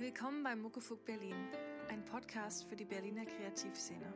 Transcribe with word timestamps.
Willkommen 0.00 0.44
bei 0.44 0.54
Muckefuck 0.54 1.04
Berlin, 1.04 1.34
ein 1.88 2.04
Podcast 2.04 2.68
für 2.68 2.76
die 2.76 2.84
Berliner 2.84 3.24
Kreativszene. 3.26 4.14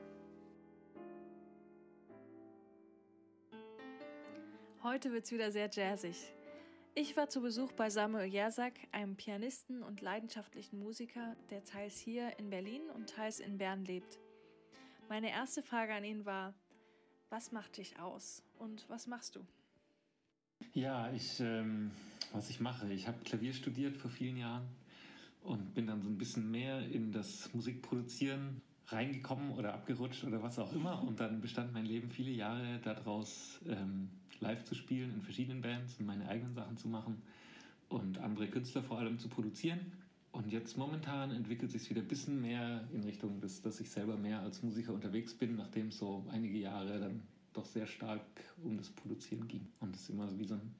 Heute 4.84 5.10
wird's 5.10 5.32
wieder 5.32 5.50
sehr 5.50 5.68
jazzig. 5.68 6.32
Ich 6.94 7.16
war 7.16 7.28
zu 7.28 7.40
Besuch 7.40 7.72
bei 7.72 7.90
Samuel 7.90 8.32
Jersak, 8.32 8.74
einem 8.92 9.16
Pianisten 9.16 9.82
und 9.82 10.00
leidenschaftlichen 10.00 10.78
Musiker, 10.78 11.34
der 11.50 11.64
teils 11.64 11.98
hier 11.98 12.38
in 12.38 12.48
Berlin 12.48 12.82
und 12.94 13.10
teils 13.10 13.40
in 13.40 13.58
Bern 13.58 13.84
lebt. 13.84 14.20
Meine 15.08 15.32
erste 15.32 15.64
Frage 15.64 15.94
an 15.94 16.04
ihn 16.04 16.24
war, 16.24 16.54
was 17.28 17.50
macht 17.50 17.78
dich 17.78 17.98
aus 17.98 18.44
und 18.60 18.88
was 18.88 19.08
machst 19.08 19.34
du? 19.34 19.44
Ja, 20.74 21.10
ich, 21.10 21.40
ähm, 21.40 21.90
was 22.32 22.50
ich 22.50 22.60
mache, 22.60 22.88
ich 22.92 23.08
habe 23.08 23.18
Klavier 23.24 23.52
studiert 23.52 23.96
vor 23.96 24.12
vielen 24.12 24.36
Jahren 24.36 24.68
und 25.42 25.74
bin 25.74 25.86
dann 25.86 26.02
so 26.02 26.08
ein 26.08 26.18
bisschen 26.18 26.50
mehr 26.50 26.86
in 26.88 27.12
das 27.12 27.52
Musikproduzieren 27.52 28.60
reingekommen 28.88 29.52
oder 29.52 29.74
abgerutscht 29.74 30.24
oder 30.24 30.42
was 30.42 30.58
auch 30.58 30.72
immer. 30.72 31.02
Und 31.02 31.20
dann 31.20 31.40
bestand 31.40 31.72
mein 31.72 31.86
Leben 31.86 32.10
viele 32.10 32.30
Jahre 32.30 32.78
daraus, 32.82 33.60
ähm, 33.66 34.08
live 34.40 34.64
zu 34.64 34.74
spielen 34.74 35.12
in 35.14 35.22
verschiedenen 35.22 35.62
Bands 35.62 35.98
und 35.98 36.06
meine 36.06 36.28
eigenen 36.28 36.54
Sachen 36.54 36.76
zu 36.76 36.88
machen 36.88 37.22
und 37.88 38.18
andere 38.18 38.48
Künstler 38.48 38.82
vor 38.82 38.98
allem 38.98 39.18
zu 39.18 39.28
produzieren. 39.28 39.80
Und 40.32 40.50
jetzt 40.50 40.78
momentan 40.78 41.30
entwickelt 41.30 41.70
sich 41.70 41.88
wieder 41.90 42.00
ein 42.00 42.08
bisschen 42.08 42.40
mehr 42.40 42.88
in 42.92 43.04
Richtung, 43.04 43.40
des, 43.40 43.60
dass 43.60 43.80
ich 43.80 43.90
selber 43.90 44.16
mehr 44.16 44.40
als 44.40 44.62
Musiker 44.62 44.94
unterwegs 44.94 45.34
bin, 45.34 45.56
nachdem 45.56 45.88
es 45.88 45.98
so 45.98 46.24
einige 46.30 46.58
Jahre 46.58 46.98
dann 46.98 47.22
doch 47.52 47.66
sehr 47.66 47.86
stark 47.86 48.24
um 48.64 48.78
das 48.78 48.88
Produzieren 48.88 49.46
ging. 49.46 49.66
Und 49.80 49.94
es 49.94 50.02
ist 50.02 50.10
immer 50.10 50.26
so 50.26 50.38
wie 50.38 50.46
so 50.46 50.54
ein 50.54 50.74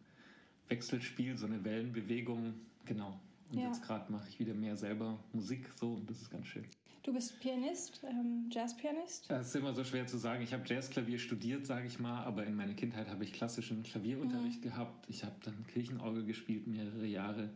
Wechselspiel, 0.69 1.37
so 1.37 1.47
eine 1.47 1.63
Wellenbewegung. 1.65 2.55
Genau. 2.87 3.21
Und 3.53 3.59
ja. 3.59 3.67
jetzt 3.67 3.83
gerade 3.83 4.11
mache 4.11 4.29
ich 4.29 4.39
wieder 4.39 4.55
mehr 4.55 4.77
selber 4.77 5.19
Musik 5.33 5.71
so 5.79 5.95
und 5.95 6.09
das 6.09 6.23
ist 6.23 6.31
ganz 6.31 6.47
schön. 6.47 6.65
Du 7.03 7.13
bist 7.13 7.39
Pianist, 7.41 8.01
ähm, 8.09 8.49
Jazzpianist? 8.51 9.29
Das 9.29 9.49
ist 9.49 9.57
immer 9.57 9.75
so 9.75 9.83
schwer 9.83 10.07
zu 10.07 10.19
sagen. 10.19 10.43
Ich 10.43 10.53
habe 10.53 10.63
Jazzklavier 10.65 11.19
studiert, 11.19 11.67
sage 11.67 11.89
ich 11.89 11.99
mal, 11.99 12.23
aber 12.25 12.47
in 12.47 12.55
meiner 12.55 12.75
Kindheit 12.75 13.09
habe 13.09 13.25
ich 13.25 13.33
klassischen 13.33 13.83
Klavierunterricht 13.83 14.61
mhm. 14.61 14.69
gehabt. 14.69 15.11
Ich 15.11 15.25
habe 15.25 15.35
dann 15.45 15.67
Kirchenorgel 15.67 16.25
gespielt 16.25 16.69
mehrere 16.69 17.07
Jahre 17.07 17.51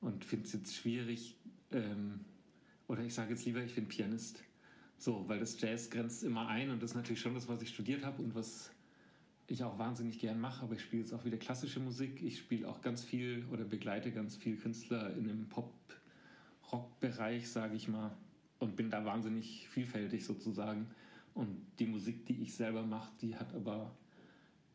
und 0.00 0.24
finde 0.24 0.46
es 0.46 0.52
jetzt 0.52 0.76
schwierig, 0.76 1.36
ähm, 1.72 2.20
oder 2.86 3.02
ich 3.02 3.14
sage 3.14 3.30
jetzt 3.30 3.44
lieber, 3.44 3.62
ich 3.62 3.74
bin 3.74 3.88
Pianist. 3.88 4.42
So, 4.96 5.28
weil 5.28 5.40
das 5.40 5.60
Jazz 5.60 5.90
grenzt 5.90 6.22
immer 6.22 6.46
ein 6.46 6.70
und 6.70 6.82
das 6.82 6.92
ist 6.92 6.96
natürlich 6.96 7.20
schon 7.20 7.34
das, 7.34 7.48
was 7.48 7.60
ich 7.62 7.70
studiert 7.70 8.04
habe 8.04 8.22
und 8.22 8.34
was 8.34 8.70
ich 9.46 9.62
auch 9.62 9.78
wahnsinnig 9.78 10.18
gern 10.18 10.40
mache, 10.40 10.62
aber 10.62 10.74
ich 10.74 10.82
spiele 10.82 11.02
jetzt 11.02 11.12
auch 11.12 11.24
wieder 11.24 11.36
klassische 11.36 11.80
Musik. 11.80 12.22
Ich 12.22 12.38
spiele 12.38 12.68
auch 12.68 12.80
ganz 12.80 13.02
viel 13.02 13.44
oder 13.52 13.64
begleite 13.64 14.10
ganz 14.10 14.36
viel 14.36 14.56
Künstler 14.56 15.14
in 15.16 15.24
dem 15.24 15.48
Pop-Rock-Bereich, 15.48 17.50
sage 17.50 17.76
ich 17.76 17.88
mal, 17.88 18.16
und 18.58 18.76
bin 18.76 18.90
da 18.90 19.04
wahnsinnig 19.04 19.68
vielfältig 19.68 20.24
sozusagen. 20.24 20.86
Und 21.34 21.60
die 21.78 21.86
Musik, 21.86 22.24
die 22.26 22.40
ich 22.42 22.54
selber 22.54 22.84
mache, 22.84 23.10
die 23.20 23.36
hat 23.36 23.54
aber 23.54 23.94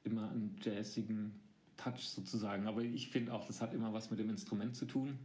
immer 0.04 0.30
einen 0.30 0.56
jazzigen 0.62 1.34
Touch 1.78 2.10
sozusagen. 2.10 2.68
Aber 2.68 2.84
ich 2.84 3.10
finde 3.10 3.34
auch, 3.34 3.48
das 3.48 3.62
hat 3.62 3.74
immer 3.74 3.94
was 3.94 4.12
mit 4.12 4.20
dem 4.20 4.30
Instrument 4.30 4.76
zu 4.76 4.86
tun, 4.86 5.18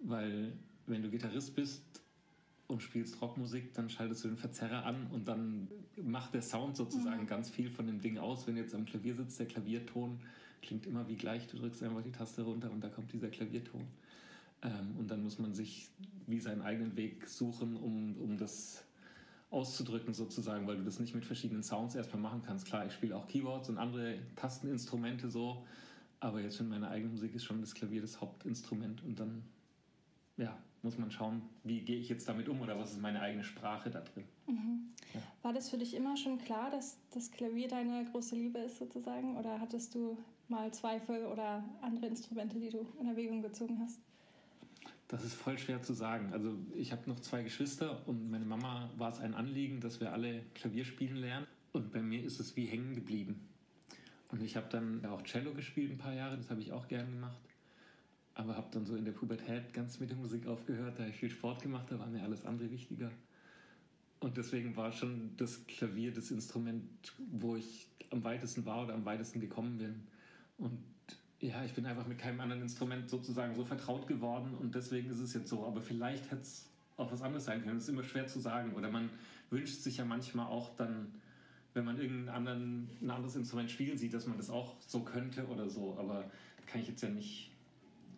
weil 0.00 0.52
wenn 0.86 1.02
du 1.02 1.10
Gitarrist 1.10 1.54
bist 1.54 2.03
und 2.66 2.82
spielst 2.82 3.20
Rockmusik, 3.20 3.74
dann 3.74 3.90
schaltest 3.90 4.24
du 4.24 4.28
den 4.28 4.36
Verzerrer 4.36 4.84
an 4.84 5.06
und 5.12 5.28
dann 5.28 5.68
macht 6.02 6.34
der 6.34 6.42
Sound 6.42 6.76
sozusagen 6.76 7.22
mhm. 7.22 7.26
ganz 7.26 7.50
viel 7.50 7.70
von 7.70 7.86
dem 7.86 8.00
Ding 8.00 8.18
aus. 8.18 8.46
Wenn 8.46 8.54
du 8.54 8.62
jetzt 8.62 8.74
am 8.74 8.84
Klavier 8.84 9.14
sitzt, 9.14 9.38
der 9.38 9.46
Klavierton 9.46 10.18
klingt 10.62 10.86
immer 10.86 11.06
wie 11.08 11.16
gleich. 11.16 11.46
Du 11.46 11.58
drückst 11.58 11.82
einfach 11.82 12.02
die 12.02 12.12
Taste 12.12 12.42
runter 12.42 12.70
und 12.70 12.82
da 12.82 12.88
kommt 12.88 13.12
dieser 13.12 13.28
Klavierton. 13.28 13.82
Ähm, 14.62 14.96
und 14.98 15.10
dann 15.10 15.22
muss 15.22 15.38
man 15.38 15.54
sich 15.54 15.88
wie 16.26 16.40
seinen 16.40 16.62
eigenen 16.62 16.96
Weg 16.96 17.28
suchen, 17.28 17.76
um, 17.76 18.16
um 18.16 18.38
das 18.38 18.82
auszudrücken 19.50 20.14
sozusagen, 20.14 20.66
weil 20.66 20.78
du 20.78 20.84
das 20.84 20.98
nicht 20.98 21.14
mit 21.14 21.24
verschiedenen 21.24 21.62
Sounds 21.62 21.94
erstmal 21.94 22.22
machen 22.22 22.42
kannst. 22.44 22.66
Klar, 22.66 22.86
ich 22.86 22.92
spiele 22.92 23.14
auch 23.14 23.28
Keyboards 23.28 23.68
und 23.68 23.78
andere 23.78 24.18
Tasteninstrumente 24.36 25.28
so, 25.28 25.64
aber 26.18 26.40
jetzt 26.40 26.58
in 26.60 26.68
meiner 26.68 26.90
eigenen 26.90 27.12
Musik 27.12 27.34
ist 27.34 27.44
schon 27.44 27.60
das 27.60 27.74
Klavier 27.74 28.00
das 28.00 28.20
Hauptinstrument 28.20 29.04
und 29.04 29.20
dann 29.20 29.44
ja, 30.36 30.58
muss 30.84 30.98
man 30.98 31.10
schauen, 31.10 31.42
wie 31.64 31.80
gehe 31.80 31.96
ich 31.96 32.08
jetzt 32.08 32.28
damit 32.28 32.48
um 32.48 32.60
oder 32.60 32.78
was 32.78 32.92
ist 32.92 33.00
meine 33.00 33.20
eigene 33.20 33.42
Sprache 33.42 33.90
da 33.90 34.00
drin. 34.00 34.24
Mhm. 34.46 34.90
Ja. 35.14 35.20
War 35.42 35.52
das 35.52 35.70
für 35.70 35.78
dich 35.78 35.94
immer 35.94 36.16
schon 36.16 36.38
klar, 36.38 36.70
dass 36.70 36.98
das 37.12 37.30
Klavier 37.30 37.68
deine 37.68 38.04
große 38.10 38.36
Liebe 38.36 38.58
ist 38.58 38.78
sozusagen 38.78 39.36
oder 39.36 39.60
hattest 39.60 39.94
du 39.94 40.18
mal 40.48 40.72
Zweifel 40.72 41.26
oder 41.26 41.64
andere 41.80 42.06
Instrumente, 42.06 42.60
die 42.60 42.68
du 42.68 42.86
in 43.00 43.08
Erwägung 43.08 43.42
gezogen 43.42 43.78
hast? 43.80 43.98
Das 45.08 45.24
ist 45.24 45.34
voll 45.34 45.58
schwer 45.58 45.82
zu 45.82 45.94
sagen. 45.94 46.32
Also 46.32 46.56
ich 46.74 46.92
habe 46.92 47.08
noch 47.08 47.20
zwei 47.20 47.42
Geschwister 47.42 48.06
und 48.06 48.30
meine 48.30 48.44
Mama 48.44 48.90
war 48.96 49.10
es 49.10 49.20
ein 49.20 49.34
Anliegen, 49.34 49.80
dass 49.80 50.00
wir 50.00 50.12
alle 50.12 50.42
Klavier 50.54 50.84
spielen 50.84 51.16
lernen. 51.16 51.46
Und 51.72 51.92
bei 51.92 52.00
mir 52.00 52.22
ist 52.22 52.40
es 52.40 52.56
wie 52.56 52.66
hängen 52.66 52.94
geblieben. 52.94 53.48
Und 54.28 54.42
ich 54.42 54.56
habe 54.56 54.66
dann 54.70 55.04
auch 55.06 55.22
Cello 55.22 55.54
gespielt 55.54 55.92
ein 55.92 55.98
paar 55.98 56.14
Jahre, 56.14 56.36
das 56.36 56.50
habe 56.50 56.60
ich 56.60 56.72
auch 56.72 56.88
gern 56.88 57.10
gemacht. 57.10 57.38
Aber 58.34 58.56
habe 58.56 58.68
dann 58.72 58.84
so 58.84 58.96
in 58.96 59.04
der 59.04 59.12
Pubertät 59.12 59.72
ganz 59.72 60.00
mit 60.00 60.10
der 60.10 60.16
Musik 60.16 60.46
aufgehört, 60.46 60.98
da 60.98 61.02
habe 61.02 61.10
ich 61.10 61.16
viel 61.16 61.30
Sport 61.30 61.62
gemacht, 61.62 61.86
da 61.90 61.98
war 61.98 62.06
mir 62.06 62.22
alles 62.22 62.44
andere 62.44 62.70
wichtiger. 62.70 63.10
Und 64.20 64.36
deswegen 64.36 64.76
war 64.76 64.90
schon 64.90 65.30
das 65.36 65.66
Klavier 65.66 66.12
das 66.12 66.30
Instrument, 66.30 66.82
wo 67.30 67.56
ich 67.56 67.86
am 68.10 68.24
weitesten 68.24 68.64
war 68.64 68.84
oder 68.84 68.94
am 68.94 69.04
weitesten 69.04 69.40
gekommen 69.40 69.78
bin. 69.78 70.02
Und 70.58 70.78
ja, 71.40 71.64
ich 71.64 71.74
bin 71.74 71.84
einfach 71.86 72.06
mit 72.06 72.18
keinem 72.18 72.40
anderen 72.40 72.62
Instrument 72.62 73.08
sozusagen 73.10 73.54
so 73.54 73.64
vertraut 73.64 74.06
geworden 74.06 74.54
und 74.54 74.74
deswegen 74.74 75.10
ist 75.10 75.20
es 75.20 75.34
jetzt 75.34 75.48
so. 75.48 75.66
Aber 75.66 75.82
vielleicht 75.82 76.30
hätte 76.30 76.42
es 76.42 76.70
auch 76.96 77.12
was 77.12 77.22
anderes 77.22 77.44
sein 77.44 77.62
können. 77.62 77.74
Das 77.74 77.84
ist 77.84 77.90
immer 77.90 78.04
schwer 78.04 78.26
zu 78.26 78.40
sagen. 78.40 78.72
Oder 78.74 78.90
man 78.90 79.10
wünscht 79.50 79.82
sich 79.82 79.98
ja 79.98 80.04
manchmal 80.04 80.46
auch 80.46 80.74
dann, 80.76 81.12
wenn 81.74 81.84
man 81.84 82.00
irgendein 82.00 82.34
anderen, 82.34 82.88
ein 83.02 83.10
anderes 83.10 83.36
Instrument 83.36 83.70
spielen 83.70 83.98
sieht, 83.98 84.14
dass 84.14 84.26
man 84.26 84.36
das 84.36 84.48
auch 84.48 84.76
so 84.80 85.00
könnte 85.00 85.46
oder 85.48 85.68
so. 85.68 85.96
Aber 85.98 86.30
kann 86.66 86.80
ich 86.80 86.88
jetzt 86.88 87.02
ja 87.02 87.10
nicht 87.10 87.50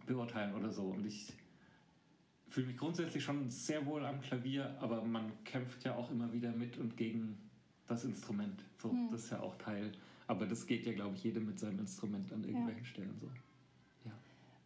beurteilen 0.07 0.55
oder 0.55 0.73
so. 0.73 0.83
Und 0.83 1.07
ich 1.07 1.33
fühle 2.49 2.69
mich 2.69 2.77
grundsätzlich 2.77 3.23
schon 3.23 3.51
sehr 3.51 3.85
wohl 3.87 4.05
am 4.05 4.21
Klavier, 4.21 4.77
aber 4.81 5.03
man 5.03 5.33
kämpft 5.45 5.85
ja 5.85 5.95
auch 5.95 6.11
immer 6.11 6.33
wieder 6.33 6.53
mit 6.53 6.79
und 6.79 6.97
gegen 6.97 7.39
das 7.87 8.05
Instrument. 8.05 8.65
So, 8.79 8.91
hm. 8.91 9.09
Das 9.11 9.25
ist 9.25 9.31
ja 9.31 9.41
auch 9.41 9.57
Teil 9.59 9.93
aber 10.27 10.47
das 10.47 10.67
geht 10.67 10.87
ja, 10.87 10.93
glaube 10.93 11.15
ich, 11.17 11.25
jedem 11.25 11.47
mit 11.47 11.59
seinem 11.59 11.79
Instrument 11.81 12.33
an 12.33 12.45
irgendwelchen 12.45 12.83
ja. 12.83 12.89
Stellen 12.89 13.17
so. 13.21 13.27
Ja. 14.05 14.13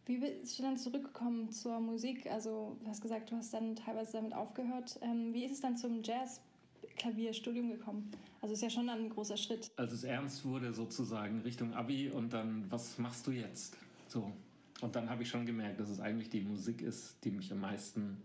Wie 0.05 0.17
bist 0.17 0.57
du 0.57 0.63
dann 0.63 0.77
zurückgekommen 0.77 1.51
zur 1.51 1.79
Musik? 1.79 2.25
Also, 2.27 2.77
du 2.81 2.87
hast 2.87 3.01
gesagt, 3.01 3.31
du 3.31 3.35
hast 3.35 3.53
dann 3.53 3.75
teilweise 3.75 4.13
damit 4.13 4.33
aufgehört. 4.33 4.99
Ähm, 5.01 5.33
wie 5.33 5.45
ist 5.45 5.51
es 5.51 5.61
dann 5.61 5.77
zum 5.77 6.01
Jazz-Klavierstudium 6.03 7.69
gekommen? 7.69 8.09
Also, 8.41 8.53
ist 8.53 8.61
ja 8.61 8.69
schon 8.69 8.89
ein 8.89 9.09
großer 9.09 9.37
Schritt. 9.37 9.71
Als 9.75 9.91
es 9.91 10.03
ernst 10.03 10.45
wurde, 10.45 10.73
sozusagen 10.73 11.41
Richtung 11.41 11.73
Abi 11.73 12.09
und 12.09 12.33
dann, 12.33 12.65
was 12.71 12.97
machst 12.97 13.27
du 13.27 13.31
jetzt? 13.31 13.77
So. 14.07 14.31
Und 14.81 14.95
dann 14.95 15.09
habe 15.09 15.23
ich 15.23 15.29
schon 15.29 15.45
gemerkt, 15.45 15.79
dass 15.79 15.89
es 15.89 15.99
eigentlich 15.99 16.29
die 16.29 16.41
Musik 16.41 16.81
ist, 16.81 17.23
die 17.23 17.31
mich 17.31 17.51
am 17.51 17.61
meisten 17.61 18.17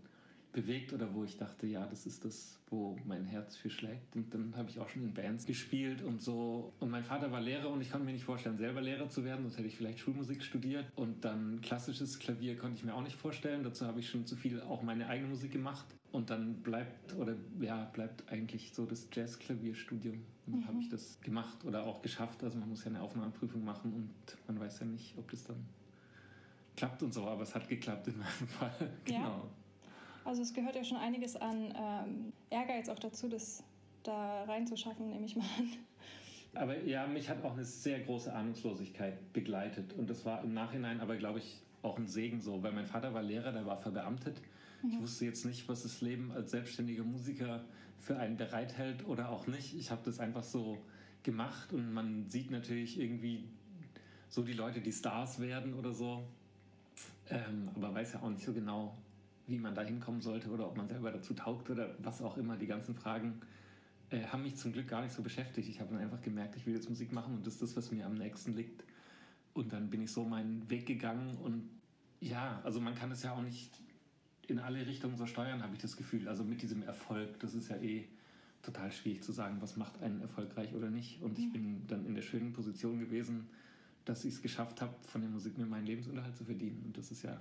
bewegt 0.57 0.91
oder 0.91 1.13
wo 1.13 1.23
ich 1.23 1.37
dachte, 1.37 1.67
ja, 1.67 1.85
das 1.85 2.07
ist 2.07 2.25
das, 2.25 2.59
wo 2.71 2.97
mein 3.05 3.25
Herz 3.25 3.55
für 3.55 3.69
schlägt. 3.69 4.15
Und 4.15 4.33
dann 4.33 4.55
habe 4.55 4.69
ich 4.71 4.79
auch 4.79 4.89
schon 4.89 5.03
in 5.03 5.13
Bands 5.13 5.45
gespielt 5.45 6.01
und 6.01 6.19
so. 6.19 6.73
Und 6.79 6.89
mein 6.89 7.03
Vater 7.03 7.31
war 7.31 7.39
Lehrer 7.41 7.69
und 7.69 7.79
ich 7.81 7.91
konnte 7.91 8.07
mir 8.07 8.13
nicht 8.13 8.23
vorstellen, 8.23 8.57
selber 8.57 8.81
Lehrer 8.81 9.07
zu 9.07 9.23
werden, 9.23 9.43
sonst 9.43 9.59
hätte 9.59 9.67
ich 9.67 9.77
vielleicht 9.77 9.99
Schulmusik 9.99 10.43
studiert. 10.43 10.85
Und 10.95 11.23
dann 11.23 11.61
klassisches 11.61 12.17
Klavier 12.17 12.57
konnte 12.57 12.77
ich 12.77 12.83
mir 12.83 12.95
auch 12.95 13.03
nicht 13.03 13.15
vorstellen. 13.15 13.63
Dazu 13.63 13.85
habe 13.85 13.99
ich 13.99 14.09
schon 14.09 14.25
zu 14.25 14.35
viel 14.35 14.59
auch 14.61 14.81
meine 14.81 15.07
eigene 15.07 15.29
Musik 15.29 15.51
gemacht. 15.51 15.85
Und 16.11 16.31
dann 16.31 16.55
bleibt, 16.63 17.13
oder 17.17 17.35
ja, 17.59 17.85
bleibt 17.93 18.31
eigentlich 18.31 18.71
so 18.73 18.87
das 18.87 19.07
Jazzklavierstudium. 19.13 20.15
Und 20.47 20.53
dann 20.53 20.61
mhm. 20.61 20.67
habe 20.67 20.79
ich 20.79 20.89
das 20.89 21.21
gemacht 21.21 21.65
oder 21.65 21.83
auch 21.83 22.01
geschafft. 22.01 22.43
Also 22.43 22.57
man 22.57 22.69
muss 22.69 22.83
ja 22.83 22.89
eine 22.89 23.01
Aufnahmeprüfung 23.01 23.63
machen 23.63 23.93
und 23.93 24.37
man 24.47 24.59
weiß 24.59 24.79
ja 24.79 24.87
nicht, 24.87 25.15
ob 25.19 25.29
das 25.29 25.43
dann 25.43 25.63
klappt 26.77 27.03
und 27.03 27.13
so, 27.13 27.27
aber 27.27 27.41
es 27.41 27.53
hat 27.53 27.67
geklappt 27.67 28.07
in 28.07 28.17
meinem 28.17 28.47
Fall. 28.47 28.91
Genau. 29.03 29.19
Ja. 29.19 29.41
Also 30.23 30.41
es 30.41 30.53
gehört 30.53 30.75
ja 30.75 30.83
schon 30.83 30.97
einiges 30.97 31.35
an 31.35 31.73
ähm, 31.75 32.33
Ehrgeiz 32.49 32.87
auch 32.87 32.99
dazu, 32.99 33.27
das 33.27 33.63
da 34.03 34.43
reinzuschaffen, 34.43 35.09
nehme 35.09 35.25
ich 35.25 35.35
mal 35.35 35.45
an. 35.57 35.69
Aber 36.53 36.81
ja, 36.83 37.05
mich 37.07 37.29
hat 37.29 37.43
auch 37.43 37.53
eine 37.53 37.65
sehr 37.65 37.99
große 37.99 38.33
Ahnungslosigkeit 38.33 39.33
begleitet. 39.33 39.93
Und 39.93 40.09
das 40.09 40.25
war 40.25 40.43
im 40.43 40.53
Nachhinein 40.53 41.01
aber, 41.01 41.15
glaube 41.17 41.39
ich, 41.39 41.61
auch 41.81 41.97
ein 41.97 42.07
Segen 42.07 42.41
so, 42.41 42.63
weil 42.63 42.71
mein 42.71 42.87
Vater 42.87 43.13
war 43.13 43.21
Lehrer, 43.21 43.51
der 43.51 43.65
war 43.65 43.77
verbeamtet. 43.77 44.41
Mhm. 44.81 44.91
Ich 44.91 45.01
wusste 45.01 45.25
jetzt 45.25 45.45
nicht, 45.45 45.67
was 45.67 45.83
das 45.83 46.01
Leben 46.01 46.31
als 46.31 46.51
selbstständiger 46.51 47.03
Musiker 47.03 47.63
für 47.99 48.17
einen 48.17 48.37
bereithält 48.37 49.07
oder 49.07 49.29
auch 49.29 49.47
nicht. 49.47 49.75
Ich 49.75 49.91
habe 49.91 50.01
das 50.03 50.19
einfach 50.19 50.43
so 50.43 50.77
gemacht 51.23 51.73
und 51.73 51.93
man 51.93 52.29
sieht 52.29 52.51
natürlich 52.51 52.99
irgendwie 52.99 53.47
so 54.29 54.43
die 54.43 54.53
Leute, 54.53 54.81
die 54.81 54.91
Stars 54.91 55.39
werden 55.39 55.73
oder 55.73 55.93
so, 55.93 56.23
ähm, 57.29 57.69
aber 57.75 57.93
weiß 57.93 58.13
ja 58.13 58.21
auch 58.21 58.29
nicht 58.29 58.45
so 58.45 58.53
genau, 58.53 58.97
wie 59.47 59.57
man 59.57 59.73
da 59.73 59.81
hinkommen 59.81 60.21
sollte 60.21 60.49
oder 60.49 60.67
ob 60.67 60.77
man 60.77 60.87
selber 60.87 61.11
dazu 61.11 61.33
taugt 61.33 61.69
oder 61.69 61.95
was 61.99 62.21
auch 62.21 62.37
immer. 62.37 62.57
Die 62.57 62.67
ganzen 62.67 62.95
Fragen 62.95 63.41
äh, 64.09 64.23
haben 64.25 64.43
mich 64.43 64.57
zum 64.57 64.73
Glück 64.73 64.87
gar 64.87 65.01
nicht 65.01 65.13
so 65.13 65.21
beschäftigt. 65.21 65.69
Ich 65.69 65.79
habe 65.79 65.93
dann 65.93 66.03
einfach 66.03 66.21
gemerkt, 66.21 66.55
ich 66.55 66.65
will 66.65 66.75
jetzt 66.75 66.89
Musik 66.89 67.11
machen 67.11 67.35
und 67.35 67.47
das 67.47 67.55
ist 67.55 67.63
das, 67.63 67.77
was 67.77 67.91
mir 67.91 68.05
am 68.05 68.15
nächsten 68.15 68.55
liegt. 68.55 68.83
Und 69.53 69.73
dann 69.73 69.89
bin 69.89 70.01
ich 70.01 70.11
so 70.11 70.23
meinen 70.23 70.69
Weg 70.69 70.85
gegangen 70.85 71.37
und 71.37 71.69
ja, 72.19 72.61
also 72.63 72.79
man 72.79 72.95
kann 72.95 73.11
es 73.11 73.23
ja 73.23 73.33
auch 73.33 73.41
nicht 73.41 73.71
in 74.47 74.59
alle 74.59 74.85
Richtungen 74.85 75.17
so 75.17 75.25
steuern, 75.25 75.61
habe 75.61 75.73
ich 75.75 75.81
das 75.81 75.97
Gefühl. 75.97 76.27
Also 76.27 76.43
mit 76.43 76.61
diesem 76.61 76.83
Erfolg, 76.83 77.39
das 77.39 77.53
ist 77.53 77.69
ja 77.69 77.77
eh 77.77 78.07
total 78.61 78.91
schwierig 78.91 79.23
zu 79.23 79.31
sagen, 79.31 79.57
was 79.61 79.77
macht 79.77 80.01
einen 80.01 80.21
erfolgreich 80.21 80.73
oder 80.73 80.89
nicht. 80.89 81.21
Und 81.21 81.37
ich 81.37 81.47
mhm. 81.47 81.51
bin 81.51 81.87
dann 81.87 82.05
in 82.05 82.15
der 82.15 82.21
schönen 82.21 82.53
Position 82.53 82.99
gewesen, 82.99 83.47
dass 84.07 84.23
ich 84.25 84.35
es 84.35 84.41
geschafft 84.41 84.81
habe, 84.81 84.93
von 85.07 85.21
der 85.21 85.29
Musik 85.29 85.57
mir 85.57 85.65
meinen 85.65 85.85
Lebensunterhalt 85.85 86.35
zu 86.37 86.45
verdienen. 86.45 86.81
Und 86.85 86.97
das 86.97 87.11
ist 87.11 87.23
ja 87.23 87.39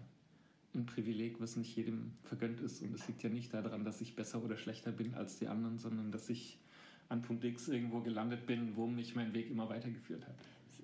ein 0.74 0.84
Privileg, 0.86 1.40
was 1.40 1.56
nicht 1.56 1.76
jedem 1.76 2.12
vergönnt 2.24 2.60
ist. 2.60 2.82
Und 2.82 2.94
es 2.94 3.06
liegt 3.06 3.22
ja 3.22 3.30
nicht 3.30 3.54
daran, 3.54 3.84
dass 3.84 4.00
ich 4.00 4.16
besser 4.16 4.42
oder 4.42 4.56
schlechter 4.56 4.92
bin 4.92 5.14
als 5.14 5.38
die 5.38 5.48
anderen, 5.48 5.78
sondern 5.78 6.10
dass 6.10 6.28
ich 6.28 6.58
an 7.08 7.22
Punkt 7.22 7.44
X 7.44 7.68
irgendwo 7.68 8.00
gelandet 8.00 8.46
bin, 8.46 8.76
wo 8.76 8.86
mich 8.86 9.14
mein 9.14 9.32
Weg 9.32 9.50
immer 9.50 9.68
weitergeführt 9.68 10.26
hat. 10.26 10.34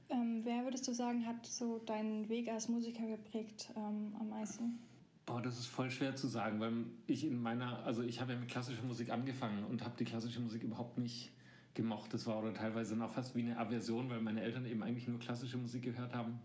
Ähm, 0.09 0.43
wer 0.45 0.65
würdest 0.65 0.87
du 0.87 0.95
sagen, 0.95 1.27
hat 1.27 1.45
so 1.47 1.79
deinen 1.79 2.29
Weg 2.29 2.49
als 2.49 2.69
Musiker 2.69 3.07
geprägt 3.07 3.73
ähm, 3.77 4.15
am 4.21 4.29
meisten? 4.29 4.79
Boah, 5.27 5.41
das 5.41 5.59
ist 5.59 5.67
voll 5.67 5.91
schwer 5.91 6.15
zu 6.15 6.27
sagen, 6.29 6.61
weil 6.61 6.73
ich 7.07 7.25
in 7.25 7.41
meiner, 7.41 7.85
also 7.85 8.03
ich 8.03 8.21
habe 8.21 8.33
ja 8.33 8.39
mit 8.39 8.49
klassischer 8.49 8.83
Musik 8.83 9.11
angefangen 9.11 9.65
und 9.65 9.83
habe 9.85 9.95
die 9.99 10.05
klassische 10.05 10.41
Musik 10.41 10.63
überhaupt 10.63 10.99
nicht 10.99 11.33
gemocht. 11.75 12.13
Das 12.15 12.27
war 12.27 12.39
oder 12.39 12.53
teilweise 12.53 12.97
noch 12.97 13.13
fast 13.13 13.35
wie 13.35 13.43
eine 13.43 13.59
Aversion, 13.59 14.09
weil 14.11 14.21
meine 14.21 14.43
Eltern 14.43 14.67
eben 14.67 14.83
eigentlich 14.83 15.09
nur 15.09 15.19
klassische 15.19 15.57
Musik 15.57 15.83
gehört 15.83 16.15
haben 16.15 16.39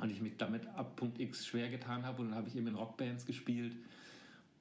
und 0.00 0.10
ich 0.10 0.20
mich 0.20 0.36
damit 0.36 0.66
ab 0.68 0.96
Punkt 0.96 1.20
X 1.20 1.46
schwer 1.46 1.68
getan 1.68 2.04
habe 2.04 2.22
und 2.22 2.28
dann 2.28 2.38
habe 2.38 2.48
ich 2.48 2.56
eben 2.56 2.68
in 2.68 2.74
Rockbands 2.74 3.26
gespielt 3.26 3.76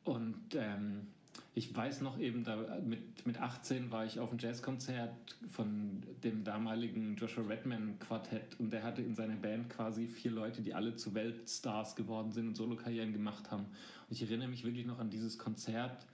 und 0.04 0.56
ähm, 0.56 1.08
ich 1.54 1.76
weiß 1.76 2.02
noch 2.02 2.20
eben, 2.20 2.44
da 2.44 2.56
mit, 2.86 3.26
mit 3.26 3.40
18 3.40 3.92
war 3.92 4.06
ich 4.06 4.20
auf 4.20 4.30
einem 4.30 4.40
Jazzkonzert 4.40 5.12
von 5.50 6.04
dem 6.24 6.44
damaligen 6.44 7.16
Joshua 7.16 7.44
Redman 7.46 7.98
Quartett 8.00 8.60
und 8.60 8.72
der 8.72 8.84
hatte 8.84 9.02
in 9.02 9.16
seiner 9.16 9.36
Band 9.36 9.70
quasi 9.70 10.08
vier 10.08 10.32
Leute, 10.32 10.62
die 10.62 10.74
alle 10.74 10.96
zu 10.96 11.16
Weltstars 11.16 11.96
geworden 11.96 12.32
sind 12.32 12.50
und 12.50 12.56
Solokarrieren 12.56 13.12
gemacht 13.12 13.50
haben. 13.50 13.64
Und 13.64 14.12
ich 14.12 14.22
erinnere 14.22 14.48
mich 14.48 14.64
wirklich 14.64 14.86
noch 14.86 15.00
an 15.00 15.10
dieses 15.10 15.38
Konzert, 15.40 16.06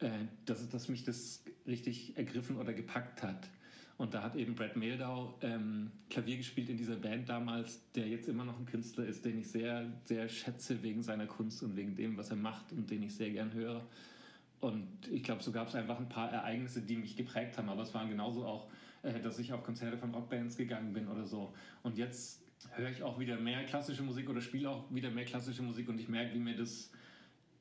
äh, 0.00 0.10
dass, 0.46 0.68
dass 0.68 0.88
mich 0.88 1.04
das 1.04 1.42
richtig 1.66 2.16
ergriffen 2.16 2.56
oder 2.56 2.72
gepackt 2.72 3.22
hat. 3.22 3.48
Und 3.96 4.14
da 4.14 4.22
hat 4.22 4.36
eben 4.36 4.54
Brad 4.54 4.76
Meldau 4.76 5.36
ähm, 5.42 5.90
Klavier 6.08 6.36
gespielt 6.36 6.68
in 6.68 6.76
dieser 6.76 6.94
Band 6.94 7.28
damals, 7.28 7.80
der 7.96 8.06
jetzt 8.06 8.28
immer 8.28 8.44
noch 8.44 8.56
ein 8.56 8.66
Künstler 8.66 9.04
ist, 9.04 9.24
den 9.24 9.40
ich 9.40 9.48
sehr, 9.48 9.92
sehr 10.04 10.28
schätze 10.28 10.82
wegen 10.84 11.02
seiner 11.02 11.26
Kunst 11.26 11.64
und 11.64 11.76
wegen 11.76 11.96
dem, 11.96 12.16
was 12.16 12.30
er 12.30 12.36
macht 12.36 12.70
und 12.70 12.88
den 12.88 13.02
ich 13.02 13.14
sehr 13.14 13.30
gern 13.30 13.52
höre. 13.52 13.84
Und 14.60 14.86
ich 15.10 15.24
glaube, 15.24 15.42
so 15.42 15.50
gab 15.50 15.66
es 15.66 15.74
einfach 15.74 15.98
ein 15.98 16.08
paar 16.08 16.30
Ereignisse, 16.30 16.82
die 16.82 16.96
mich 16.96 17.16
geprägt 17.16 17.58
haben. 17.58 17.68
Aber 17.68 17.82
es 17.82 17.92
waren 17.92 18.08
genauso 18.08 18.44
auch, 18.46 18.70
äh, 19.02 19.20
dass 19.20 19.40
ich 19.40 19.52
auf 19.52 19.64
Konzerte 19.64 19.98
von 19.98 20.14
Rockbands 20.14 20.56
gegangen 20.56 20.92
bin 20.92 21.08
oder 21.08 21.26
so. 21.26 21.52
Und 21.82 21.98
jetzt 21.98 22.40
höre 22.74 22.90
ich 22.90 23.02
auch 23.02 23.18
wieder 23.18 23.38
mehr 23.38 23.64
klassische 23.64 24.02
Musik 24.02 24.28
oder 24.30 24.40
spiele 24.40 24.70
auch 24.70 24.84
wieder 24.92 25.10
mehr 25.10 25.24
klassische 25.24 25.62
Musik 25.62 25.88
und 25.88 25.98
ich 26.00 26.08
merke, 26.08 26.34
wie 26.34 26.40
mir 26.40 26.56
das 26.56 26.90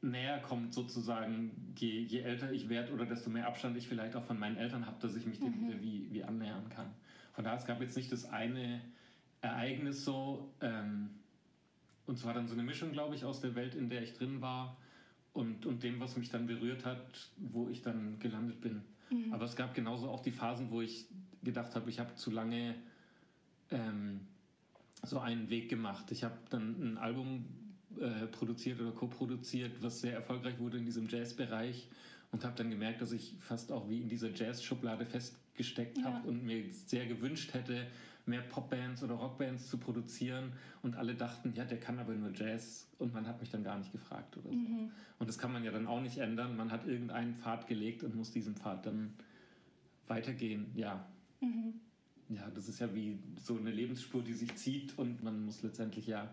näher 0.02 0.40
kommt 0.40 0.74
sozusagen, 0.74 1.74
je, 1.78 2.02
je 2.02 2.22
älter 2.22 2.52
ich 2.52 2.70
werde 2.70 2.94
oder 2.94 3.06
desto 3.06 3.30
mehr 3.30 3.48
Abstand 3.48 3.78
ich 3.78 3.88
vielleicht 3.88 4.16
auch 4.16 4.24
von 4.24 4.38
meinen 4.38 4.58
Eltern 4.58 4.86
habe, 4.86 4.98
dass 5.02 5.16
ich 5.16 5.26
mich 5.26 5.40
dem 5.40 5.62
mhm. 5.62 5.68
wieder 5.68 5.82
wie, 5.82 6.08
wie 6.12 6.24
annähern 6.24 6.70
kann. 6.70 6.94
Von 7.34 7.44
daher, 7.44 7.58
es 7.58 7.66
gab 7.66 7.82
jetzt 7.82 7.98
nicht 7.98 8.12
das 8.12 8.26
eine 8.26 8.82
Ereignis 9.42 10.04
so, 10.04 10.54
ähm, 10.62 11.10
und 12.06 12.18
zwar 12.18 12.34
dann 12.34 12.48
so 12.48 12.54
eine 12.54 12.64
Mischung, 12.64 12.92
glaube 12.92 13.16
ich, 13.16 13.26
aus 13.26 13.42
der 13.42 13.56
Welt, 13.56 13.76
in 13.76 13.90
der 13.90 14.02
ich 14.02 14.14
drin 14.14 14.42
war 14.42 14.78
und, 15.34 15.66
und 15.66 15.84
dem, 15.84 16.00
was 16.00 16.18
mich 16.18 16.30
dann 16.30 16.48
berührt 16.48 16.86
hat, 16.86 17.30
wo 17.38 17.70
ich 17.70 17.82
dann 17.82 18.20
gelandet 18.20 18.62
bin. 18.62 18.82
Mhm. 19.10 19.34
Aber 19.34 19.46
es 19.46 19.56
gab 19.56 19.74
genauso 19.74 20.10
auch 20.10 20.22
die 20.22 20.32
Phasen, 20.32 20.72
wo 20.72 20.82
ich 20.82 21.06
gedacht 21.44 21.76
habe, 21.76 21.90
ich 21.90 22.00
habe 22.00 22.16
zu 22.16 22.32
lange 22.32 22.76
ähm, 23.72 24.22
so 25.04 25.20
einen 25.20 25.50
Weg 25.50 25.70
gemacht. 25.70 26.12
Ich 26.12 26.24
habe 26.24 26.38
dann 26.50 26.82
ein 26.82 26.98
Album 26.98 27.46
äh, 28.02 28.28
produziert 28.28 28.80
oder 28.82 28.92
co-produziert, 28.92 29.82
was 29.82 30.02
sehr 30.02 30.14
erfolgreich 30.14 30.60
wurde 30.60 30.78
in 30.78 30.86
diesem 30.86 31.08
Jazzbereich 31.08 31.88
und 32.32 32.44
habe 32.44 32.56
dann 32.56 32.70
gemerkt, 32.70 33.02
dass 33.02 33.12
ich 33.12 33.36
fast 33.40 33.72
auch 33.72 33.90
wie 33.90 34.02
in 34.02 34.10
dieser 34.10 34.32
Jazz-Schublade 34.32 35.06
festgesteckt 35.06 35.98
ja. 35.98 36.06
habe 36.06 36.28
und 36.28 36.44
mir 36.44 36.64
sehr 36.72 37.06
gewünscht 37.06 37.54
hätte, 37.54 37.88
mehr 38.26 38.42
Popbands 38.42 39.04
oder 39.04 39.16
Rockbands 39.16 39.70
zu 39.70 39.78
produzieren 39.78 40.52
und 40.82 40.96
alle 40.96 41.16
dachten, 41.16 41.54
ja, 41.56 41.64
der 41.64 41.80
kann 41.80 41.98
aber 41.98 42.14
nur 42.14 42.32
Jazz 42.34 42.88
und 43.00 43.14
man 43.14 43.26
hat 43.26 43.40
mich 43.40 43.50
dann 43.50 43.64
gar 43.64 43.78
nicht 43.78 43.92
gefragt 43.92 44.36
oder 44.38 44.50
so. 44.50 44.56
Mhm. 44.56 44.92
Und 45.20 45.30
das 45.30 45.38
kann 45.38 45.54
man 45.54 45.64
ja 45.64 45.72
dann 45.72 45.88
auch 45.88 46.02
nicht 46.02 46.18
ändern. 46.18 46.58
Man 46.58 46.72
hat 46.72 46.86
irgendeinen 46.86 47.36
Pfad 47.36 47.68
gelegt 47.68 48.04
und 48.04 48.16
muss 48.16 48.32
diesen 48.32 48.56
Pfad 48.56 48.86
dann 48.86 49.14
weitergehen. 50.08 50.72
Ja. 50.76 51.06
Mhm. 51.40 51.76
Ja, 52.30 52.50
das 52.54 52.68
ist 52.68 52.80
ja 52.80 52.94
wie 52.94 53.18
so 53.40 53.58
eine 53.58 53.72
Lebensspur, 53.72 54.22
die 54.22 54.34
sich 54.34 54.54
zieht 54.56 54.98
und 54.98 55.24
man 55.24 55.46
muss 55.46 55.64
letztendlich 55.64 56.08
ja 56.08 56.30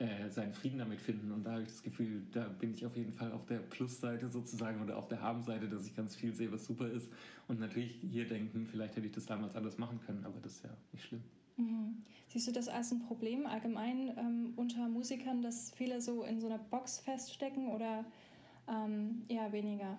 äh, 0.00 0.30
seinen 0.30 0.54
Frieden 0.54 0.78
damit 0.78 0.98
finden. 0.98 1.30
Und 1.30 1.44
da 1.44 1.52
habe 1.52 1.62
ich 1.62 1.68
das 1.68 1.82
Gefühl, 1.82 2.22
da 2.32 2.48
bin 2.48 2.72
ich 2.72 2.86
auf 2.86 2.96
jeden 2.96 3.12
Fall 3.12 3.32
auf 3.32 3.44
der 3.44 3.58
Plusseite 3.58 4.30
sozusagen 4.30 4.82
oder 4.82 4.96
auf 4.96 5.08
der 5.08 5.20
Habenseite, 5.20 5.68
dass 5.68 5.86
ich 5.86 5.94
ganz 5.94 6.16
viel 6.16 6.32
sehe, 6.34 6.50
was 6.50 6.64
super 6.64 6.88
ist. 6.88 7.10
Und 7.48 7.60
natürlich 7.60 7.98
hier 8.10 8.26
denken, 8.26 8.66
vielleicht 8.66 8.96
hätte 8.96 9.06
ich 9.06 9.12
das 9.12 9.26
damals 9.26 9.54
anders 9.54 9.76
machen 9.76 10.00
können, 10.06 10.24
aber 10.24 10.40
das 10.40 10.52
ist 10.52 10.64
ja 10.64 10.70
nicht 10.92 11.04
schlimm. 11.04 11.22
Mhm. 11.58 12.02
Siehst 12.28 12.48
du 12.48 12.52
das 12.52 12.68
als 12.68 12.90
ein 12.92 13.00
Problem 13.00 13.46
allgemein 13.46 14.16
ähm, 14.16 14.52
unter 14.56 14.88
Musikern, 14.88 15.42
dass 15.42 15.70
viele 15.72 16.00
so 16.00 16.24
in 16.24 16.40
so 16.40 16.46
einer 16.46 16.58
Box 16.58 17.00
feststecken 17.00 17.68
oder 17.68 18.06
ähm, 18.68 19.22
eher 19.28 19.52
weniger? 19.52 19.98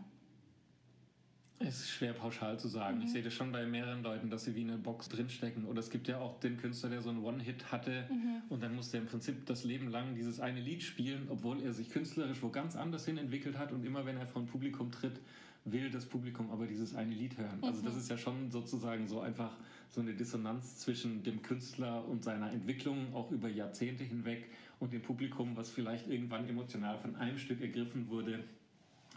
Es 1.68 1.82
ist 1.82 1.90
schwer 1.92 2.14
pauschal 2.14 2.60
zu 2.60 2.68
sagen. 2.68 2.98
Mhm. 2.98 3.04
Ich 3.04 3.12
sehe 3.12 3.22
das 3.22 3.34
schon 3.34 3.52
bei 3.52 3.66
mehreren 3.66 4.04
Leuten, 4.04 4.30
dass 4.30 4.46
sie 4.46 4.56
wie 4.56 4.62
in 4.62 4.70
einer 4.70 4.78
Box 4.78 5.10
drinstecken. 5.10 5.66
Oder 5.66 5.80
es 5.80 5.90
gibt 5.90 6.08
ja 6.08 6.20
auch 6.20 6.40
den 6.40 6.58
Künstler, 6.58 6.90
der 6.90 7.02
so 7.02 7.10
einen 7.10 7.24
One-Hit 7.24 7.72
hatte 7.72 8.08
mhm. 8.10 8.42
und 8.50 8.64
dann 8.64 8.76
musste 8.76 8.98
er 8.98 9.04
im 9.04 9.08
Prinzip 9.08 9.46
das 9.46 9.64
Leben 9.64 9.90
lang 9.90 10.16
dieses 10.16 10.40
eine 10.40 10.60
Lied 10.60 10.84
spielen, 10.84 11.28
obwohl 11.30 11.62
er 11.62 11.74
sich 11.74 11.90
künstlerisch 11.90 12.42
wo 12.42 12.50
ganz 12.50 12.76
anders 12.76 13.06
hin 13.06 13.18
entwickelt 13.18 13.58
hat 13.58 13.72
und 13.72 13.86
immer 13.86 14.06
wenn 14.06 14.18
er 14.18 14.28
vor 14.28 14.42
ein 14.42 14.48
Publikum 14.48 14.92
tritt, 14.92 15.20
will 15.66 15.92
das 15.92 16.06
Publikum 16.06 16.50
aber 16.52 16.66
dieses 16.66 16.96
eine 16.96 17.14
Lied 17.14 17.38
hören. 17.38 17.58
Mhm. 17.58 17.66
Also 17.66 17.82
das 17.84 17.96
ist 17.96 18.10
ja 18.10 18.18
schon 18.18 18.50
sozusagen 18.50 19.08
so 19.08 19.22
einfach 19.22 19.52
so 19.90 20.02
eine 20.02 20.14
Dissonanz 20.14 20.80
zwischen 20.80 21.22
dem 21.24 21.42
Künstler 21.42 22.08
und 22.08 22.24
seiner 22.24 22.52
Entwicklung 22.52 23.14
auch 23.14 23.30
über 23.32 23.50
Jahrzehnte 23.50 24.04
hinweg 24.04 24.50
und 24.80 24.94
dem 24.94 25.02
Publikum, 25.02 25.56
was 25.56 25.70
vielleicht 25.70 26.08
irgendwann 26.08 26.48
emotional 26.48 26.98
von 26.98 27.16
einem 27.16 27.38
Stück 27.38 27.62
ergriffen 27.62 28.10
wurde 28.10 28.44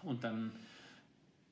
und 0.02 0.24
dann 0.24 0.52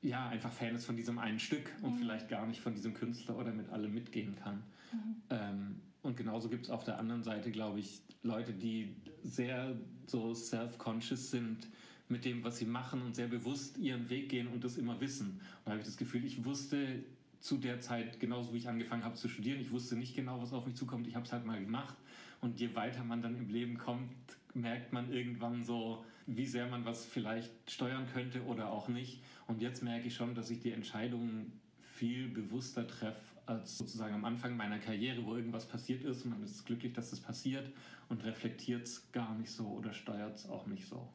ja, 0.03 0.27
einfach 0.27 0.51
Fan 0.51 0.75
ist 0.75 0.85
von 0.85 0.95
diesem 0.95 1.17
einen 1.17 1.39
Stück 1.39 1.71
und 1.81 1.95
mhm. 1.95 1.99
vielleicht 1.99 2.29
gar 2.29 2.45
nicht 2.45 2.59
von 2.59 2.73
diesem 2.73 2.93
Künstler 2.93 3.37
oder 3.37 3.51
mit 3.51 3.69
allem 3.69 3.93
mitgehen 3.93 4.35
kann. 4.35 4.63
Mhm. 4.91 5.15
Ähm, 5.29 5.75
und 6.01 6.17
genauso 6.17 6.49
gibt 6.49 6.65
es 6.65 6.69
auf 6.69 6.83
der 6.83 6.99
anderen 6.99 7.23
Seite, 7.23 7.49
glaube 7.49 7.79
ich, 7.79 8.01
Leute, 8.21 8.53
die 8.53 8.95
sehr 9.23 9.75
so 10.05 10.33
self-conscious 10.33 11.31
sind 11.31 11.67
mit 12.09 12.25
dem, 12.25 12.43
was 12.43 12.57
sie 12.57 12.65
machen 12.65 13.01
und 13.01 13.15
sehr 13.15 13.27
bewusst 13.27 13.77
ihren 13.77 14.09
Weg 14.09 14.29
gehen 14.29 14.47
und 14.47 14.63
das 14.63 14.77
immer 14.77 14.99
wissen. 14.99 15.29
Und 15.29 15.65
da 15.65 15.71
habe 15.71 15.79
ich 15.79 15.85
das 15.85 15.97
Gefühl, 15.97 16.25
ich 16.25 16.43
wusste 16.43 17.03
zu 17.39 17.57
der 17.57 17.79
Zeit, 17.79 18.19
genauso 18.19 18.53
wie 18.53 18.57
ich 18.57 18.67
angefangen 18.67 19.05
habe 19.05 19.15
zu 19.15 19.29
studieren, 19.29 19.59
ich 19.59 19.71
wusste 19.71 19.95
nicht 19.95 20.15
genau, 20.15 20.41
was 20.41 20.51
auf 20.51 20.65
mich 20.65 20.75
zukommt. 20.75 21.07
Ich 21.07 21.15
habe 21.15 21.25
es 21.25 21.31
halt 21.31 21.45
mal 21.45 21.59
gemacht. 21.59 21.95
Und 22.41 22.59
je 22.59 22.75
weiter 22.75 23.05
man 23.05 23.21
dann 23.21 23.37
im 23.37 23.49
Leben 23.49 23.77
kommt, 23.77 24.11
merkt 24.53 24.93
man 24.93 25.11
irgendwann 25.11 25.63
so, 25.63 26.03
wie 26.25 26.45
sehr 26.45 26.67
man 26.67 26.85
was 26.85 27.05
vielleicht 27.05 27.51
steuern 27.69 28.07
könnte 28.13 28.43
oder 28.43 28.71
auch 28.71 28.87
nicht. 28.87 29.21
Und 29.47 29.61
jetzt 29.61 29.83
merke 29.83 30.07
ich 30.07 30.15
schon, 30.15 30.35
dass 30.35 30.49
ich 30.49 30.59
die 30.59 30.71
Entscheidungen 30.71 31.59
viel 31.95 32.27
bewusster 32.29 32.87
treffe 32.87 33.33
als 33.45 33.77
sozusagen 33.77 34.15
am 34.15 34.25
Anfang 34.25 34.55
meiner 34.55 34.79
Karriere, 34.79 35.25
wo 35.25 35.35
irgendwas 35.35 35.67
passiert 35.67 36.03
ist. 36.03 36.25
Man 36.25 36.41
ist 36.43 36.65
glücklich, 36.65 36.93
dass 36.93 37.09
das 37.09 37.19
passiert 37.19 37.69
und 38.09 38.23
reflektiert 38.23 38.83
es 38.83 39.11
gar 39.11 39.35
nicht 39.35 39.51
so 39.51 39.67
oder 39.67 39.93
steuert 39.93 40.35
es 40.35 40.47
auch 40.47 40.65
nicht 40.65 40.87
so. 40.87 41.09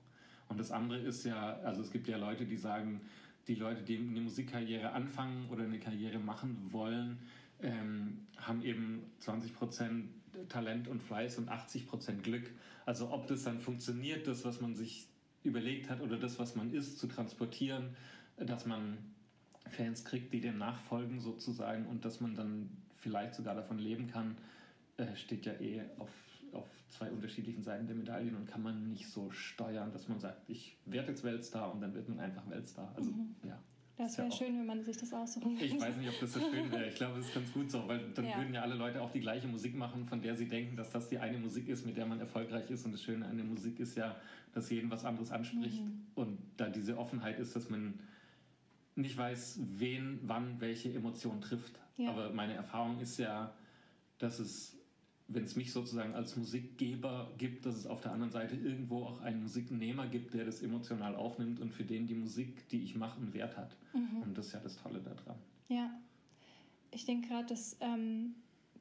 Und 0.48 0.58
das 0.60 0.70
andere 0.70 0.98
ist 0.98 1.24
ja, 1.24 1.54
also 1.60 1.82
es 1.82 1.90
gibt 1.90 2.08
ja 2.08 2.16
Leute, 2.16 2.44
die 2.44 2.56
sagen, 2.56 3.00
die 3.46 3.54
Leute, 3.54 3.82
die 3.82 3.96
eine 3.96 4.20
Musikkarriere 4.20 4.92
anfangen 4.92 5.48
oder 5.50 5.64
eine 5.64 5.78
Karriere 5.78 6.18
machen 6.18 6.68
wollen, 6.70 7.18
ähm, 7.60 8.26
haben 8.36 8.62
eben 8.62 9.02
20 9.20 9.52
Talent 10.48 10.88
und 10.88 11.02
Fleiß 11.02 11.38
und 11.38 11.50
80% 11.50 12.22
Glück. 12.22 12.50
Also 12.86 13.10
ob 13.10 13.26
das 13.26 13.44
dann 13.44 13.60
funktioniert, 13.60 14.26
das, 14.26 14.44
was 14.44 14.60
man 14.60 14.74
sich 14.74 15.06
überlegt 15.44 15.90
hat 15.90 16.00
oder 16.00 16.16
das, 16.16 16.38
was 16.38 16.56
man 16.56 16.72
ist, 16.72 16.98
zu 16.98 17.06
transportieren, 17.06 17.96
dass 18.36 18.66
man 18.66 18.98
Fans 19.70 20.04
kriegt, 20.04 20.32
die 20.32 20.40
dem 20.40 20.58
nachfolgen 20.58 21.20
sozusagen 21.20 21.86
und 21.86 22.04
dass 22.04 22.20
man 22.20 22.34
dann 22.34 22.70
vielleicht 22.96 23.34
sogar 23.34 23.54
davon 23.54 23.78
leben 23.78 24.08
kann, 24.08 24.36
äh, 24.96 25.14
steht 25.16 25.46
ja 25.46 25.52
eh 25.60 25.82
auf, 25.98 26.10
auf 26.52 26.66
zwei 26.88 27.10
unterschiedlichen 27.10 27.62
Seiten 27.62 27.86
der 27.86 27.96
Medaillen 27.96 28.34
und 28.34 28.46
kann 28.46 28.62
man 28.62 28.88
nicht 28.88 29.08
so 29.08 29.30
steuern, 29.30 29.92
dass 29.92 30.08
man 30.08 30.18
sagt, 30.18 30.48
ich 30.48 30.76
werde 30.86 31.10
jetzt 31.10 31.24
Weltstar 31.24 31.72
und 31.72 31.80
dann 31.80 31.94
wird 31.94 32.08
man 32.08 32.20
einfach 32.20 32.48
Weltstar. 32.48 32.92
Also 32.96 33.10
mhm. 33.10 33.34
Das 33.98 34.16
wäre 34.16 34.28
ja 34.28 34.34
schön, 34.34 34.58
wenn 34.60 34.66
man 34.66 34.84
sich 34.84 34.96
das 34.96 35.12
aussuchen 35.12 35.58
könnte. 35.58 35.64
Ich 35.64 35.80
weiß 35.80 35.96
nicht, 35.96 36.08
ob 36.08 36.20
das 36.20 36.32
so 36.32 36.40
schön 36.40 36.70
wäre. 36.70 36.86
Ich 36.88 36.94
glaube, 36.94 37.18
es 37.18 37.26
ist 37.26 37.34
ganz 37.34 37.52
gut 37.52 37.68
so, 37.68 37.86
weil 37.88 38.00
dann 38.14 38.26
ja. 38.26 38.36
würden 38.36 38.54
ja 38.54 38.62
alle 38.62 38.76
Leute 38.76 39.02
auch 39.02 39.10
die 39.10 39.18
gleiche 39.18 39.48
Musik 39.48 39.74
machen, 39.74 40.06
von 40.06 40.22
der 40.22 40.36
sie 40.36 40.46
denken, 40.46 40.76
dass 40.76 40.90
das 40.90 41.08
die 41.08 41.18
eine 41.18 41.36
Musik 41.36 41.68
ist, 41.68 41.84
mit 41.84 41.96
der 41.96 42.06
man 42.06 42.20
erfolgreich 42.20 42.70
ist. 42.70 42.86
Und 42.86 42.92
das 42.92 43.02
Schöne 43.02 43.26
an 43.26 43.36
der 43.36 43.44
Musik 43.44 43.80
ist 43.80 43.96
ja, 43.96 44.14
dass 44.54 44.70
jeden 44.70 44.88
was 44.88 45.04
anderes 45.04 45.32
anspricht. 45.32 45.82
Mhm. 45.82 46.06
Und 46.14 46.38
da 46.56 46.68
diese 46.68 46.96
Offenheit 46.96 47.40
ist, 47.40 47.56
dass 47.56 47.70
man 47.70 47.98
nicht 48.94 49.16
weiß, 49.16 49.60
wen, 49.78 50.20
wann, 50.22 50.60
welche 50.60 50.92
Emotion 50.94 51.40
trifft. 51.40 51.80
Ja. 51.96 52.10
Aber 52.10 52.30
meine 52.30 52.54
Erfahrung 52.54 53.00
ist 53.00 53.18
ja, 53.18 53.52
dass 54.18 54.38
es 54.38 54.77
wenn 55.28 55.44
es 55.44 55.56
mich 55.56 55.72
sozusagen 55.72 56.14
als 56.14 56.36
Musikgeber 56.36 57.30
gibt, 57.36 57.66
dass 57.66 57.76
es 57.76 57.86
auf 57.86 58.00
der 58.00 58.12
anderen 58.12 58.32
Seite 58.32 58.56
irgendwo 58.56 59.04
auch 59.04 59.20
einen 59.20 59.42
Musiknehmer 59.42 60.06
gibt, 60.06 60.32
der 60.32 60.46
das 60.46 60.62
emotional 60.62 61.14
aufnimmt 61.14 61.60
und 61.60 61.72
für 61.72 61.84
den 61.84 62.06
die 62.06 62.14
Musik, 62.14 62.66
die 62.70 62.82
ich 62.82 62.96
mache, 62.96 63.20
einen 63.20 63.34
Wert 63.34 63.56
hat. 63.56 63.76
Mhm. 63.92 64.22
Und 64.22 64.38
das 64.38 64.46
ist 64.46 64.52
ja 64.54 64.60
das 64.60 64.76
Tolle 64.76 65.00
daran. 65.00 65.36
Ja, 65.68 65.90
ich 66.90 67.04
denke 67.04 67.28
gerade, 67.28 67.46
das 67.46 67.76
ähm, 67.80 68.34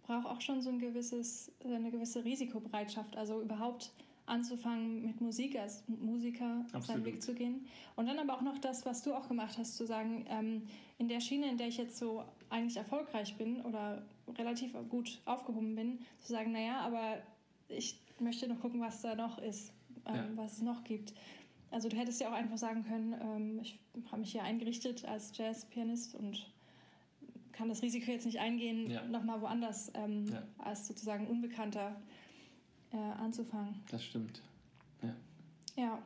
braucht 0.03 0.25
auch 0.25 0.39
schon 0.39 0.61
so 0.61 0.69
ein 0.69 0.79
gewisses, 0.79 1.51
eine 1.63 1.91
gewisse 1.91 2.23
Risikobereitschaft. 2.23 3.17
Also 3.17 3.41
überhaupt 3.41 3.91
anzufangen 4.25 5.05
mit 5.05 5.19
Musik 5.19 5.57
als 5.57 5.83
Musiker 5.87 6.61
Absolut. 6.65 6.85
seinen 6.85 7.05
Weg 7.05 7.21
zu 7.21 7.33
gehen. 7.33 7.65
Und 7.97 8.07
dann 8.07 8.19
aber 8.19 8.35
auch 8.35 8.41
noch 8.41 8.57
das, 8.57 8.85
was 8.85 9.01
du 9.03 9.13
auch 9.13 9.27
gemacht 9.27 9.57
hast, 9.57 9.75
zu 9.75 9.85
sagen, 9.85 10.25
ähm, 10.29 10.63
in 10.97 11.09
der 11.09 11.19
Schiene, 11.19 11.49
in 11.49 11.57
der 11.57 11.67
ich 11.67 11.77
jetzt 11.77 11.97
so 11.97 12.23
eigentlich 12.49 12.77
erfolgreich 12.77 13.35
bin 13.37 13.61
oder 13.61 14.05
relativ 14.37 14.73
gut 14.89 15.21
aufgehoben 15.25 15.75
bin, 15.75 15.99
zu 16.19 16.33
sagen, 16.33 16.51
naja, 16.51 16.81
aber 16.81 17.17
ich 17.69 17.99
möchte 18.19 18.47
noch 18.47 18.59
gucken, 18.59 18.81
was 18.81 19.01
da 19.01 19.15
noch 19.15 19.37
ist, 19.37 19.73
ähm, 20.05 20.15
ja. 20.15 20.27
was 20.35 20.53
es 20.53 20.61
noch 20.61 20.83
gibt. 20.83 21.13
Also 21.69 21.89
du 21.89 21.97
hättest 21.97 22.21
ja 22.21 22.29
auch 22.29 22.33
einfach 22.33 22.57
sagen 22.57 22.83
können, 22.83 23.15
ähm, 23.21 23.59
ich 23.61 23.79
habe 24.07 24.21
mich 24.21 24.31
hier 24.31 24.43
eingerichtet 24.43 25.05
als 25.05 25.37
Jazzpianist 25.37 26.15
und 26.15 26.49
kann 27.51 27.69
das 27.69 27.81
Risiko 27.81 28.11
jetzt 28.11 28.25
nicht 28.25 28.39
eingehen, 28.39 28.89
ja. 28.89 29.03
nochmal 29.05 29.41
woanders 29.41 29.91
ähm, 29.95 30.27
ja. 30.31 30.43
als 30.59 30.87
sozusagen 30.87 31.27
Unbekannter 31.27 31.99
äh, 32.93 32.97
anzufangen. 32.97 33.75
Das 33.89 34.03
stimmt. 34.03 34.41
Ja. 35.01 35.15
Ja. 35.75 36.01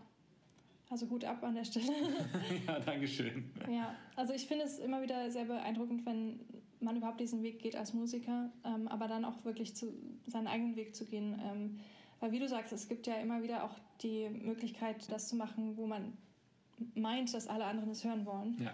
Also 0.89 1.05
gut 1.05 1.23
ab 1.23 1.43
an 1.43 1.55
der 1.55 1.63
Stelle. 1.63 1.87
ja, 2.67 2.79
danke 2.79 3.07
schön. 3.07 3.49
Ja, 3.69 3.95
also 4.15 4.33
ich 4.33 4.45
finde 4.45 4.65
es 4.65 4.77
immer 4.79 5.01
wieder 5.01 5.31
sehr 5.31 5.45
beeindruckend, 5.45 6.05
wenn 6.05 6.39
man 6.81 6.97
überhaupt 6.97 7.19
diesen 7.19 7.43
Weg 7.43 7.59
geht 7.59 7.75
als 7.75 7.93
Musiker, 7.93 8.51
ähm, 8.65 8.87
aber 8.87 9.07
dann 9.07 9.25
auch 9.25 9.45
wirklich 9.45 9.75
zu, 9.75 9.93
seinen 10.27 10.47
eigenen 10.47 10.75
Weg 10.75 10.95
zu 10.95 11.05
gehen. 11.05 11.39
Ähm, 11.43 11.79
weil 12.19 12.31
wie 12.31 12.39
du 12.39 12.47
sagst, 12.47 12.73
es 12.73 12.87
gibt 12.87 13.07
ja 13.07 13.15
immer 13.15 13.41
wieder 13.43 13.63
auch 13.63 13.75
die 14.01 14.29
Möglichkeit, 14.29 15.11
das 15.11 15.27
zu 15.27 15.35
machen, 15.35 15.77
wo 15.77 15.87
man 15.87 16.17
meint, 16.95 17.33
dass 17.33 17.47
alle 17.47 17.65
anderen 17.65 17.91
es 17.91 18.03
hören 18.03 18.25
wollen. 18.25 18.57
Ja. 18.59 18.73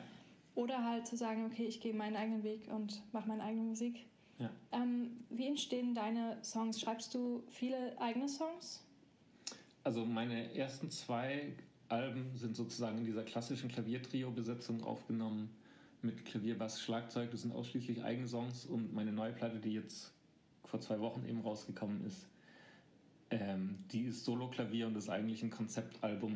Oder 0.56 0.84
halt 0.84 1.08
zu 1.08 1.16
sagen, 1.16 1.46
okay, 1.46 1.66
ich 1.66 1.82
gehe 1.82 1.94
meinen 1.94 2.16
eigenen 2.16 2.44
Weg 2.44 2.68
und 2.70 3.02
mache 3.14 3.28
meine 3.28 3.44
eigene 3.44 3.64
Musik. 3.64 4.06
Ja. 4.40 4.50
Ähm, 4.72 5.26
wie 5.30 5.48
entstehen 5.48 5.94
deine 5.94 6.38
Songs? 6.44 6.80
Schreibst 6.80 7.14
du 7.14 7.44
viele 7.50 8.00
eigene 8.00 8.28
Songs? 8.28 8.84
Also 9.84 10.06
meine 10.06 10.54
ersten 10.56 10.90
zwei 10.90 11.54
Alben 11.90 12.36
sind 12.36 12.56
sozusagen 12.56 12.98
in 12.98 13.06
dieser 13.06 13.24
klassischen 13.24 13.70
Klaviertrio-Besetzung 13.70 14.84
aufgenommen 14.84 15.50
mit 16.08 16.26
Klavier, 16.26 16.58
Bass, 16.58 16.82
Schlagzeug. 16.82 17.30
Das 17.32 17.42
sind 17.42 17.54
ausschließlich 17.54 18.04
eigene 18.04 18.28
Songs 18.28 18.66
und 18.66 18.94
meine 18.94 19.12
neue 19.12 19.34
Platte, 19.34 19.60
die 19.60 19.74
jetzt 19.74 20.14
vor 20.64 20.80
zwei 20.80 21.00
Wochen 21.00 21.26
eben 21.28 21.42
rausgekommen 21.42 22.06
ist, 22.06 22.28
ähm, 23.30 23.80
die 23.92 24.04
ist 24.04 24.24
Solo-Klavier 24.24 24.88
und 24.88 24.96
ist 24.96 25.10
eigentlich 25.10 25.44
ein 25.44 25.50
Konzeptalbum. 25.50 26.34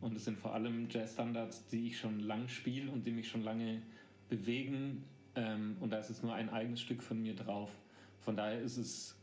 Und 0.00 0.16
es 0.16 0.24
sind 0.24 0.38
vor 0.38 0.52
allem 0.52 0.88
Jazz-Standards, 0.90 1.68
die 1.68 1.86
ich 1.86 1.98
schon 1.98 2.18
lang 2.20 2.48
spiele 2.48 2.90
und 2.90 3.06
die 3.06 3.12
mich 3.12 3.28
schon 3.28 3.42
lange 3.42 3.82
bewegen. 4.28 5.04
Ähm, 5.36 5.76
und 5.80 5.90
da 5.90 5.98
ist 5.98 6.10
es 6.10 6.22
nur 6.22 6.34
ein 6.34 6.50
eigenes 6.50 6.80
Stück 6.80 7.02
von 7.02 7.22
mir 7.22 7.36
drauf. 7.36 7.70
Von 8.18 8.36
daher 8.36 8.60
ist 8.60 8.76
es 8.76 9.16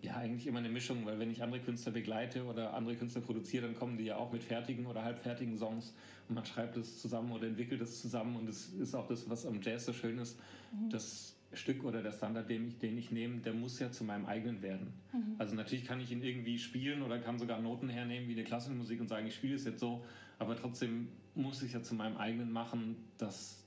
ja, 0.00 0.16
eigentlich 0.16 0.46
immer 0.46 0.60
eine 0.60 0.68
Mischung, 0.68 1.04
weil 1.06 1.18
wenn 1.18 1.30
ich 1.30 1.42
andere 1.42 1.60
Künstler 1.60 1.92
begleite 1.92 2.44
oder 2.44 2.74
andere 2.74 2.94
Künstler 2.94 3.20
produziere, 3.20 3.66
dann 3.66 3.74
kommen 3.74 3.98
die 3.98 4.04
ja 4.04 4.16
auch 4.16 4.32
mit 4.32 4.44
fertigen 4.44 4.86
oder 4.86 5.02
halbfertigen 5.02 5.56
Songs 5.56 5.92
und 6.28 6.36
man 6.36 6.44
schreibt 6.44 6.76
es 6.76 7.00
zusammen 7.00 7.32
oder 7.32 7.48
entwickelt 7.48 7.80
es 7.80 8.00
zusammen 8.00 8.36
und 8.36 8.48
es 8.48 8.68
ist 8.74 8.94
auch 8.94 9.08
das, 9.08 9.28
was 9.28 9.44
am 9.44 9.60
Jazz 9.60 9.86
so 9.86 9.92
schön 9.92 10.18
ist. 10.18 10.38
Mhm. 10.72 10.90
Das 10.90 11.34
Stück 11.52 11.82
oder 11.82 12.02
der 12.02 12.12
Standard, 12.12 12.48
den 12.48 12.68
ich, 12.68 12.78
den 12.78 12.96
ich 12.96 13.10
nehme, 13.10 13.38
der 13.38 13.54
muss 13.54 13.78
ja 13.80 13.90
zu 13.90 14.04
meinem 14.04 14.26
eigenen 14.26 14.62
werden. 14.62 14.92
Mhm. 15.12 15.34
Also 15.38 15.56
natürlich 15.56 15.84
kann 15.84 16.00
ich 16.00 16.12
ihn 16.12 16.22
irgendwie 16.22 16.58
spielen 16.58 17.02
oder 17.02 17.18
kann 17.18 17.38
sogar 17.38 17.60
Noten 17.60 17.88
hernehmen 17.88 18.28
wie 18.28 18.34
eine 18.34 18.44
klassische 18.44 18.76
Musik 18.76 19.00
und 19.00 19.08
sagen, 19.08 19.26
ich 19.26 19.34
spiele 19.34 19.56
es 19.56 19.64
jetzt 19.64 19.80
so, 19.80 20.04
aber 20.38 20.56
trotzdem 20.56 21.08
muss 21.34 21.62
ich 21.62 21.72
ja 21.72 21.82
zu 21.82 21.94
meinem 21.94 22.18
eigenen 22.18 22.52
machen, 22.52 22.96
dass 23.16 23.64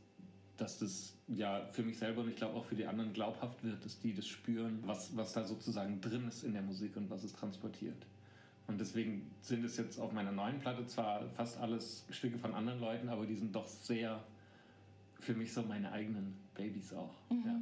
dass 0.62 0.78
das 0.78 1.16
ja 1.28 1.66
für 1.72 1.82
mich 1.82 1.98
selber 1.98 2.22
und 2.22 2.30
ich 2.30 2.36
glaube 2.36 2.56
auch 2.56 2.66
für 2.66 2.76
die 2.76 2.86
anderen 2.86 3.14
glaubhaft 3.14 3.64
wird, 3.64 3.84
dass 3.84 4.00
die 4.00 4.14
das 4.14 4.28
spüren, 4.28 4.80
was, 4.86 5.16
was 5.18 5.34
da 5.34 5.44
sozusagen 5.44 6.00
drin 6.02 6.28
ist 6.28 6.44
in 6.44 6.54
der 6.54 6.62
Musik 6.62 6.96
und 6.98 7.10
was 7.10 7.24
es 7.24 7.34
transportiert. 7.34 8.06
Und 8.68 8.80
deswegen 8.80 9.32
sind 9.42 9.66
es 9.66 9.78
jetzt 9.78 10.00
auf 10.00 10.12
meiner 10.12 10.32
neuen 10.32 10.60
Platte 10.60 10.86
zwar 10.86 11.28
fast 11.32 11.60
alles 11.60 12.06
Stücke 12.12 12.38
von 12.38 12.54
anderen 12.54 12.80
Leuten, 12.80 13.10
aber 13.10 13.26
die 13.26 13.36
sind 13.36 13.56
doch 13.56 13.68
sehr 13.68 14.24
für 15.20 15.34
mich 15.34 15.52
so 15.52 15.64
meine 15.64 15.92
eigenen 15.92 16.36
Babys 16.54 16.94
auch. 16.94 17.14
Mhm. 17.32 17.44
Ja. 17.46 17.62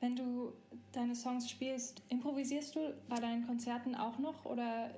Wenn 0.00 0.16
du 0.16 0.52
deine 0.92 1.14
Songs 1.14 1.48
spielst, 1.48 2.02
improvisierst 2.08 2.74
du 2.74 2.92
bei 3.08 3.16
deinen 3.16 3.46
Konzerten 3.46 3.94
auch 3.94 4.18
noch 4.18 4.44
oder 4.44 4.90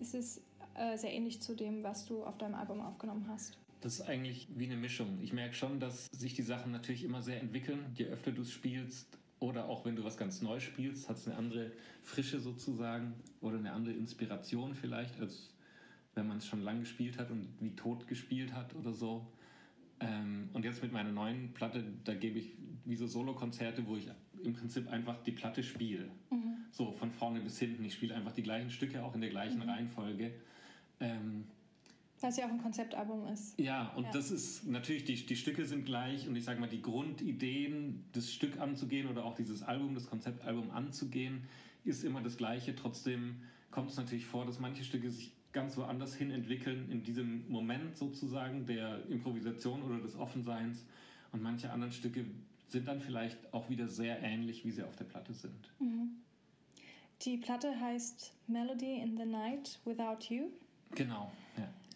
ist 0.00 0.14
es 0.14 0.40
äh, 0.74 0.96
sehr 0.96 1.12
ähnlich 1.12 1.42
zu 1.42 1.54
dem, 1.54 1.82
was 1.82 2.06
du 2.06 2.24
auf 2.24 2.38
deinem 2.38 2.54
Album 2.54 2.80
aufgenommen 2.80 3.26
hast? 3.28 3.58
Das 3.80 3.94
ist 3.94 4.02
eigentlich 4.02 4.48
wie 4.54 4.66
eine 4.66 4.76
Mischung. 4.76 5.18
Ich 5.22 5.32
merke 5.32 5.54
schon, 5.54 5.80
dass 5.80 6.06
sich 6.06 6.34
die 6.34 6.42
Sachen 6.42 6.72
natürlich 6.72 7.04
immer 7.04 7.22
sehr 7.22 7.40
entwickeln. 7.40 7.86
Je 7.94 8.06
öfter 8.06 8.30
du 8.30 8.42
es 8.42 8.52
spielst 8.52 9.18
oder 9.38 9.68
auch 9.68 9.86
wenn 9.86 9.96
du 9.96 10.04
was 10.04 10.18
ganz 10.18 10.42
Neues 10.42 10.62
spielst, 10.62 11.08
hat 11.08 11.16
es 11.16 11.26
eine 11.26 11.36
andere 11.36 11.72
Frische 12.02 12.40
sozusagen 12.40 13.14
oder 13.40 13.58
eine 13.58 13.72
andere 13.72 13.94
Inspiration 13.94 14.74
vielleicht, 14.74 15.18
als 15.20 15.54
wenn 16.14 16.28
man 16.28 16.38
es 16.38 16.46
schon 16.46 16.60
lange 16.60 16.80
gespielt 16.80 17.18
hat 17.18 17.30
und 17.30 17.48
wie 17.60 17.74
tot 17.74 18.06
gespielt 18.06 18.52
hat 18.52 18.74
oder 18.74 18.92
so. 18.92 19.26
Ähm, 20.00 20.50
und 20.52 20.64
jetzt 20.64 20.82
mit 20.82 20.92
meiner 20.92 21.12
neuen 21.12 21.52
Platte, 21.54 21.84
da 22.04 22.14
gebe 22.14 22.38
ich 22.38 22.52
wie 22.84 22.96
so 22.96 23.06
Solokonzerte, 23.06 23.86
wo 23.86 23.96
ich 23.96 24.08
im 24.42 24.54
Prinzip 24.54 24.88
einfach 24.88 25.22
die 25.22 25.32
Platte 25.32 25.62
spiele. 25.62 26.10
Mhm. 26.30 26.56
So 26.70 26.92
von 26.92 27.10
vorne 27.10 27.40
bis 27.40 27.58
hinten. 27.58 27.84
Ich 27.84 27.94
spiele 27.94 28.14
einfach 28.14 28.32
die 28.32 28.42
gleichen 28.42 28.70
Stücke 28.70 29.02
auch 29.02 29.14
in 29.14 29.20
der 29.20 29.30
gleichen 29.30 29.58
mhm. 29.58 29.68
Reihenfolge. 29.70 30.32
Ähm, 31.00 31.44
weil 32.20 32.30
es 32.30 32.36
ja 32.36 32.46
auch 32.46 32.50
ein 32.50 32.60
Konzeptalbum 32.62 33.26
ist. 33.28 33.58
Ja, 33.58 33.92
und 33.96 34.04
ja. 34.04 34.10
das 34.12 34.30
ist 34.30 34.66
natürlich, 34.66 35.04
die, 35.04 35.26
die 35.26 35.36
Stücke 35.36 35.64
sind 35.64 35.84
gleich 35.86 36.28
und 36.28 36.36
ich 36.36 36.44
sage 36.44 36.60
mal, 36.60 36.68
die 36.68 36.82
Grundideen, 36.82 38.04
das 38.12 38.32
Stück 38.32 38.60
anzugehen 38.60 39.08
oder 39.08 39.24
auch 39.24 39.34
dieses 39.34 39.62
Album, 39.62 39.94
das 39.94 40.06
Konzeptalbum 40.06 40.70
anzugehen, 40.70 41.44
ist 41.84 42.04
immer 42.04 42.20
das 42.20 42.36
Gleiche. 42.36 42.74
Trotzdem 42.74 43.36
kommt 43.70 43.90
es 43.90 43.96
natürlich 43.96 44.26
vor, 44.26 44.44
dass 44.44 44.58
manche 44.58 44.84
Stücke 44.84 45.10
sich 45.10 45.32
ganz 45.52 45.76
woanders 45.76 46.14
hin 46.14 46.30
entwickeln, 46.30 46.90
in 46.90 47.02
diesem 47.02 47.48
Moment 47.50 47.96
sozusagen 47.96 48.66
der 48.66 49.06
Improvisation 49.08 49.82
oder 49.82 49.98
des 49.98 50.16
Offenseins. 50.16 50.84
Und 51.32 51.42
manche 51.42 51.70
anderen 51.72 51.92
Stücke 51.92 52.24
sind 52.68 52.86
dann 52.86 53.00
vielleicht 53.00 53.52
auch 53.52 53.68
wieder 53.68 53.88
sehr 53.88 54.20
ähnlich, 54.22 54.64
wie 54.64 54.70
sie 54.70 54.82
auf 54.82 54.96
der 54.96 55.04
Platte 55.04 55.32
sind. 55.32 55.72
Mhm. 55.80 56.10
Die 57.22 57.36
Platte 57.36 57.78
heißt 57.78 58.32
Melody 58.46 59.00
in 59.00 59.16
the 59.16 59.26
Night 59.26 59.78
Without 59.84 60.24
You. 60.28 60.46
Genau. 60.94 61.30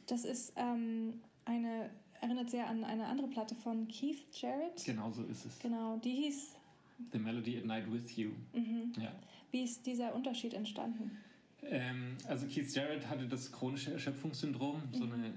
Das 0.07 0.25
ist 0.25 0.53
ähm, 0.57 1.21
eine, 1.45 1.91
erinnert 2.21 2.51
sehr 2.51 2.69
an 2.69 2.85
eine 2.85 3.07
andere 3.07 3.29
Platte 3.29 3.55
von 3.55 3.89
Keith 3.89 4.25
Jarrett. 4.33 4.85
Genau 4.85 5.11
so 5.11 5.23
ist 5.25 5.47
es. 5.47 5.59
Genau, 5.59 5.97
die 5.97 6.13
hieß 6.13 6.57
The 7.13 7.19
Melody 7.19 7.59
at 7.59 7.65
Night 7.65 7.93
with 7.93 8.17
You. 8.17 8.31
Mhm. 8.53 8.93
Ja. 9.01 9.13
Wie 9.51 9.63
ist 9.63 9.87
dieser 9.87 10.15
Unterschied 10.15 10.55
entstanden? 10.55 11.11
Ähm, 11.63 12.17
also 12.27 12.47
Keith 12.47 12.73
Jarrett 12.75 13.09
hatte 13.09 13.27
das 13.27 13.51
chronische 13.51 13.93
Erschöpfungssyndrom, 13.93 14.77
mhm. 14.77 14.95
so 14.95 15.05
eine 15.05 15.33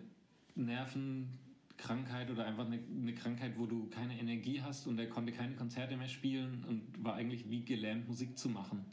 Nervenkrankheit 0.56 2.30
oder 2.30 2.46
einfach 2.46 2.66
eine, 2.66 2.80
eine, 2.80 3.14
Krankheit, 3.14 3.54
wo 3.58 3.66
du 3.66 3.88
keine 3.90 4.20
Energie 4.20 4.62
hast 4.62 4.88
und 4.88 5.00
er 5.00 5.08
konnte 5.08 5.32
keine 5.32 5.56
Konzerte 5.56 5.96
mehr 5.96 6.10
spielen 6.10 6.66
und 6.68 7.04
war 7.04 7.16
eigentlich 7.16 7.50
wie 7.50 7.64
gelähmt, 7.64 8.08
Musik 8.08 8.38
zu 8.38 8.50
machen 8.50 8.86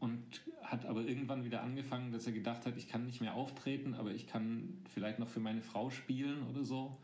und 0.00 0.22
hat 0.62 0.86
aber 0.86 1.02
irgendwann 1.02 1.44
wieder 1.44 1.62
angefangen, 1.62 2.12
dass 2.12 2.26
er 2.26 2.32
gedacht 2.32 2.66
hat, 2.66 2.76
ich 2.76 2.88
kann 2.88 3.06
nicht 3.06 3.20
mehr 3.20 3.34
auftreten, 3.34 3.94
aber 3.94 4.12
ich 4.12 4.26
kann 4.26 4.78
vielleicht 4.92 5.18
noch 5.18 5.28
für 5.28 5.40
meine 5.40 5.62
Frau 5.62 5.90
spielen 5.90 6.42
oder 6.48 6.64
so. 6.64 6.96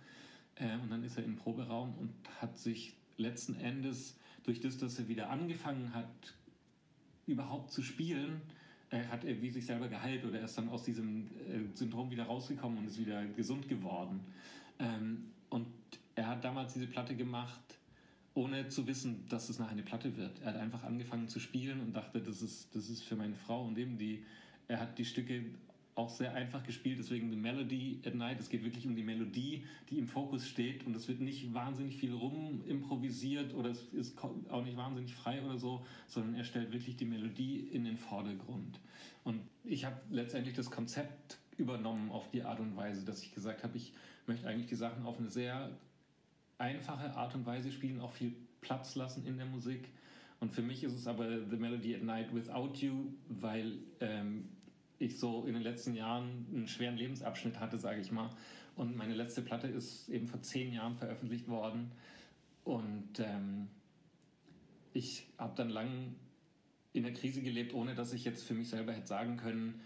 Äh, 0.56 0.74
und 0.82 0.90
dann 0.90 1.02
ist 1.02 1.16
er 1.16 1.24
im 1.24 1.36
Proberaum 1.36 1.94
und 1.98 2.12
hat 2.40 2.58
sich 2.58 2.94
letzten 3.16 3.56
Endes 3.56 4.16
durch 4.44 4.60
das, 4.60 4.78
dass 4.78 4.98
er 4.98 5.08
wieder 5.08 5.30
angefangen 5.30 5.94
hat, 5.94 6.34
überhaupt 7.26 7.72
zu 7.72 7.82
spielen, 7.82 8.42
äh, 8.90 9.04
hat 9.06 9.24
er 9.24 9.40
wie 9.40 9.50
sich 9.50 9.66
selber 9.66 9.88
geheilt 9.88 10.24
oder 10.24 10.38
er 10.38 10.44
ist 10.44 10.56
dann 10.58 10.68
aus 10.68 10.84
diesem 10.84 11.26
äh, 11.48 11.74
Syndrom 11.74 12.10
wieder 12.10 12.24
rausgekommen 12.24 12.78
und 12.78 12.86
ist 12.86 12.98
wieder 12.98 13.24
gesund 13.26 13.68
geworden. 13.68 14.20
Ähm, 14.78 15.30
und 15.50 15.66
er 16.14 16.28
hat 16.28 16.44
damals 16.44 16.74
diese 16.74 16.86
Platte 16.86 17.16
gemacht, 17.16 17.78
ohne 18.34 18.68
zu 18.68 18.86
wissen, 18.86 19.24
dass 19.28 19.48
es 19.48 19.58
nachher 19.58 19.72
eine 19.72 19.82
Platte 19.82 20.16
wird. 20.16 20.40
Er 20.40 20.48
hat 20.48 20.56
einfach 20.56 20.82
angefangen 20.82 21.28
zu 21.28 21.38
spielen 21.38 21.80
und 21.80 21.94
dachte, 21.94 22.20
das 22.20 22.42
ist, 22.42 22.74
das 22.74 22.90
ist 22.90 23.02
für 23.02 23.16
meine 23.16 23.36
Frau 23.36 23.64
und 23.64 23.78
eben 23.78 23.96
die, 23.96 24.24
er 24.68 24.80
hat 24.80 24.98
die 24.98 25.04
Stücke 25.04 25.44
auch 25.94 26.08
sehr 26.08 26.34
einfach 26.34 26.64
gespielt, 26.64 26.98
deswegen 26.98 27.30
The 27.30 27.36
Melody 27.36 28.00
at 28.04 28.16
Night. 28.16 28.40
Es 28.40 28.48
geht 28.48 28.64
wirklich 28.64 28.84
um 28.86 28.96
die 28.96 29.04
Melodie, 29.04 29.64
die 29.90 29.98
im 29.98 30.08
Fokus 30.08 30.48
steht 30.48 30.84
und 30.86 30.96
es 30.96 31.06
wird 31.06 31.20
nicht 31.20 31.54
wahnsinnig 31.54 31.96
viel 31.96 32.12
rum 32.12 32.62
improvisiert 32.66 33.54
oder 33.54 33.70
es 33.70 33.82
ist 33.92 34.18
auch 34.20 34.64
nicht 34.64 34.76
wahnsinnig 34.76 35.14
frei 35.14 35.40
oder 35.42 35.56
so, 35.56 35.86
sondern 36.08 36.34
er 36.34 36.44
stellt 36.44 36.72
wirklich 36.72 36.96
die 36.96 37.04
Melodie 37.04 37.68
in 37.70 37.84
den 37.84 37.96
Vordergrund. 37.96 38.80
Und 39.22 39.40
ich 39.62 39.84
habe 39.84 39.96
letztendlich 40.10 40.56
das 40.56 40.70
Konzept 40.70 41.38
übernommen 41.56 42.10
auf 42.10 42.28
die 42.30 42.42
Art 42.42 42.58
und 42.58 42.76
Weise, 42.76 43.04
dass 43.04 43.22
ich 43.22 43.32
gesagt 43.32 43.62
habe, 43.62 43.76
ich 43.76 43.92
möchte 44.26 44.48
eigentlich 44.48 44.66
die 44.66 44.74
Sachen 44.74 45.06
auf 45.06 45.18
eine 45.18 45.30
sehr 45.30 45.70
einfache 46.58 47.14
Art 47.14 47.34
und 47.34 47.46
Weise 47.46 47.72
spielen, 47.72 48.00
auch 48.00 48.12
viel 48.12 48.34
Platz 48.60 48.94
lassen 48.94 49.26
in 49.26 49.36
der 49.36 49.46
Musik 49.46 49.88
Und 50.40 50.52
für 50.52 50.62
mich 50.62 50.82
ist 50.84 50.94
es 50.94 51.06
aber 51.06 51.46
The 51.48 51.56
Melody 51.56 51.94
at 51.94 52.02
Night 52.02 52.34
Without 52.34 52.74
You, 52.74 53.12
weil 53.28 53.78
ähm, 54.00 54.48
ich 54.98 55.18
so 55.18 55.44
in 55.46 55.54
den 55.54 55.62
letzten 55.62 55.94
Jahren 55.94 56.46
einen 56.52 56.68
schweren 56.68 56.96
Lebensabschnitt 56.96 57.60
hatte, 57.60 57.78
sage 57.78 58.00
ich 58.00 58.10
mal. 58.10 58.30
Und 58.76 58.96
meine 58.96 59.14
letzte 59.14 59.42
Platte 59.42 59.68
ist 59.68 60.08
eben 60.08 60.26
vor 60.26 60.42
zehn 60.42 60.72
Jahren 60.72 60.96
veröffentlicht 60.96 61.48
worden. 61.48 61.92
Und 62.64 63.20
ähm, 63.20 63.68
ich 64.92 65.26
habe 65.38 65.54
dann 65.56 65.70
lang 65.70 66.14
in 66.92 67.02
der 67.02 67.12
Krise 67.12 67.42
gelebt, 67.42 67.74
ohne 67.74 67.94
dass 67.94 68.12
ich 68.12 68.24
jetzt 68.24 68.44
für 68.44 68.54
mich 68.54 68.68
selber 68.68 68.92
hätte 68.92 69.06
sagen 69.06 69.36
können, 69.36 69.80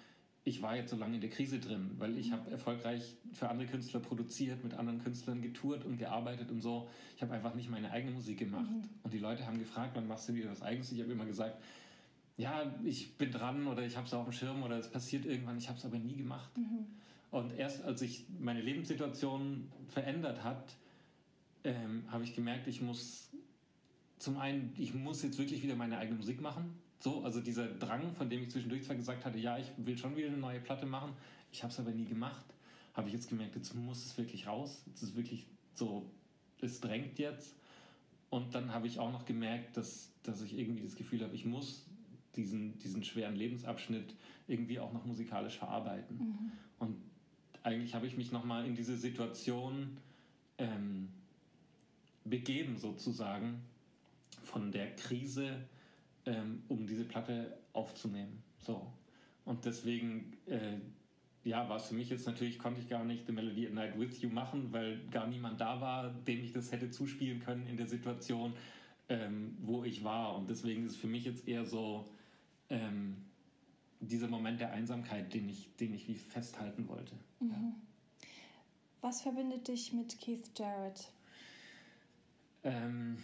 ich 0.45 0.63
war 0.63 0.77
jetzt 0.77 0.91
so 0.91 0.97
lange 0.97 1.17
in 1.17 1.21
der 1.21 1.31
Krise 1.31 1.59
drin, 1.59 1.91
weil 1.99 2.17
ich 2.17 2.33
habe 2.33 2.51
erfolgreich 2.51 3.17
für 3.33 3.49
andere 3.49 3.69
Künstler 3.69 4.01
produziert, 4.01 4.65
mit 4.65 4.75
anderen 4.75 5.03
Künstlern 5.03 5.43
getourt 5.43 5.85
und 5.85 5.99
gearbeitet 5.99 6.51
und 6.51 6.61
so. 6.61 6.89
Ich 7.17 7.23
habe 7.23 7.35
einfach 7.35 7.55
nicht 7.55 7.69
meine 7.69 7.91
eigene 7.91 8.13
Musik 8.13 8.39
gemacht. 8.39 8.71
Mhm. 8.71 8.89
Und 9.03 9.13
die 9.13 9.19
Leute 9.19 9.47
haben 9.47 9.59
gefragt, 9.59 9.93
wann 9.95 10.09
machst 10.09 10.29
du 10.29 10.35
wieder 10.35 10.51
was 10.51 10.63
eigenes? 10.63 10.91
Ich 10.93 11.01
habe 11.01 11.13
immer 11.13 11.27
gesagt, 11.27 11.63
ja, 12.37 12.73
ich 12.85 13.17
bin 13.17 13.31
dran 13.31 13.67
oder 13.67 13.85
ich 13.85 13.97
habe 13.97 14.07
es 14.07 14.15
auf 14.15 14.25
dem 14.25 14.33
Schirm 14.33 14.63
oder 14.63 14.79
es 14.79 14.91
passiert 14.91 15.27
irgendwann, 15.27 15.59
ich 15.59 15.69
habe 15.69 15.79
es 15.79 15.85
aber 15.85 15.99
nie 15.99 16.17
gemacht. 16.17 16.57
Mhm. 16.57 16.87
Und 17.31 17.53
erst 17.59 17.85
als 17.85 18.01
sich 18.01 18.25
meine 18.39 18.63
Lebenssituation 18.63 19.71
verändert 19.89 20.45
hat, 20.45 20.77
ähm, 21.65 22.05
habe 22.09 22.25
ich 22.25 22.35
gemerkt, 22.35 22.69
ich 22.69 22.81
muss 22.81 23.31
zum 24.19 24.39
einen, 24.39 24.73
ich 24.79 24.95
muss 24.95 25.23
jetzt 25.23 25.39
wirklich 25.39 25.63
wieder 25.63 25.77
meine 25.77 25.99
eigene 25.99 26.17
Musik 26.17 26.41
machen. 26.41 26.79
So, 27.01 27.23
also 27.23 27.41
dieser 27.41 27.67
Drang, 27.69 28.15
von 28.15 28.29
dem 28.29 28.43
ich 28.43 28.51
zwischendurch 28.51 28.85
zwar 28.85 28.97
gesagt 28.97 29.25
hatte, 29.25 29.39
ja, 29.39 29.59
ich 29.59 29.71
will 29.77 29.97
schon 29.97 30.17
wieder 30.17 30.29
eine 30.29 30.37
neue 30.37 30.61
Platte 30.61 30.87
machen, 30.87 31.13
ich 31.53 31.63
habe 31.63 31.73
es 31.73 31.79
aber 31.79 31.91
nie 31.93 32.05
gemacht, 32.05 32.45
habe 32.95 33.09
ich 33.09 33.15
jetzt 33.15 33.29
gemerkt, 33.29 33.55
jetzt 33.55 33.75
muss 33.75 34.05
es 34.05 34.19
wirklich 34.19 34.47
raus. 34.47 34.83
Jetzt 34.87 35.03
ist 35.03 35.17
wirklich 35.17 35.47
so, 35.75 36.11
es 36.61 36.81
drängt 36.81 37.19
jetzt. 37.19 37.55
Und 38.31 38.55
dann 38.55 38.75
habe 38.75 38.87
ich 38.87 38.99
auch 38.99 39.13
noch 39.13 39.25
gemerkt, 39.25 39.77
dass, 39.77 40.11
dass 40.23 40.43
ich 40.43 40.59
irgendwie 40.59 40.83
das 40.83 40.97
Gefühl 40.97 41.23
habe, 41.23 41.35
ich 41.35 41.45
muss 41.45 41.87
diesen, 42.37 42.79
diesen 42.79 43.05
schweren 43.05 43.37
Lebensabschnitt 43.37 44.15
irgendwie 44.49 44.81
auch 44.81 44.93
noch 44.93 45.05
musikalisch 45.05 45.59
verarbeiten. 45.59 46.19
Mhm. 46.19 46.53
Und 46.79 46.97
eigentlich 47.63 47.95
habe 47.95 48.07
ich 48.07 48.17
mich 48.17 48.33
nochmal 48.33 48.67
in 48.67 48.75
diese 48.75 48.97
Situation 48.97 49.97
ähm, 50.59 51.09
begeben, 52.25 52.77
sozusagen, 52.77 53.63
von 54.43 54.73
der 54.73 54.95
Krise 54.97 55.57
ähm, 56.29 56.63
um 56.69 56.87
diese 56.87 57.05
Platte 57.05 57.59
aufzunehmen. 57.73 58.43
So. 58.59 58.87
Und 59.45 59.65
deswegen, 59.65 60.37
äh, 60.47 60.77
ja, 61.43 61.69
war 61.69 61.77
es 61.77 61.87
für 61.87 61.95
mich 61.95 62.11
jetzt 62.11 62.27
natürlich, 62.27 62.59
konnte 62.59 62.81
ich 62.81 62.89
gar 62.89 63.03
nicht 63.05 63.27
The 63.27 63.33
Melody 63.33 63.67
at 63.67 63.73
Night 63.73 63.99
With 63.99 64.21
You 64.21 64.29
machen, 64.29 64.71
weil 64.73 65.01
gar 65.11 65.27
niemand 65.27 65.61
da 65.61 65.81
war, 65.81 66.11
dem 66.11 66.45
ich 66.45 66.53
das 66.53 66.71
hätte 66.71 66.91
zuspielen 66.91 67.41
können 67.41 67.67
in 67.67 67.79
der 67.79 67.87
Situation, 67.87 68.53
ähm, 69.09 69.57
wo 69.63 69.85
ich 69.85 70.05
war. 70.05 70.37
Und 70.37 70.51
deswegen 70.51 70.85
ist 70.85 70.93
es 70.93 70.97
für 70.99 71.07
mich 71.07 71.25
jetzt 71.25 71.49
eher 71.49 71.65
so 71.65 72.07
ähm, 72.69 73.17
dieser 74.01 74.29
Moment 74.29 74.61
der 74.61 74.73
Einsamkeit, 74.73 75.33
den 75.33 75.49
ich, 75.49 75.75
den 75.77 75.95
ich 75.95 76.09
wie 76.09 76.15
festhalten 76.15 76.89
wollte. 76.89 77.15
Mhm. 77.41 77.51
Ja. 77.51 77.75
Was 79.01 79.23
verbindet 79.23 79.69
dich 79.69 79.95
mit 79.95 80.21
Keith 80.21 80.51
Jarrett? 80.59 81.11
Ähm, 82.65 83.17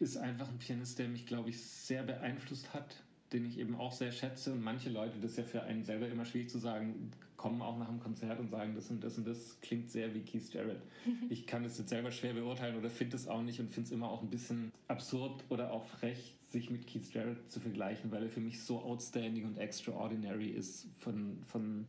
ist 0.00 0.16
einfach 0.16 0.48
ein 0.48 0.58
Pianist, 0.58 0.98
der 0.98 1.08
mich, 1.08 1.26
glaube 1.26 1.50
ich, 1.50 1.60
sehr 1.62 2.02
beeinflusst 2.02 2.72
hat, 2.72 2.96
den 3.32 3.44
ich 3.44 3.58
eben 3.58 3.76
auch 3.76 3.92
sehr 3.92 4.10
schätze. 4.12 4.52
Und 4.52 4.62
manche 4.62 4.90
Leute, 4.90 5.18
das 5.20 5.32
ist 5.32 5.36
ja 5.36 5.44
für 5.44 5.62
einen 5.62 5.84
selber 5.84 6.08
immer 6.08 6.24
schwierig 6.24 6.50
zu 6.50 6.58
sagen, 6.58 7.12
kommen 7.36 7.62
auch 7.62 7.78
nach 7.78 7.88
dem 7.88 8.00
Konzert 8.00 8.40
und 8.40 8.50
sagen, 8.50 8.74
das 8.74 8.90
und 8.90 9.04
das 9.04 9.16
und 9.18 9.26
das 9.26 9.58
klingt 9.60 9.90
sehr 9.90 10.14
wie 10.14 10.20
Keith 10.20 10.52
Jarrett. 10.52 10.82
ich 11.30 11.46
kann 11.46 11.62
das 11.62 11.78
jetzt 11.78 11.90
selber 11.90 12.10
schwer 12.10 12.32
beurteilen 12.32 12.76
oder 12.76 12.90
finde 12.90 13.16
es 13.16 13.28
auch 13.28 13.42
nicht 13.42 13.60
und 13.60 13.72
finde 13.72 13.86
es 13.86 13.92
immer 13.92 14.10
auch 14.10 14.22
ein 14.22 14.30
bisschen 14.30 14.72
absurd 14.88 15.44
oder 15.48 15.72
auch 15.72 15.84
frech, 15.84 16.34
sich 16.48 16.70
mit 16.70 16.86
Keith 16.86 17.12
Jarrett 17.12 17.50
zu 17.50 17.60
vergleichen, 17.60 18.10
weil 18.10 18.24
er 18.24 18.30
für 18.30 18.40
mich 18.40 18.60
so 18.62 18.80
outstanding 18.80 19.44
und 19.44 19.58
extraordinary 19.58 20.48
ist 20.48 20.88
von, 20.98 21.38
von 21.46 21.86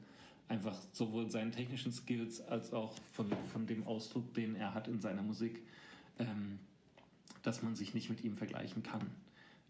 einfach 0.48 0.78
sowohl 0.92 1.30
seinen 1.30 1.52
technischen 1.52 1.92
Skills 1.92 2.42
als 2.42 2.74
auch 2.74 2.94
von, 3.14 3.32
von 3.52 3.66
dem 3.66 3.88
Ausdruck, 3.88 4.34
den 4.34 4.56
er 4.56 4.74
hat 4.74 4.88
in 4.88 5.00
seiner 5.00 5.24
Musik. 5.24 5.64
Ähm, 6.20 6.60
dass 7.42 7.64
man 7.64 7.76
sich 7.76 7.94
nicht 7.94 8.10
mit 8.10 8.24
ihm 8.24 8.38
vergleichen 8.38 8.84
kann. 8.84 9.12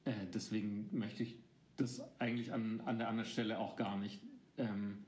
Äh, 0.06 0.14
deswegen 0.34 0.90
möchte 0.92 1.24
ich 1.24 1.36
das 1.78 2.02
eigentlich 2.20 2.54
an, 2.54 2.82
an 2.86 2.98
der 2.98 3.08
anderen 3.10 3.30
Stelle 3.30 3.60
auch 3.60 3.76
gar 3.76 3.98
nicht. 3.98 4.22
Ähm, 4.58 5.06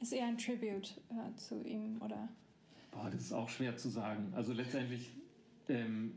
ist 0.00 0.12
eher 0.12 0.26
ein 0.26 0.38
Tribute 0.38 0.96
äh, 1.10 1.34
zu 1.36 1.62
ihm, 1.64 2.00
oder? 2.00 2.28
Boah, 2.90 3.10
das 3.10 3.20
ist 3.20 3.32
auch 3.32 3.48
schwer 3.48 3.76
zu 3.76 3.88
sagen. 3.88 4.32
Also 4.34 4.52
letztendlich 4.52 5.10
ähm, 5.68 6.14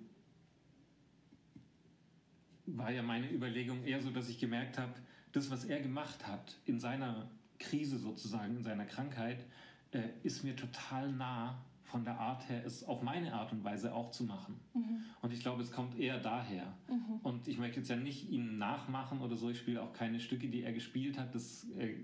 war 2.65 2.91
ja 2.91 3.03
meine 3.03 3.29
Überlegung 3.31 3.83
eher 3.83 4.01
so, 4.01 4.09
dass 4.09 4.29
ich 4.29 4.39
gemerkt 4.39 4.77
habe, 4.77 4.93
das, 5.33 5.51
was 5.51 5.65
er 5.65 5.81
gemacht 5.81 6.25
hat 6.27 6.57
in 6.65 6.79
seiner 6.79 7.29
Krise 7.59 7.97
sozusagen, 7.97 8.57
in 8.57 8.63
seiner 8.63 8.85
Krankheit, 8.85 9.45
äh, 9.91 10.01
ist 10.23 10.43
mir 10.43 10.55
total 10.55 11.11
nah 11.11 11.63
von 11.93 12.03
der 12.03 12.19
Art 12.19 12.49
her, 12.49 12.65
es 12.65 12.83
auf 12.85 13.03
meine 13.03 13.31
Art 13.35 13.51
und 13.51 13.63
Weise 13.63 13.93
auch 13.93 14.09
zu 14.09 14.23
machen. 14.23 14.59
Mhm. 14.73 15.03
Und 15.21 15.31
ich 15.31 15.41
glaube, 15.41 15.61
es 15.61 15.71
kommt 15.71 15.95
eher 15.95 16.19
daher. 16.19 16.73
Mhm. 16.89 17.19
Und 17.21 17.47
ich 17.47 17.59
möchte 17.59 17.81
jetzt 17.81 17.89
ja 17.89 17.95
nicht 17.95 18.31
ihn 18.31 18.57
nachmachen 18.57 19.21
oder 19.21 19.37
so. 19.37 19.51
Ich 19.51 19.59
spiele 19.59 19.79
auch 19.79 19.93
keine 19.93 20.19
Stücke, 20.19 20.47
die 20.47 20.63
er 20.63 20.73
gespielt 20.73 21.19
hat. 21.19 21.35
Das 21.35 21.69
äh, 21.77 21.97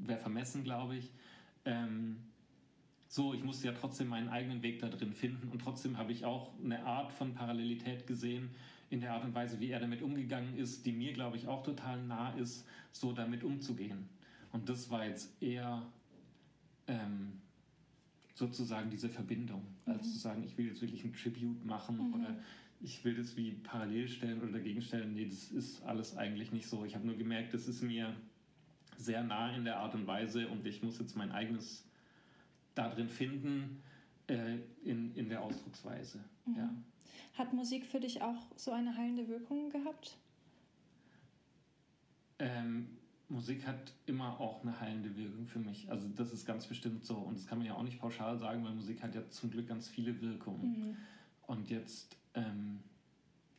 wäre 0.00 0.18
vermessen, 0.18 0.64
glaube 0.64 0.96
ich. 0.96 1.12
Ähm, 1.64 2.16
so, 3.06 3.34
ich 3.34 3.44
musste 3.44 3.68
ja 3.68 3.72
trotzdem 3.72 4.08
meinen 4.08 4.28
eigenen 4.28 4.62
Weg 4.62 4.80
da 4.80 4.88
drin 4.88 5.12
finden. 5.12 5.48
Und 5.48 5.60
trotzdem 5.60 5.96
habe 5.96 6.10
ich 6.10 6.24
auch 6.24 6.50
eine 6.58 6.84
Art 6.84 7.12
von 7.12 7.32
Parallelität 7.32 8.04
gesehen 8.08 8.50
in 8.90 8.98
der 8.98 9.12
Art 9.12 9.24
und 9.24 9.32
Weise, 9.32 9.60
wie 9.60 9.70
er 9.70 9.78
damit 9.78 10.02
umgegangen 10.02 10.58
ist, 10.58 10.86
die 10.86 10.92
mir, 10.92 11.12
glaube 11.12 11.36
ich, 11.36 11.46
auch 11.46 11.62
total 11.62 12.02
nah 12.02 12.32
ist, 12.32 12.66
so 12.90 13.12
damit 13.12 13.44
umzugehen. 13.44 14.08
Und 14.50 14.68
das 14.68 14.90
war 14.90 15.06
jetzt 15.06 15.40
eher... 15.40 15.86
Ähm, 16.88 17.42
sozusagen 18.36 18.90
diese 18.90 19.08
Verbindung, 19.08 19.62
mhm. 19.86 19.92
als 19.92 20.12
zu 20.12 20.18
sagen, 20.18 20.44
ich 20.44 20.56
will 20.58 20.66
jetzt 20.66 20.82
wirklich 20.82 21.04
ein 21.04 21.14
Tribute 21.14 21.64
machen 21.64 21.96
mhm. 21.96 22.14
oder 22.14 22.36
ich 22.80 23.02
will 23.04 23.14
das 23.16 23.36
wie 23.36 23.52
parallel 23.52 24.06
stellen 24.06 24.42
oder 24.42 24.52
dagegen 24.52 24.82
stellen. 24.82 25.14
Nee, 25.14 25.24
das 25.24 25.50
ist 25.50 25.82
alles 25.84 26.16
eigentlich 26.16 26.52
nicht 26.52 26.68
so. 26.68 26.84
Ich 26.84 26.94
habe 26.94 27.06
nur 27.06 27.16
gemerkt, 27.16 27.54
das 27.54 27.66
ist 27.66 27.82
mir 27.82 28.14
sehr 28.98 29.24
nah 29.24 29.54
in 29.56 29.64
der 29.64 29.78
Art 29.78 29.94
und 29.94 30.06
Weise 30.06 30.48
und 30.48 30.66
ich 30.66 30.82
muss 30.82 30.98
jetzt 30.98 31.16
mein 31.16 31.32
eigenes 31.32 31.84
da 32.74 32.90
drin 32.90 33.08
finden 33.08 33.82
äh, 34.26 34.58
in, 34.84 35.14
in 35.14 35.30
der 35.30 35.42
Ausdrucksweise. 35.42 36.22
Mhm. 36.44 36.56
Ja. 36.56 36.74
Hat 37.38 37.54
Musik 37.54 37.86
für 37.86 38.00
dich 38.00 38.20
auch 38.20 38.46
so 38.56 38.72
eine 38.72 38.94
heilende 38.96 39.28
Wirkung 39.28 39.70
gehabt? 39.70 40.18
Ähm, 42.38 42.98
Musik 43.28 43.66
hat 43.66 43.92
immer 44.06 44.38
auch 44.40 44.62
eine 44.62 44.78
heilende 44.80 45.16
Wirkung 45.16 45.46
für 45.46 45.58
mich. 45.58 45.90
Also 45.90 46.08
das 46.08 46.32
ist 46.32 46.46
ganz 46.46 46.66
bestimmt 46.66 47.04
so. 47.04 47.16
Und 47.16 47.36
das 47.36 47.46
kann 47.46 47.58
man 47.58 47.66
ja 47.66 47.74
auch 47.74 47.82
nicht 47.82 47.98
pauschal 47.98 48.38
sagen, 48.38 48.64
weil 48.64 48.72
Musik 48.72 49.02
hat 49.02 49.14
ja 49.14 49.28
zum 49.30 49.50
Glück 49.50 49.66
ganz 49.66 49.88
viele 49.88 50.20
Wirkungen. 50.20 50.90
Mhm. 50.90 50.96
Und 51.46 51.68
jetzt, 51.68 52.16
ähm, 52.34 52.80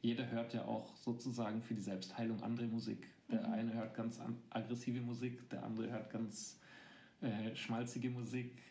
jeder 0.02 0.30
hört 0.32 0.54
ja 0.54 0.64
auch 0.66 0.96
sozusagen 0.96 1.62
für 1.62 1.74
die 1.74 1.82
Selbstheilung 1.82 2.42
andere 2.44 2.68
Musik. 2.68 3.08
Der 3.30 3.46
mhm. 3.46 3.54
eine 3.54 3.74
hört 3.74 3.94
ganz 3.94 4.22
aggressive 4.50 5.02
Musik, 5.02 5.50
der 5.50 5.64
andere 5.64 5.92
hört 5.92 6.12
ganz 6.12 6.60
äh, 7.20 7.54
schmalzige 7.54 8.10
Musik 8.10 8.62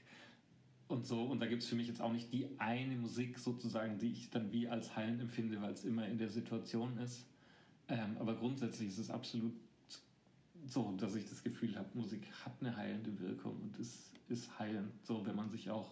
und 0.89 1.05
so. 1.05 1.25
Und 1.25 1.41
da 1.41 1.47
gibt 1.47 1.63
es 1.63 1.69
für 1.69 1.77
mich 1.77 1.89
jetzt 1.89 2.01
auch 2.01 2.13
nicht 2.13 2.33
die 2.33 2.49
eine 2.59 2.97
Musik 2.97 3.39
sozusagen, 3.39 3.99
die 3.99 4.13
ich 4.13 4.31
dann 4.31 4.51
wie 4.51 4.69
als 4.69 4.97
heilend 4.97 5.21
empfinde, 5.21 5.61
weil 5.61 5.73
es 5.73 5.85
immer 5.85 6.07
in 6.07 6.17
der 6.17 6.31
Situation 6.31 6.97
ist. 6.99 7.27
Ähm, 7.89 8.17
aber 8.19 8.35
grundsätzlich 8.35 8.89
ist 8.89 8.99
es 8.99 9.11
absolut 9.11 9.53
so, 10.71 10.93
dass 10.97 11.15
ich 11.15 11.29
das 11.29 11.43
Gefühl 11.43 11.77
habe, 11.77 11.89
Musik 11.95 12.27
hat 12.45 12.53
eine 12.61 12.77
heilende 12.77 13.19
Wirkung 13.21 13.61
und 13.61 13.79
es 13.79 14.13
ist 14.29 14.59
heilend, 14.59 14.93
so 15.05 15.25
wenn 15.25 15.37
man 15.37 15.51
sich 15.51 15.71
auch 15.71 15.91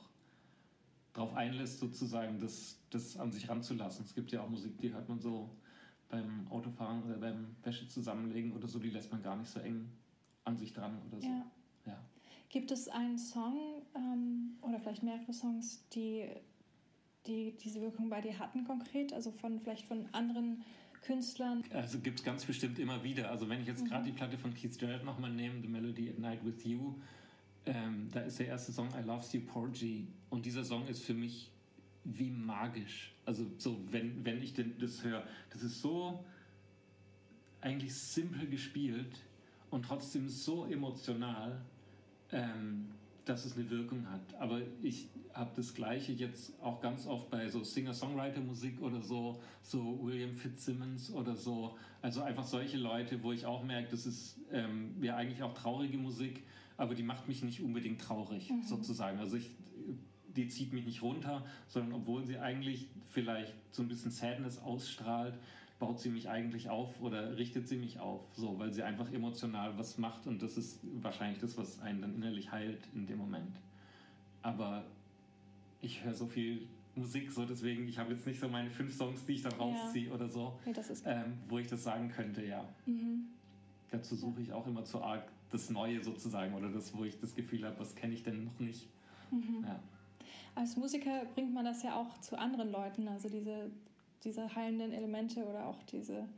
darauf 1.12 1.34
einlässt, 1.34 1.78
sozusagen 1.78 2.38
das, 2.40 2.78
das 2.90 3.16
an 3.16 3.30
sich 3.32 3.48
ranzulassen. 3.48 4.04
Es 4.04 4.14
gibt 4.14 4.32
ja 4.32 4.42
auch 4.42 4.48
Musik, 4.48 4.76
die 4.78 4.92
hört 4.92 5.08
man 5.08 5.20
so 5.20 5.48
beim 6.08 6.46
Autofahren 6.50 7.04
oder 7.04 7.16
beim 7.16 7.56
Wäsche 7.62 7.88
zusammenlegen 7.88 8.52
oder 8.52 8.68
so, 8.68 8.78
die 8.78 8.90
lässt 8.90 9.10
man 9.10 9.22
gar 9.22 9.36
nicht 9.36 9.50
so 9.50 9.60
eng 9.60 9.88
an 10.44 10.56
sich 10.56 10.72
dran 10.72 10.98
oder 11.08 11.20
so. 11.20 11.26
Ja. 11.26 11.46
ja. 11.86 11.98
Gibt 12.48 12.70
es 12.70 12.88
einen 12.88 13.18
Song 13.18 13.82
ähm, 13.94 14.56
oder 14.60 14.78
vielleicht 14.80 15.02
mehrere 15.02 15.32
Songs, 15.32 15.88
die, 15.90 16.28
die 17.26 17.56
diese 17.56 17.80
Wirkung 17.80 18.10
bei 18.10 18.20
dir 18.20 18.38
hatten 18.38 18.64
konkret? 18.64 19.12
Also 19.12 19.30
von 19.30 19.60
vielleicht 19.60 19.86
von 19.86 20.06
anderen 20.12 20.62
Künstlern? 21.04 21.62
Also 21.70 21.98
gibt 21.98 22.20
es 22.20 22.24
ganz 22.24 22.44
bestimmt 22.44 22.78
immer 22.78 23.02
wieder. 23.04 23.30
Also 23.30 23.48
wenn 23.48 23.60
ich 23.60 23.66
jetzt 23.66 23.84
mhm. 23.84 23.88
gerade 23.88 24.04
die 24.04 24.12
Platte 24.12 24.38
von 24.38 24.54
Keith 24.54 24.80
Jarrett 24.80 25.04
nochmal 25.04 25.30
nehme, 25.30 25.60
The 25.60 25.68
Melody 25.68 26.10
at 26.10 26.18
Night 26.18 26.44
with 26.44 26.64
You, 26.64 26.94
ähm, 27.66 28.08
da 28.12 28.20
ist 28.20 28.38
der 28.38 28.48
erste 28.48 28.72
Song 28.72 28.88
I 28.98 29.06
Love 29.06 29.24
You 29.32 29.40
Porgy 29.40 30.06
und 30.30 30.44
dieser 30.44 30.64
Song 30.64 30.86
ist 30.86 31.02
für 31.02 31.14
mich 31.14 31.50
wie 32.04 32.30
magisch. 32.30 33.12
Also 33.24 33.46
so, 33.58 33.80
wenn, 33.90 34.24
wenn 34.24 34.42
ich 34.42 34.52
denn 34.52 34.74
das 34.78 35.02
höre, 35.02 35.26
das 35.50 35.62
ist 35.62 35.80
so 35.80 36.24
eigentlich 37.60 37.94
simpel 37.94 38.46
gespielt 38.46 39.22
und 39.70 39.84
trotzdem 39.84 40.28
so 40.28 40.66
emotional. 40.66 41.60
Ähm, 42.30 42.88
dass 43.24 43.44
es 43.44 43.56
eine 43.56 43.68
Wirkung 43.70 44.08
hat. 44.10 44.34
Aber 44.38 44.60
ich 44.82 45.08
habe 45.32 45.50
das 45.56 45.74
Gleiche 45.74 46.12
jetzt 46.12 46.52
auch 46.62 46.80
ganz 46.80 47.06
oft 47.06 47.30
bei 47.30 47.48
so 47.48 47.64
Singer-Songwriter-Musik 47.64 48.80
oder 48.80 49.00
so, 49.00 49.42
so 49.62 49.98
William 50.02 50.36
Fitzsimmons 50.36 51.12
oder 51.12 51.34
so. 51.34 51.76
Also 52.02 52.22
einfach 52.22 52.44
solche 52.44 52.76
Leute, 52.76 53.22
wo 53.22 53.32
ich 53.32 53.46
auch 53.46 53.64
merke, 53.64 53.90
das 53.90 54.06
ist 54.06 54.38
ähm, 54.52 55.02
ja 55.02 55.16
eigentlich 55.16 55.42
auch 55.42 55.54
traurige 55.54 55.96
Musik, 55.96 56.44
aber 56.76 56.94
die 56.94 57.02
macht 57.02 57.26
mich 57.28 57.42
nicht 57.42 57.62
unbedingt 57.62 58.00
traurig, 58.00 58.50
mhm. 58.50 58.62
sozusagen. 58.62 59.18
Also 59.18 59.36
ich, 59.36 59.50
die 60.36 60.48
zieht 60.48 60.72
mich 60.72 60.84
nicht 60.84 61.02
runter, 61.02 61.44
sondern 61.66 61.94
obwohl 61.94 62.24
sie 62.24 62.38
eigentlich 62.38 62.88
vielleicht 63.10 63.54
so 63.70 63.82
ein 63.82 63.88
bisschen 63.88 64.10
Sadness 64.10 64.58
ausstrahlt, 64.58 65.34
baut 65.78 66.00
sie 66.00 66.10
mich 66.10 66.28
eigentlich 66.28 66.70
auf 66.70 67.00
oder 67.00 67.36
richtet 67.36 67.68
sie 67.68 67.76
mich 67.76 67.98
auf, 67.98 68.22
so, 68.34 68.58
weil 68.58 68.72
sie 68.72 68.82
einfach 68.82 69.12
emotional 69.12 69.76
was 69.76 69.98
macht 69.98 70.26
und 70.26 70.42
das 70.42 70.56
ist 70.56 70.80
wahrscheinlich 71.02 71.40
das, 71.40 71.56
was 71.58 71.80
einen 71.80 72.00
dann 72.00 72.14
innerlich 72.14 72.52
heilt 72.52 72.80
in 72.94 73.06
dem 73.06 73.18
Moment. 73.18 73.56
Aber 74.42 74.84
ich 75.82 76.04
höre 76.04 76.14
so 76.14 76.26
viel 76.26 76.66
Musik, 76.94 77.30
so 77.30 77.44
deswegen, 77.44 77.88
ich 77.88 77.98
habe 77.98 78.12
jetzt 78.12 78.26
nicht 78.26 78.38
so 78.38 78.48
meine 78.48 78.70
fünf 78.70 78.94
Songs, 78.94 79.24
die 79.26 79.32
ich 79.32 79.42
dann 79.42 79.54
rausziehe 79.54 80.08
ja. 80.08 80.14
oder 80.14 80.28
so, 80.28 80.58
nee, 80.64 80.72
ähm, 81.06 81.38
wo 81.48 81.58
ich 81.58 81.66
das 81.66 81.82
sagen 81.82 82.08
könnte, 82.08 82.44
ja. 82.44 82.64
Mhm. 82.86 83.26
Dazu 83.90 84.14
suche 84.14 84.42
ich 84.42 84.52
auch 84.52 84.66
immer 84.66 84.84
zu 84.84 85.02
arg 85.02 85.28
das 85.50 85.70
Neue 85.70 86.02
sozusagen 86.02 86.54
oder 86.54 86.68
das, 86.68 86.96
wo 86.96 87.04
ich 87.04 87.18
das 87.18 87.34
Gefühl 87.34 87.64
habe, 87.64 87.78
was 87.78 87.94
kenne 87.94 88.14
ich 88.14 88.22
denn 88.22 88.44
noch 88.44 88.58
nicht. 88.60 88.88
Mhm. 89.30 89.64
Ja. 89.64 89.80
Als 90.54 90.76
Musiker 90.76 91.24
bringt 91.34 91.52
man 91.52 91.64
das 91.64 91.82
ja 91.82 91.96
auch 91.96 92.18
zu 92.20 92.38
anderen 92.38 92.70
Leuten, 92.70 93.08
also 93.08 93.28
diese 93.28 93.70
diese 94.24 94.54
heilenden 94.54 94.92
Elemente 94.92 95.44
oder 95.44 95.66
auch 95.66 95.82
diese, 95.84 96.28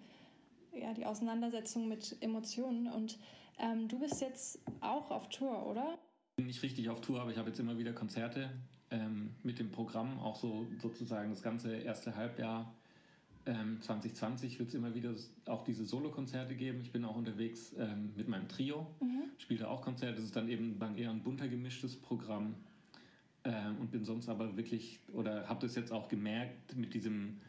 ja, 0.72 0.92
die 0.92 1.06
Auseinandersetzung 1.06 1.88
mit 1.88 2.16
Emotionen. 2.20 2.88
Und 2.88 3.18
ähm, 3.58 3.88
du 3.88 3.98
bist 3.98 4.20
jetzt 4.20 4.60
auch 4.80 5.10
auf 5.10 5.28
Tour, 5.28 5.66
oder? 5.66 5.98
Nicht 6.38 6.62
richtig 6.62 6.90
auf 6.90 7.00
Tour, 7.00 7.20
aber 7.20 7.30
ich 7.30 7.38
habe 7.38 7.48
jetzt 7.48 7.60
immer 7.60 7.78
wieder 7.78 7.92
Konzerte 7.92 8.50
ähm, 8.90 9.34
mit 9.42 9.58
dem 9.58 9.70
Programm, 9.70 10.18
auch 10.18 10.36
so 10.36 10.66
sozusagen 10.80 11.30
das 11.30 11.42
ganze 11.42 11.76
erste 11.76 12.16
Halbjahr. 12.16 12.72
2020 13.46 14.58
wird 14.58 14.70
es 14.70 14.74
immer 14.74 14.92
wieder 14.96 15.14
auch 15.46 15.62
diese 15.62 15.84
Solo-Konzerte 15.84 16.56
geben. 16.56 16.80
Ich 16.82 16.90
bin 16.90 17.04
auch 17.04 17.14
unterwegs 17.14 17.76
ähm, 17.78 18.12
mit 18.16 18.26
meinem 18.26 18.48
Trio, 18.48 18.88
mhm. 19.00 19.22
spiele 19.38 19.60
da 19.60 19.68
auch 19.68 19.82
Konzerte. 19.82 20.16
Das 20.16 20.24
ist 20.24 20.34
dann 20.34 20.48
eben 20.48 20.80
dann 20.80 20.98
eher 20.98 21.10
ein 21.10 21.22
bunter 21.22 21.46
gemischtes 21.46 21.94
Programm 21.94 22.56
ähm, 23.44 23.76
und 23.80 23.92
bin 23.92 24.04
sonst 24.04 24.28
aber 24.28 24.56
wirklich 24.56 24.98
oder 25.12 25.48
habe 25.48 25.64
das 25.64 25.76
jetzt 25.76 25.92
auch 25.92 26.08
gemerkt 26.08 26.76
mit 26.76 26.92
diesem 26.92 27.40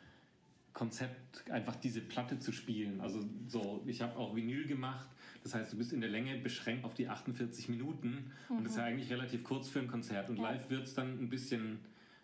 Konzept, 0.78 1.50
einfach 1.50 1.76
diese 1.76 2.02
Platte 2.02 2.38
zu 2.38 2.52
spielen. 2.52 3.02
Also 3.02 3.20
so, 3.48 3.82
ich 3.88 4.04
habe 4.04 4.16
auch 4.16 4.36
Vinyl 4.36 4.68
gemacht. 4.68 5.10
Das 5.42 5.56
heißt, 5.56 5.74
du 5.74 5.78
bist 5.78 5.92
in 5.92 6.02
der 6.02 6.10
Länge 6.10 6.38
beschränkt 6.38 6.86
auf 6.86 6.94
die 6.94 7.08
48 7.08 7.68
Minuten 7.70 8.32
mhm. 8.48 8.58
und 8.58 8.64
das 8.64 8.74
ist 8.74 8.78
ja 8.78 8.84
mhm. 8.84 8.90
eigentlich 8.90 9.10
relativ 9.10 9.44
kurz 9.44 9.70
für 9.70 9.80
ein 9.80 9.88
Konzert. 9.88 10.30
Und 10.30 10.38
ja. 10.38 10.44
live 10.52 10.70
wird 10.70 10.84
es 10.84 10.94
dann 10.94 11.20
ein 11.20 11.30
bisschen 11.30 11.80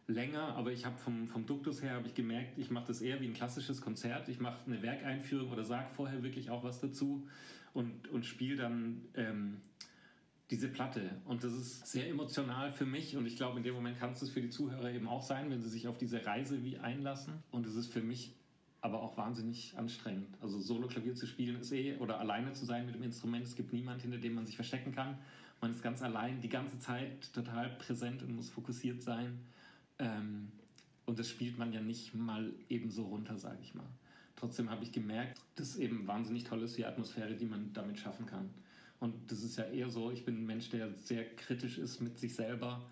länger, 0.05 0.55
aber 0.55 0.71
ich 0.71 0.85
habe 0.85 0.99
vom, 0.99 1.27
vom 1.29 1.47
Duktus 1.47 1.81
her 1.81 1.93
habe 1.93 2.05
ich 2.05 2.13
gemerkt, 2.13 2.59
ich 2.59 2.69
mache 2.69 2.85
das 2.85 3.01
eher 3.01 3.19
wie 3.21 3.25
ein 3.25 3.33
klassisches 3.33 3.81
Konzert. 3.81 4.29
Ich 4.29 4.39
mache 4.39 4.59
eine 4.67 4.83
Werkeinführung 4.83 5.51
oder 5.51 5.63
sage 5.63 5.87
vorher 5.95 6.21
wirklich 6.21 6.51
auch 6.51 6.63
was 6.63 6.79
dazu 6.79 7.27
und, 7.73 8.07
und 8.09 8.23
spiele 8.23 8.57
dann 8.57 9.01
ähm, 9.15 9.61
diese 10.51 10.67
Platte. 10.67 11.09
Und 11.25 11.43
das 11.43 11.53
ist 11.53 11.87
sehr 11.87 12.07
emotional 12.07 12.71
für 12.71 12.85
mich 12.85 13.17
und 13.17 13.25
ich 13.25 13.35
glaube, 13.35 13.57
in 13.57 13.63
dem 13.63 13.73
Moment 13.73 13.97
kann 13.97 14.11
es 14.11 14.19
das 14.19 14.29
für 14.29 14.41
die 14.41 14.51
Zuhörer 14.51 14.91
eben 14.91 15.07
auch 15.07 15.23
sein, 15.23 15.49
wenn 15.49 15.59
sie 15.59 15.69
sich 15.69 15.87
auf 15.87 15.97
diese 15.97 16.23
Reise 16.23 16.63
wie 16.63 16.77
einlassen. 16.77 17.41
Und 17.49 17.65
es 17.65 17.73
ist 17.73 17.91
für 17.91 18.03
mich 18.03 18.35
aber 18.83 19.01
auch 19.01 19.15
wahnsinnig 19.15 19.73
anstrengend. 19.77 20.27
Also 20.41 20.59
Solo-Klavier 20.59 21.15
zu 21.15 21.25
spielen 21.25 21.59
ist 21.61 21.71
eh, 21.71 21.95
oder 21.99 22.19
alleine 22.19 22.51
zu 22.51 22.65
sein 22.65 22.85
mit 22.85 22.93
dem 22.93 23.03
Instrument, 23.03 23.45
es 23.45 23.55
gibt 23.55 23.71
niemanden, 23.71 24.01
hinter 24.01 24.17
dem 24.17 24.33
man 24.33 24.45
sich 24.45 24.57
verstecken 24.57 24.93
kann. 24.93 25.17
Man 25.61 25.71
ist 25.71 25.81
ganz 25.81 26.01
allein 26.01 26.41
die 26.41 26.49
ganze 26.49 26.77
Zeit 26.79 27.31
total 27.33 27.69
präsent 27.77 28.21
und 28.23 28.35
muss 28.35 28.49
fokussiert 28.49 29.01
sein. 29.01 29.39
Ähm, 29.99 30.51
und 31.05 31.17
das 31.17 31.29
spielt 31.29 31.57
man 31.57 31.71
ja 31.71 31.79
nicht 31.79 32.13
mal 32.13 32.51
ebenso 32.67 33.03
runter, 33.03 33.37
sage 33.37 33.59
ich 33.61 33.73
mal. 33.73 33.87
Trotzdem 34.35 34.69
habe 34.69 34.83
ich 34.83 34.91
gemerkt, 34.91 35.39
dass 35.55 35.77
eben 35.77 36.05
wahnsinnig 36.05 36.43
toll 36.43 36.61
ist, 36.63 36.77
die 36.77 36.85
Atmosphäre, 36.85 37.35
die 37.35 37.45
man 37.45 37.71
damit 37.71 37.97
schaffen 37.97 38.25
kann. 38.25 38.49
Und 38.99 39.31
das 39.31 39.43
ist 39.43 39.57
ja 39.57 39.63
eher 39.63 39.89
so, 39.89 40.11
ich 40.11 40.25
bin 40.25 40.39
ein 40.39 40.45
Mensch, 40.45 40.69
der 40.69 40.93
sehr 40.99 41.23
kritisch 41.37 41.77
ist 41.77 42.01
mit 42.01 42.19
sich 42.19 42.35
selber 42.35 42.85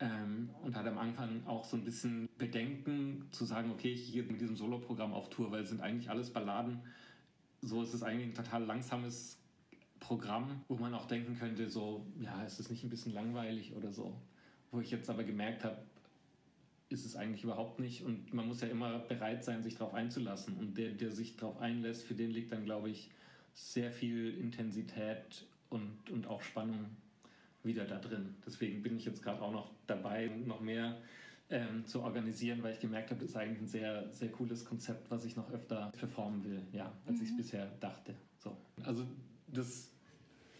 ähm, 0.00 0.50
und 0.62 0.76
hat 0.76 0.86
am 0.86 0.98
Anfang 0.98 1.44
auch 1.46 1.64
so 1.64 1.76
ein 1.76 1.84
bisschen 1.84 2.28
Bedenken 2.38 3.26
zu 3.32 3.44
sagen, 3.44 3.70
okay, 3.70 3.92
ich 3.92 4.12
gehe 4.12 4.22
mit 4.22 4.40
diesem 4.40 4.56
Soloprogramm 4.56 5.12
auf 5.12 5.28
Tour, 5.30 5.50
weil 5.50 5.62
es 5.62 5.70
sind 5.70 5.80
eigentlich 5.80 6.10
alles 6.10 6.30
Balladen. 6.30 6.80
So 7.60 7.82
ist 7.82 7.94
es 7.94 8.02
eigentlich 8.02 8.28
ein 8.28 8.34
total 8.34 8.64
langsames 8.64 9.38
Programm, 9.98 10.62
wo 10.68 10.76
man 10.76 10.94
auch 10.94 11.06
denken 11.06 11.36
könnte, 11.36 11.68
so, 11.68 12.06
ja, 12.20 12.44
ist 12.44 12.60
es 12.60 12.70
nicht 12.70 12.84
ein 12.84 12.90
bisschen 12.90 13.12
langweilig 13.12 13.74
oder 13.74 13.92
so. 13.92 14.14
Wo 14.70 14.80
ich 14.80 14.90
jetzt 14.90 15.10
aber 15.10 15.24
gemerkt 15.24 15.64
habe, 15.64 15.82
ist 16.88 17.04
es 17.04 17.16
eigentlich 17.16 17.44
überhaupt 17.44 17.80
nicht. 17.80 18.04
Und 18.04 18.32
man 18.32 18.46
muss 18.46 18.60
ja 18.60 18.68
immer 18.68 19.00
bereit 19.00 19.44
sein, 19.44 19.62
sich 19.62 19.76
darauf 19.76 19.94
einzulassen. 19.94 20.56
Und 20.56 20.78
der, 20.78 20.92
der 20.92 21.10
sich 21.10 21.36
darauf 21.36 21.60
einlässt, 21.60 22.04
für 22.04 22.14
den 22.14 22.30
liegt 22.30 22.52
dann, 22.52 22.64
glaube 22.64 22.90
ich, 22.90 23.10
sehr 23.54 23.90
viel 23.90 24.38
Intensität 24.38 25.46
und, 25.68 26.10
und 26.10 26.28
auch 26.28 26.42
Spannung 26.42 26.86
wieder 27.68 27.84
da 27.84 27.98
drin. 27.98 28.34
Deswegen 28.44 28.82
bin 28.82 28.96
ich 28.96 29.04
jetzt 29.04 29.22
gerade 29.22 29.40
auch 29.40 29.52
noch 29.52 29.70
dabei, 29.86 30.26
noch 30.44 30.60
mehr 30.60 30.98
ähm, 31.50 31.86
zu 31.86 32.02
organisieren, 32.02 32.62
weil 32.62 32.74
ich 32.74 32.80
gemerkt 32.80 33.10
habe, 33.10 33.20
das 33.20 33.30
ist 33.30 33.36
eigentlich 33.36 33.60
ein 33.60 33.68
sehr, 33.68 34.10
sehr 34.12 34.30
cooles 34.32 34.64
Konzept, 34.64 35.10
was 35.10 35.24
ich 35.24 35.36
noch 35.36 35.50
öfter 35.52 35.92
performen 35.96 36.44
will, 36.44 36.62
ja, 36.72 36.92
als 37.06 37.18
mhm. 37.18 37.24
ich 37.24 37.30
es 37.30 37.36
bisher 37.36 37.66
dachte. 37.78 38.14
So. 38.38 38.56
Also 38.82 39.06
das 39.46 39.92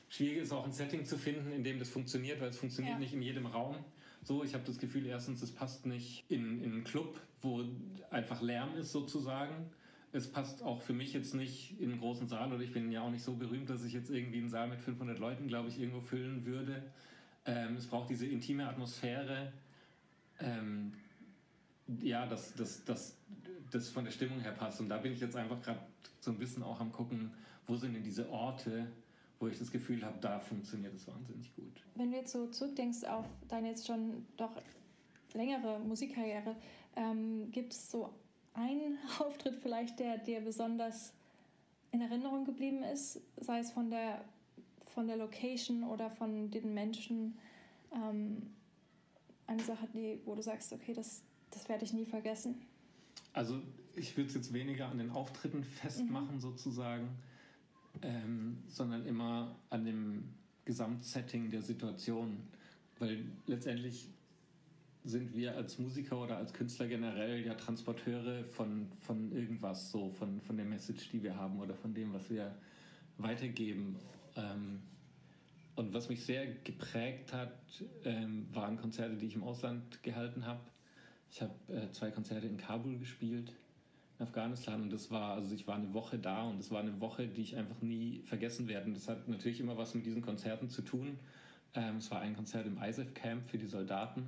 Schwierige 0.09 0.41
ist 0.41 0.53
auch 0.53 0.65
ein 0.65 0.73
Setting 0.73 1.05
zu 1.05 1.19
finden, 1.19 1.51
in 1.53 1.65
dem 1.65 1.79
das 1.79 1.89
funktioniert, 1.89 2.41
weil 2.41 2.49
es 2.51 2.59
funktioniert 2.59 2.95
ja. 2.95 3.01
nicht 3.01 3.13
in 3.13 3.23
jedem 3.23 3.47
Raum. 3.47 3.77
So, 4.23 4.45
ich 4.45 4.55
habe 4.55 4.65
das 4.65 4.79
Gefühl, 4.79 5.07
erstens, 5.07 5.43
es 5.43 5.51
passt 5.51 5.87
nicht 5.87 6.25
in, 6.29 6.63
in 6.63 6.73
einen 6.73 6.85
Club, 6.85 7.21
wo 7.43 7.65
einfach 8.11 8.41
Lärm 8.43 8.77
ist 8.77 8.93
sozusagen 8.93 9.71
es 10.13 10.31
passt 10.31 10.63
auch 10.63 10.81
für 10.81 10.93
mich 10.93 11.13
jetzt 11.13 11.35
nicht 11.35 11.79
in 11.81 11.91
einen 11.91 12.01
großen 12.01 12.29
Saal 12.29 12.53
oder 12.53 12.63
ich 12.63 12.73
bin 12.73 12.91
ja 12.91 13.03
auch 13.03 13.11
nicht 13.11 13.23
so 13.23 13.35
berühmt, 13.35 13.69
dass 13.69 13.85
ich 13.85 13.93
jetzt 13.93 14.11
irgendwie 14.11 14.39
einen 14.39 14.49
Saal 14.49 14.69
mit 14.69 14.81
500 14.81 15.19
Leuten, 15.19 15.49
glaube 15.49 15.69
ich, 15.69 15.79
irgendwo 15.79 16.01
füllen 16.01 16.45
würde. 16.47 16.83
Ähm, 17.45 17.77
es 17.77 17.87
braucht 17.87 18.09
diese 18.11 18.27
intime 18.27 18.69
Atmosphäre. 18.69 19.53
Ähm, 20.41 20.93
ja, 22.01 22.27
dass 22.27 22.55
das, 22.55 22.85
das, 22.85 23.17
das 23.71 23.89
von 23.89 24.05
der 24.05 24.13
Stimmung 24.13 24.41
her 24.41 24.53
passt. 24.53 24.81
Und 24.81 24.89
da 24.89 24.99
bin 24.99 25.13
ich 25.13 25.21
jetzt 25.21 25.37
einfach 25.37 25.61
gerade 25.63 25.81
so 26.21 26.31
ein 26.31 26.39
bisschen 26.39 26.63
auch 26.63 26.81
am 26.81 26.93
gucken, 26.93 27.33
wo 27.67 27.77
sind 27.77 27.95
denn 27.95 28.03
diese 28.03 28.29
Orte, 28.31 28.87
wo 29.39 29.49
ich 29.49 29.59
das 29.59 29.71
Gefühl 29.71 30.03
habe, 30.05 30.19
da 30.21 30.39
funktioniert 30.39 30.95
es 30.95 31.07
wahnsinnig 31.07 31.55
gut. 31.55 31.83
Wenn 31.95 32.11
du 32.11 32.17
jetzt 32.17 32.33
so 32.33 32.47
zurückdenkst 32.49 33.05
auf 33.05 33.27
deine 33.49 33.69
jetzt 33.69 33.87
schon 33.87 34.27
doch 34.37 34.61
längere 35.35 35.79
Musikkarriere, 35.81 36.57
ähm, 36.97 37.51
gibt 37.51 37.73
es 37.73 37.91
so 37.91 38.13
ein 38.59 38.99
Auftritt 39.19 39.57
vielleicht, 39.63 39.99
der 39.99 40.19
dir 40.19 40.41
besonders 40.41 41.13
in 41.93 42.01
Erinnerung 42.01 42.45
geblieben 42.45 42.83
ist, 42.83 43.21
sei 43.41 43.61
es 43.61 43.71
von 43.71 43.91
der, 43.91 44.25
von 44.87 45.07
der 45.07 45.17
Location 45.17 45.85
oder 45.85 46.11
von 46.11 46.51
den 46.51 46.75
Menschen? 46.75 47.39
Ähm, 47.93 48.43
eine 49.47 49.63
Sache, 49.63 49.89
die, 49.95 50.21
wo 50.27 50.35
du 50.35 50.43
sagst, 50.43 50.73
okay, 50.73 50.93
das, 50.93 51.23
das 51.51 51.69
werde 51.69 51.85
ich 51.85 51.95
nie 51.95 52.05
vergessen? 52.05 52.57
Also 53.33 53.61
ich 53.97 54.17
würde 54.17 54.29
es 54.29 54.35
jetzt 54.35 54.53
weniger 54.53 54.89
an 54.89 54.99
den 54.99 55.11
Auftritten 55.11 55.65
festmachen 55.65 56.37
mhm. 56.37 56.41
sozusagen, 56.41 57.09
ähm, 58.03 58.59
sondern 58.69 59.07
immer 59.07 59.57
an 59.71 59.85
dem 59.85 60.25
Gesamtsetting 60.65 61.51
der 61.51 61.63
Situation. 61.63 62.37
Weil 62.99 63.25
letztendlich 63.47 64.09
sind 65.09 65.35
wir 65.35 65.57
als 65.57 65.79
Musiker 65.79 66.21
oder 66.21 66.37
als 66.37 66.53
Künstler 66.53 66.87
generell 66.87 67.45
ja 67.45 67.55
Transporteure 67.55 68.45
von, 68.45 68.89
von 69.01 69.33
irgendwas, 69.33 69.91
so 69.91 70.11
von, 70.11 70.41
von 70.43 70.57
der 70.57 70.67
Message, 70.67 71.09
die 71.11 71.23
wir 71.23 71.35
haben 71.35 71.59
oder 71.61 71.75
von 71.75 71.95
dem, 71.95 72.13
was 72.13 72.29
wir 72.29 72.55
weitergeben. 73.17 73.97
Ähm, 74.37 74.81
und 75.77 75.95
was 75.95 76.09
mich 76.09 76.25
sehr 76.25 76.47
geprägt 76.47 77.33
hat, 77.33 77.55
ähm, 78.05 78.49
waren 78.53 78.77
Konzerte, 78.77 79.17
die 79.17 79.27
ich 79.27 79.35
im 79.35 79.45
Ausland 79.45 80.03
gehalten 80.03 80.45
habe. 80.45 80.61
Ich 81.31 81.41
habe 81.41 81.55
äh, 81.69 81.91
zwei 81.93 82.11
Konzerte 82.11 82.47
in 82.47 82.57
Kabul 82.57 82.99
gespielt, 82.99 83.53
in 84.19 84.27
Afghanistan, 84.27 84.83
und 84.83 84.93
das 84.93 85.11
war, 85.11 85.35
also 85.35 85.55
ich 85.55 85.67
war 85.67 85.77
eine 85.77 85.95
Woche 85.95 86.19
da 86.19 86.43
und 86.43 86.59
es 86.59 86.71
war 86.71 86.81
eine 86.81 87.01
Woche, 87.01 87.29
die 87.29 87.43
ich 87.43 87.57
einfach 87.57 87.81
nie 87.81 88.23
vergessen 88.25 88.69
werde. 88.69 88.87
Und 88.87 88.95
das 88.95 89.09
hat 89.09 89.27
natürlich 89.29 89.61
immer 89.61 89.79
was 89.79 89.95
mit 89.95 90.05
diesen 90.05 90.21
Konzerten 90.21 90.69
zu 90.69 90.83
tun. 90.83 91.19
Ähm, 91.75 91.97
es 91.97 92.11
war 92.11 92.21
ein 92.21 92.35
Konzert 92.35 92.67
im 92.67 92.77
ISAF 92.83 93.15
Camp 93.15 93.49
für 93.49 93.59
die 93.59 93.67
Soldaten 93.67 94.27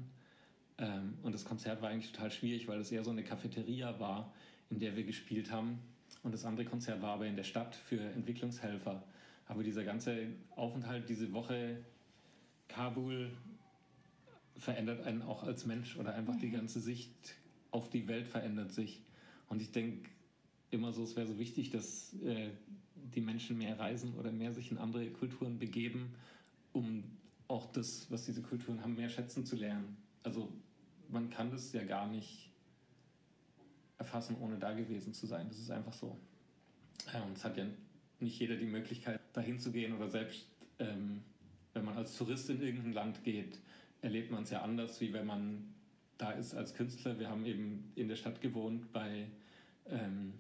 ähm, 0.81 1.19
und 1.23 1.33
das 1.33 1.45
Konzert 1.45 1.83
war 1.83 1.91
eigentlich 1.91 2.11
total 2.11 2.31
schwierig, 2.31 2.67
weil 2.67 2.81
es 2.81 2.91
eher 2.91 3.05
so 3.05 3.11
eine 3.11 3.23
Cafeteria 3.23 4.01
war, 4.01 4.33
in 4.71 4.81
der 4.81 4.97
wir 4.97 5.05
gespielt 5.05 5.53
haben. 5.53 5.79
Und 6.23 6.33
das 6.33 6.45
andere 6.45 6.65
Konzert 6.65 7.03
war 7.03 7.15
aber 7.15 7.27
in 7.27 7.37
der 7.37 7.45
Stadt 7.45 7.75
für 7.75 8.01
Entwicklungshelfer. 8.01 9.03
Aber 9.47 9.63
dieser 9.63 9.85
ganze 9.85 10.29
Aufenthalt, 10.57 11.09
diese 11.09 11.33
Woche 11.33 11.85
Kabul 12.69 13.31
verändert 14.57 15.05
einen 15.07 15.23
auch 15.23 15.43
als 15.43 15.67
Mensch 15.67 15.97
oder 15.97 16.15
einfach 16.15 16.37
die 16.37 16.47
mhm. 16.47 16.53
ganze 16.53 16.81
Sicht 16.81 17.11
auf 17.71 17.91
die 17.91 18.09
Welt 18.09 18.27
verändert 18.27 18.73
sich. 18.73 19.03
Und 19.49 19.61
ich 19.61 19.73
denke 19.73 20.09
immer 20.71 20.93
so, 20.93 21.03
es 21.03 21.17
wäre 21.17 21.27
so 21.27 21.39
wichtig, 21.39 21.71
dass 21.71 22.15
äh, 22.23 22.51
die 23.15 23.21
Menschen 23.21 23.59
mehr 23.59 23.79
reisen 23.79 24.15
oder 24.15 24.33
mehr 24.33 24.53
sich 24.53 24.71
in 24.71 24.79
andere 24.79 25.11
Kulturen 25.11 25.59
begeben, 25.59 26.15
um 26.73 27.05
auch 27.49 27.71
das, 27.73 28.07
was 28.11 28.27
diese 28.27 28.43
Kulturen 28.43 28.83
haben, 28.83 28.95
mehr 28.95 29.09
schätzen 29.09 29.45
zu 29.45 29.57
lernen. 29.57 29.97
Also 30.23 30.49
man 31.11 31.31
kann 31.31 31.51
das 31.51 31.73
ja 31.73 31.85
gar 31.85 32.07
nicht 32.07 32.51
erfassen, 33.99 34.37
ohne 34.41 34.59
da 34.59 34.73
gewesen 34.73 35.13
zu 35.13 35.27
sein. 35.27 35.49
Das 35.49 35.59
ist 35.59 35.71
einfach 35.71 35.93
so. 35.93 36.17
Und 37.25 37.37
es 37.37 37.45
hat 37.45 37.57
ja 37.57 37.65
nicht 38.21 38.39
jeder 38.39 38.57
die 38.57 38.67
Möglichkeit, 38.67 39.21
dahin 39.33 39.59
zu 39.59 39.73
gehen 39.73 39.95
oder 39.95 40.09
selbst, 40.09 40.47
ähm, 40.79 41.23
wenn 41.73 41.85
man 41.85 41.97
als 41.97 42.17
Tourist 42.17 42.51
in 42.51 42.63
irgendein 42.63 42.93
Land 42.93 43.25
geht, 43.25 43.59
erlebt 44.03 44.31
man 44.31 44.43
es 44.43 44.51
ja 44.51 44.63
anders, 44.63 45.01
wie 45.01 45.13
wenn 45.13 45.27
man 45.27 45.75
da 46.19 46.33
ist 46.33 46.55
als 46.55 46.75
Künstler. 46.75 47.19
Wir 47.19 47.29
haben 47.29 47.45
eben 47.47 47.93
in 47.95 48.09
der 48.09 48.17
Stadt 48.17 48.41
gewohnt 48.41 48.93
bei 48.93 49.27
ähm, 49.89 50.35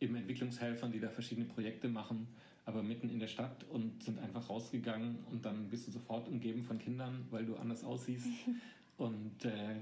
eben 0.00 0.14
Entwicklungshelfern, 0.16 0.92
die 0.92 1.00
da 1.00 1.08
verschiedene 1.10 1.46
Projekte 1.46 1.88
machen, 1.88 2.28
aber 2.64 2.82
mitten 2.82 3.08
in 3.10 3.18
der 3.18 3.26
Stadt 3.26 3.64
und 3.70 4.02
sind 4.02 4.18
einfach 4.18 4.48
rausgegangen 4.48 5.18
und 5.30 5.44
dann 5.44 5.68
bist 5.68 5.88
du 5.88 5.92
sofort 5.92 6.28
umgeben 6.28 6.64
von 6.64 6.78
Kindern, 6.78 7.26
weil 7.30 7.44
du 7.44 7.56
anders 7.56 7.84
aussiehst. 7.84 8.26
und 9.00 9.44
äh, 9.46 9.76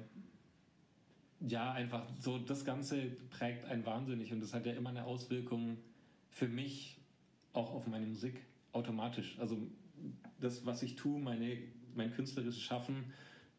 ja, 1.41 1.73
einfach 1.73 2.07
so, 2.21 2.39
das 2.39 2.65
Ganze 2.65 3.11
prägt 3.31 3.65
einen 3.65 3.85
wahnsinnig 3.85 4.33
und 4.33 4.41
das 4.41 4.55
hat 4.55 4.65
ja 4.65 4.73
immer 4.73 4.91
eine 4.91 5.05
Auswirkung 5.05 5.79
für 6.31 6.47
mich 6.47 7.01
auch 7.53 7.73
auf 7.73 7.89
meine 7.89 8.07
Musik 8.07 8.41
automatisch. 8.73 9.37
Also 9.41 9.59
das, 10.41 10.65
was 10.67 10.83
ich 10.85 10.95
tue, 10.95 11.19
meine, 11.21 11.59
mein 11.97 12.13
künstlerisches 12.13 12.63
Schaffen, 12.63 13.13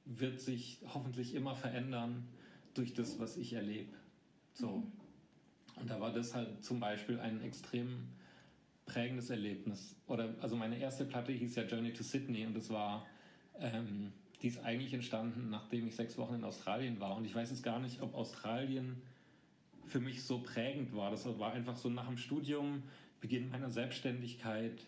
wird 0.06 0.40
sich 0.40 0.80
hoffentlich 0.94 1.36
immer 1.36 1.56
verändern 1.56 2.26
durch 2.74 2.94
das, 2.94 3.20
was 3.20 3.36
ich 3.36 3.52
erlebe. 3.52 3.94
So. 4.54 4.78
Mhm. 4.78 4.92
Und 5.76 5.90
da 5.90 6.00
war 6.00 6.14
das 6.14 6.36
halt 6.36 6.64
zum 6.64 6.80
Beispiel 6.80 7.20
ein 7.20 7.42
extrem 7.42 8.08
prägendes 8.86 9.30
Erlebnis. 9.30 9.96
Oder 10.08 10.36
also 10.40 10.56
meine 10.56 10.78
erste 10.78 11.04
Platte 11.06 11.34
hieß 11.34 11.56
ja 11.56 11.64
Journey 11.64 11.92
to 11.92 12.04
Sydney 12.04 12.46
und 12.46 12.56
das 12.56 12.70
war, 12.70 13.06
ähm, 13.60 14.14
die 14.42 14.48
ist 14.48 14.64
eigentlich 14.64 14.94
entstanden, 14.94 15.50
nachdem 15.50 15.88
ich 15.88 15.96
sechs 15.96 16.18
Wochen 16.18 16.36
in 16.36 16.44
Australien 16.44 17.00
war. 17.00 17.16
Und 17.18 17.26
ich 17.26 17.36
weiß 17.36 17.50
jetzt 17.50 17.64
gar 17.64 17.80
nicht, 17.80 18.02
ob 18.02 18.16
Australien 18.16 19.02
für 19.86 20.00
mich 20.00 20.24
so 20.24 20.40
prägend 20.40 20.96
war. 20.96 21.12
Das 21.12 21.26
war 21.40 21.52
einfach 21.52 21.76
so 21.76 21.90
nach 21.90 22.08
dem 22.08 22.18
Studium, 22.18 22.84
Beginn 23.20 23.50
meiner 23.50 23.70
Selbstständigkeit 23.70 24.86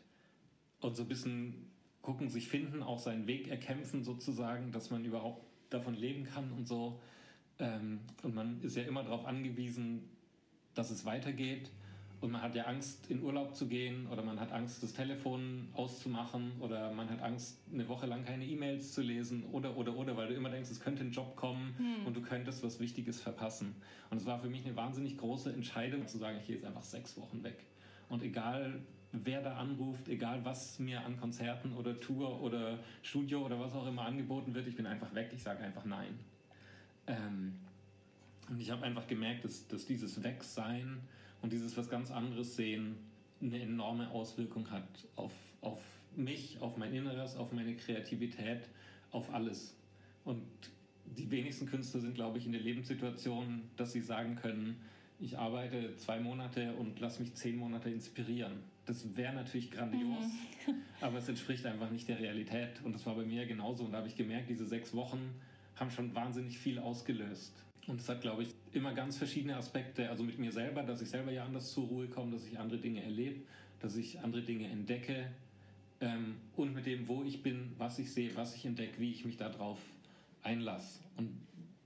und 0.80 0.96
so 0.96 1.04
ein 1.04 1.08
bisschen 1.10 1.70
gucken, 2.02 2.30
sich 2.30 2.48
finden, 2.48 2.82
auch 2.82 3.00
seinen 3.00 3.28
Weg 3.28 3.50
erkämpfen 3.50 4.04
sozusagen, 4.04 4.72
dass 4.72 4.90
man 4.90 5.04
überhaupt 5.04 5.46
davon 5.70 5.96
leben 5.96 6.24
kann 6.24 6.52
und 6.52 6.68
so. 6.68 7.00
Ähm, 7.60 8.00
und 8.24 8.34
man 8.34 8.62
ist 8.62 8.76
ja 8.76 8.84
immer 8.84 9.04
darauf 9.04 9.26
angewiesen, 9.26 10.10
dass 10.74 10.92
es 10.92 11.06
weitergeht. 11.06 11.70
Und 12.22 12.32
man 12.32 12.44
hat 12.44 12.54
ja 12.54 12.66
Angst, 12.66 13.10
in 13.10 13.24
Urlaub 13.24 13.56
zu 13.56 13.68
gehen 13.68 14.06
oder 14.12 14.22
man 14.22 14.40
hat 14.40 14.52
Angst, 14.52 14.84
das 14.84 14.94
Telefon 14.94 15.68
auszumachen 15.74 16.52
oder 16.60 16.94
man 16.94 17.10
hat 17.10 17.20
Angst, 17.20 17.60
eine 17.74 17.88
Woche 17.88 18.06
lang 18.06 18.24
keine 18.24 18.46
E-Mails 18.46 18.94
zu 18.94 19.02
lesen 19.02 19.44
oder, 19.52 19.76
oder, 19.76 19.98
oder, 19.98 20.16
weil 20.16 20.28
du 20.28 20.36
immer 20.36 20.52
denkst, 20.52 20.70
es 20.70 20.80
könnte 20.80 21.04
ein 21.04 21.12
Job 21.12 21.36
kommen 21.36 21.74
hm. 21.78 22.06
und 22.06 22.16
du 22.16 22.22
könntest 22.22 22.64
was 22.64 22.80
Wichtiges 22.80 23.20
verpassen. 23.20 23.76
Und 24.12 24.18
es 24.18 24.28
war 24.28 24.40
für 24.40 24.50
mich 24.50 24.64
eine 24.64 24.76
wahnsinnig 24.76 25.18
große 25.18 25.52
Entscheidung 25.52 26.08
zu 26.08 26.20
sagen, 26.20 26.38
ich 26.40 26.46
gehe 26.46 26.56
jetzt 26.58 26.66
einfach 26.66 26.84
sechs 26.84 27.18
Wochen 27.18 27.44
weg. 27.44 27.66
Und 28.08 28.22
egal, 28.22 28.80
wer 29.14 29.42
da 29.42 29.58
anruft, 29.58 30.08
egal 30.08 30.46
was 30.46 30.78
mir 30.78 31.04
an 31.04 31.20
Konzerten 31.20 31.74
oder 31.74 32.00
Tour 32.00 32.40
oder 32.42 32.78
Studio 33.02 33.44
oder 33.44 33.60
was 33.60 33.74
auch 33.74 33.88
immer 33.88 34.06
angeboten 34.06 34.54
wird, 34.54 34.68
ich 34.68 34.76
bin 34.76 34.86
einfach 34.86 35.14
weg, 35.16 35.32
ich 35.34 35.42
sage 35.42 35.64
einfach 35.64 35.86
nein. 35.86 36.20
Ähm, 37.08 37.56
und 38.48 38.60
ich 38.60 38.70
habe 38.70 38.84
einfach 38.84 39.08
gemerkt, 39.08 39.44
dass, 39.44 39.68
dass 39.68 39.88
dieses 39.88 40.24
Wegsein 40.24 41.02
und 41.42 41.54
dieses 41.54 41.76
was 41.78 41.90
ganz 41.90 42.12
anderes 42.12 42.56
sehen 42.56 42.98
eine 43.42 43.60
enorme 43.60 44.10
Auswirkung 44.12 44.70
hat 44.70 44.88
auf, 45.16 45.34
auf 45.62 45.80
mich, 46.16 46.58
auf 46.62 46.78
mein 46.78 46.94
Inneres, 46.94 47.36
auf 47.36 47.52
meine 47.52 47.76
Kreativität, 47.76 48.68
auf 49.12 49.34
alles. 49.34 49.76
Und 50.24 50.44
die 51.06 51.30
wenigsten 51.32 51.66
Künstler 51.66 52.02
sind, 52.02 52.16
glaube 52.16 52.38
ich, 52.38 52.46
in 52.46 52.52
der 52.52 52.62
Lebenssituation, 52.62 53.64
dass 53.78 53.92
sie 53.92 54.02
sagen 54.02 54.36
können, 54.36 54.78
ich 55.20 55.38
arbeite 55.38 55.96
zwei 55.98 56.20
Monate 56.20 56.74
und 56.74 57.00
lass 57.00 57.20
mich 57.20 57.34
zehn 57.36 57.58
Monate 57.58 57.90
inspirieren. 57.90 58.64
Das 58.86 59.16
wäre 59.16 59.34
natürlich 59.34 59.70
grandios, 59.70 60.26
mhm. 60.68 60.74
aber 61.02 61.20
es 61.20 61.30
entspricht 61.30 61.66
einfach 61.66 61.92
nicht 61.92 62.08
der 62.08 62.20
Realität. 62.20 62.82
Und 62.84 62.94
das 62.94 63.06
war 63.06 63.16
bei 63.16 63.24
mir 63.24 63.46
genauso. 63.46 63.84
Und 63.84 63.92
da 63.92 64.00
habe 64.00 64.08
ich 64.08 64.16
gemerkt, 64.16 64.50
diese 64.50 64.66
sechs 64.66 64.96
Wochen 64.96 65.20
haben 65.76 65.92
schon 65.92 66.16
wahnsinnig 66.16 66.58
viel 66.58 66.80
ausgelöst. 66.80 67.54
Und 67.88 68.00
es 68.00 68.08
hat, 68.08 68.22
glaube 68.22 68.44
ich, 68.44 68.50
immer 68.74 68.94
ganz 68.94 69.17
verschiedene 69.17 69.56
Aspekte. 69.58 70.10
Also 70.10 70.24
mit 70.24 70.38
mir 70.38 70.52
selber, 70.52 70.84
dass 70.84 71.02
ich 71.02 71.10
selber 71.10 71.32
ja 71.32 71.46
anders 71.46 71.72
zur 71.72 71.86
Ruhe 71.88 72.08
komme, 72.08 72.32
dass 72.32 72.46
ich 72.46 72.58
andere 72.60 72.80
Dinge 72.80 73.04
erlebe, 73.04 73.41
dass 73.80 73.96
ich 73.96 74.20
andere 74.20 74.44
Dinge 74.44 74.67
entdecke. 74.67 75.32
Ähm, 76.00 76.36
und 76.56 76.74
mit 76.74 76.86
dem, 76.86 77.08
wo 77.08 77.24
ich 77.24 77.41
bin, 77.44 77.74
was 77.78 78.00
ich 78.00 78.12
sehe, 78.12 78.36
was 78.36 78.56
ich 78.56 78.65
entdecke, 78.65 79.00
wie 79.00 79.12
ich 79.12 79.26
mich 79.26 79.38
darauf 79.38 79.80
einlasse. 80.44 81.00
Und 81.17 81.30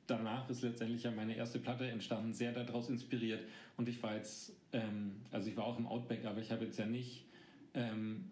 danach 0.08 0.50
ist 0.50 0.62
letztendlich 0.62 1.04
ja 1.04 1.12
meine 1.12 1.36
erste 1.36 1.60
Platte 1.60 1.88
entstanden, 1.88 2.34
sehr 2.34 2.52
daraus 2.52 2.90
inspiriert. 2.90 3.44
Und 3.78 3.90
ich 3.90 4.02
war 4.04 4.16
jetzt, 4.16 4.54
ähm, 4.74 5.14
also 5.32 5.50
ich 5.50 5.58
war 5.58 5.66
auch 5.66 5.78
im 5.78 5.88
Outback, 5.88 6.26
aber 6.26 6.40
ich 6.40 6.52
habe 6.52 6.66
jetzt 6.66 6.78
ja 6.78 6.86
nicht 6.86 7.26
ähm, 7.74 8.26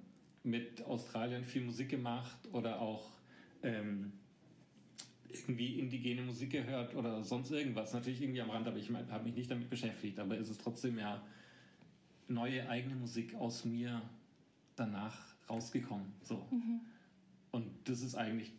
mit 0.43 0.85
Australien 0.85 1.43
viel 1.45 1.63
Musik 1.63 1.89
gemacht 1.89 2.37
oder 2.51 2.81
auch 2.81 3.11
ähm, 3.63 4.11
irgendwie 5.33 5.79
indigene 5.79 6.21
Musik 6.21 6.51
gehört 6.51 6.95
oder 6.95 7.23
sonst 7.23 7.51
irgendwas. 7.51 7.93
Natürlich 7.93 8.21
irgendwie 8.21 8.41
am 8.41 8.49
Rand, 8.49 8.67
aber 8.67 8.77
ich 8.77 8.89
habe 8.89 9.23
mich 9.23 9.35
nicht 9.35 9.51
damit 9.51 9.69
beschäftigt. 9.69 10.19
Aber 10.19 10.37
es 10.37 10.49
ist 10.49 10.61
trotzdem 10.61 10.97
ja 10.97 11.21
neue 12.27 12.67
eigene 12.69 12.95
Musik 12.95 13.35
aus 13.35 13.65
mir 13.65 14.01
danach 14.75 15.17
rausgekommen. 15.49 16.07
So. 16.23 16.47
Mhm. 16.51 16.81
Und 17.51 17.67
das 17.85 18.01
ist 18.01 18.15
eigentlich 18.15 18.51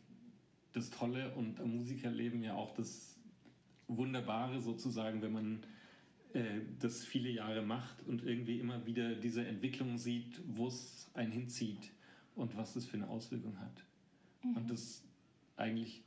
das 0.72 0.90
Tolle 0.90 1.34
und 1.34 1.60
am 1.60 1.76
Musikerleben 1.76 2.42
ja 2.42 2.54
auch 2.54 2.74
das 2.74 3.16
Wunderbare 3.88 4.60
sozusagen, 4.60 5.22
wenn 5.22 5.32
man 5.32 5.62
äh, 6.32 6.60
das 6.80 7.04
viele 7.04 7.30
Jahre 7.30 7.62
macht 7.62 8.02
und 8.06 8.24
irgendwie 8.24 8.58
immer 8.58 8.84
wieder 8.86 9.14
diese 9.14 9.46
Entwicklung 9.46 9.98
sieht, 9.98 10.40
wo 10.48 10.66
es 10.66 11.08
einen 11.14 11.32
hinzieht 11.32 11.92
und 12.34 12.56
was 12.56 12.74
das 12.74 12.84
für 12.86 12.96
eine 12.96 13.08
Auswirkung 13.08 13.58
hat. 13.60 13.84
Mhm. 14.42 14.56
Und 14.56 14.70
das 14.70 15.04
eigentlich 15.56 16.02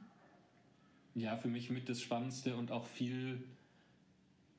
ja, 1.17 1.35
für 1.35 1.47
mich 1.47 1.71
mit 1.71 1.89
das 1.89 1.99
Spannendste 1.99 2.55
und 2.55 2.71
auch 2.71 2.85
viel 2.85 3.43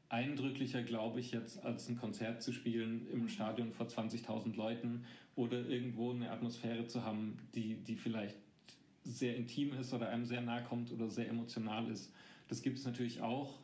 eindrücklicher, 0.09 0.83
glaube 0.83 1.21
ich, 1.21 1.31
jetzt 1.31 1.65
als 1.65 1.89
ein 1.89 1.97
Konzert 1.97 2.43
zu 2.43 2.53
spielen 2.53 3.07
im 3.13 3.29
Stadion 3.29 3.73
vor 3.73 3.87
20.000 3.87 4.57
Leuten 4.57 5.05
oder 5.37 5.65
irgendwo 5.67 6.11
eine 6.11 6.31
Atmosphäre 6.31 6.87
zu 6.87 7.05
haben, 7.05 7.39
die, 7.55 7.77
die 7.77 7.95
vielleicht 7.95 8.37
sehr 9.05 9.37
intim 9.37 9.73
ist 9.75 9.93
oder 9.93 10.09
einem 10.09 10.25
sehr 10.25 10.41
nahe 10.41 10.65
kommt 10.65 10.91
oder 10.91 11.09
sehr 11.09 11.29
emotional 11.29 11.89
ist. 11.91 12.13
Das 12.49 12.61
gibt 12.63 12.79
es 12.79 12.85
natürlich 12.85 13.21
auch, 13.21 13.61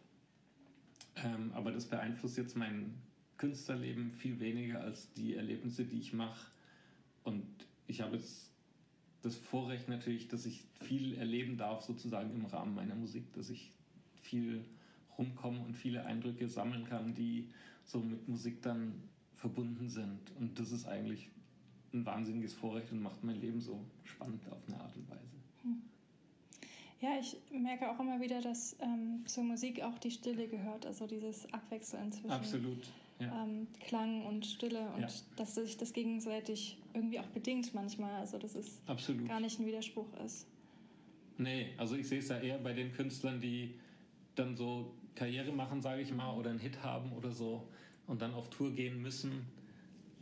ähm, 1.16 1.50
aber 1.52 1.72
das 1.72 1.86
beeinflusst 1.86 2.36
jetzt 2.36 2.56
mein 2.56 2.94
Künstlerleben 3.38 4.12
viel 4.12 4.38
weniger 4.38 4.80
als 4.82 5.12
die 5.14 5.34
Erlebnisse, 5.34 5.84
die 5.84 5.98
ich 5.98 6.12
mache. 6.12 6.46
Und 7.24 7.44
ich 7.88 8.02
habe 8.02 8.16
jetzt 8.16 8.53
das 9.24 9.36
Vorrecht 9.36 9.88
natürlich, 9.88 10.28
dass 10.28 10.44
ich 10.44 10.64
viel 10.80 11.16
erleben 11.16 11.56
darf, 11.56 11.82
sozusagen 11.82 12.30
im 12.34 12.44
Rahmen 12.44 12.74
meiner 12.74 12.94
Musik, 12.94 13.32
dass 13.32 13.48
ich 13.48 13.70
viel 14.20 14.64
rumkomme 15.16 15.60
und 15.60 15.74
viele 15.74 16.04
Eindrücke 16.04 16.48
sammeln 16.48 16.84
kann, 16.84 17.14
die 17.14 17.48
so 17.84 18.00
mit 18.00 18.28
Musik 18.28 18.60
dann 18.62 18.94
verbunden 19.36 19.88
sind. 19.88 20.20
Und 20.38 20.58
das 20.58 20.72
ist 20.72 20.86
eigentlich 20.86 21.30
ein 21.92 22.04
wahnsinniges 22.04 22.52
Vorrecht 22.54 22.92
und 22.92 23.02
macht 23.02 23.22
mein 23.24 23.40
Leben 23.40 23.60
so 23.60 23.80
spannend 24.02 24.42
auf 24.50 24.58
eine 24.66 24.80
Art 24.80 24.94
und 24.96 25.08
Weise. 25.08 25.36
Hm. 25.62 25.82
Ja, 27.00 27.18
ich 27.18 27.36
merke 27.50 27.90
auch 27.90 28.00
immer 28.00 28.20
wieder, 28.20 28.40
dass 28.40 28.76
ähm, 28.80 29.22
zur 29.26 29.44
Musik 29.44 29.82
auch 29.82 29.98
die 29.98 30.10
Stille 30.10 30.48
gehört, 30.48 30.86
also 30.86 31.06
dieses 31.06 31.50
Abwechseln 31.52 32.12
zwischen 32.12 32.30
Absolut 32.30 32.88
ja. 33.18 33.44
ähm, 33.44 33.66
Klang 33.80 34.24
und 34.26 34.46
Stille 34.46 34.90
und 34.94 35.02
ja. 35.02 35.08
dass 35.36 35.54
sich 35.54 35.76
das 35.76 35.92
gegenseitig 35.92 36.78
irgendwie 36.92 37.20
auch 37.20 37.26
bedingt 37.26 37.74
manchmal. 37.74 38.14
Also 38.16 38.38
dass 38.38 38.54
es 38.54 38.80
Absolut. 38.86 39.28
gar 39.28 39.40
nicht 39.40 39.58
ein 39.58 39.66
Widerspruch 39.66 40.12
ist. 40.24 40.46
Nee, 41.36 41.72
also 41.76 41.96
ich 41.96 42.08
sehe 42.08 42.20
es 42.20 42.28
ja 42.28 42.38
eher 42.38 42.58
bei 42.58 42.72
den 42.72 42.92
Künstlern, 42.92 43.40
die 43.40 43.74
dann 44.34 44.56
so 44.56 44.94
Karriere 45.14 45.52
machen, 45.52 45.80
sage 45.80 46.02
ich 46.02 46.12
mal, 46.12 46.32
oder 46.36 46.50
einen 46.50 46.58
Hit 46.58 46.82
haben 46.82 47.12
oder 47.12 47.30
so 47.30 47.68
und 48.06 48.22
dann 48.22 48.34
auf 48.34 48.50
Tour 48.50 48.72
gehen 48.72 49.00
müssen 49.00 49.46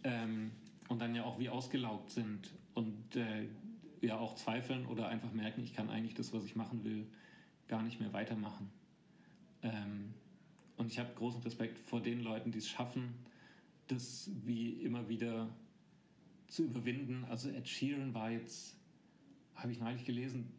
ähm, 0.04 0.52
und 0.88 1.00
dann 1.00 1.14
ja 1.14 1.24
auch 1.24 1.38
wie 1.38 1.48
ausgelaugt 1.48 2.10
sind 2.10 2.50
und 2.74 3.16
äh, 3.16 3.48
ja 4.00 4.18
auch 4.18 4.34
zweifeln 4.34 4.86
oder 4.86 5.08
einfach 5.08 5.32
merken, 5.32 5.62
ich 5.62 5.74
kann 5.74 5.90
eigentlich 5.90 6.14
das, 6.14 6.32
was 6.32 6.44
ich 6.44 6.56
machen 6.56 6.84
will, 6.84 7.06
gar 7.68 7.82
nicht 7.82 8.00
mehr 8.00 8.12
weitermachen. 8.12 8.70
Ähm, 9.62 10.14
und 10.82 10.90
ich 10.90 10.98
habe 10.98 11.14
großen 11.14 11.40
Respekt 11.42 11.78
vor 11.78 12.00
den 12.00 12.22
Leuten, 12.22 12.50
die 12.50 12.58
es 12.58 12.68
schaffen, 12.68 13.14
das 13.86 14.28
wie 14.44 14.70
immer 14.82 15.08
wieder 15.08 15.48
zu 16.48 16.64
überwinden. 16.64 17.24
Also 17.30 17.48
Ed 17.50 17.68
Sheeran 17.68 18.12
war 18.14 18.32
jetzt, 18.32 18.76
habe 19.54 19.70
ich 19.70 19.78
neulich 19.78 20.04
gelesen, 20.04 20.52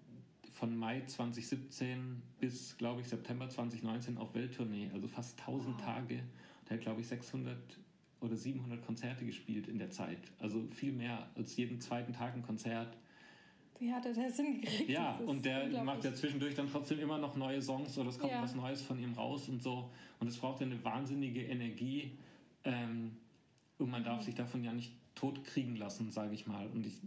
von 0.54 0.78
Mai 0.78 1.02
2017 1.02 2.22
bis, 2.40 2.78
glaube 2.78 3.02
ich, 3.02 3.08
September 3.08 3.50
2019 3.50 4.18
auf 4.18 4.34
Welttournee, 4.34 4.90
also 4.94 5.10
fast 5.10 5.38
1000 5.42 5.76
wow. 5.76 5.84
Tage. 5.84 6.24
Der 6.70 6.78
hat, 6.78 6.82
glaube 6.82 7.02
ich, 7.02 7.08
600 7.08 7.58
oder 8.22 8.38
700 8.38 8.82
Konzerte 8.86 9.26
gespielt 9.26 9.68
in 9.68 9.78
der 9.78 9.90
Zeit. 9.90 10.20
Also 10.40 10.66
viel 10.72 10.94
mehr 10.94 11.28
als 11.36 11.58
jeden 11.58 11.82
zweiten 11.82 12.14
Tag 12.14 12.34
ein 12.36 12.44
Konzert. 12.44 12.96
Wie 13.80 13.92
hat 13.92 14.06
er 14.06 14.14
das 14.14 14.36
hingekriegt? 14.38 14.90
Ja, 14.90 15.18
und 15.26 15.44
der 15.44 15.84
macht 15.84 16.04
ja 16.04 16.14
zwischendurch 16.14 16.56
dann 16.56 16.70
trotzdem 16.70 17.00
immer 17.00 17.18
noch 17.18 17.36
neue 17.36 17.62
Songs 17.62 17.98
oder 17.98 18.10
es 18.10 18.20
kommt 18.20 18.32
ja. 18.32 18.42
was 18.42 18.56
Neues 18.56 18.82
von 18.82 19.00
ihm 19.00 19.14
raus 19.14 19.50
und 19.50 19.62
so. 19.62 19.90
Und 20.20 20.28
es 20.28 20.38
braucht 20.38 20.62
eine 20.62 20.82
wahnsinnige 20.84 21.42
Energie. 21.42 22.18
Ähm, 22.64 23.18
und 23.78 23.90
man 23.90 24.04
darf 24.04 24.24
sich 24.24 24.36
davon 24.36 24.64
ja 24.64 24.72
nicht 24.72 24.94
totkriegen 25.16 25.76
lassen, 25.76 26.12
sage 26.12 26.34
ich 26.34 26.48
mal. 26.48 26.68
Und 26.68 26.86
ich 26.86 27.02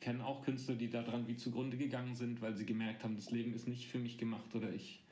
kenne 0.00 0.24
auch 0.24 0.42
Künstler, 0.42 0.74
die 0.74 0.90
daran 0.90 1.28
wie 1.28 1.36
zugrunde 1.36 1.76
gegangen 1.76 2.14
sind, 2.14 2.40
weil 2.40 2.54
sie 2.54 2.66
gemerkt 2.66 3.04
haben, 3.04 3.16
das 3.16 3.30
Leben 3.30 3.54
ist 3.54 3.68
nicht 3.68 3.86
für 3.86 3.98
mich 3.98 4.18
gemacht 4.18 4.54
oder 4.54 4.72
ich, 4.72 5.02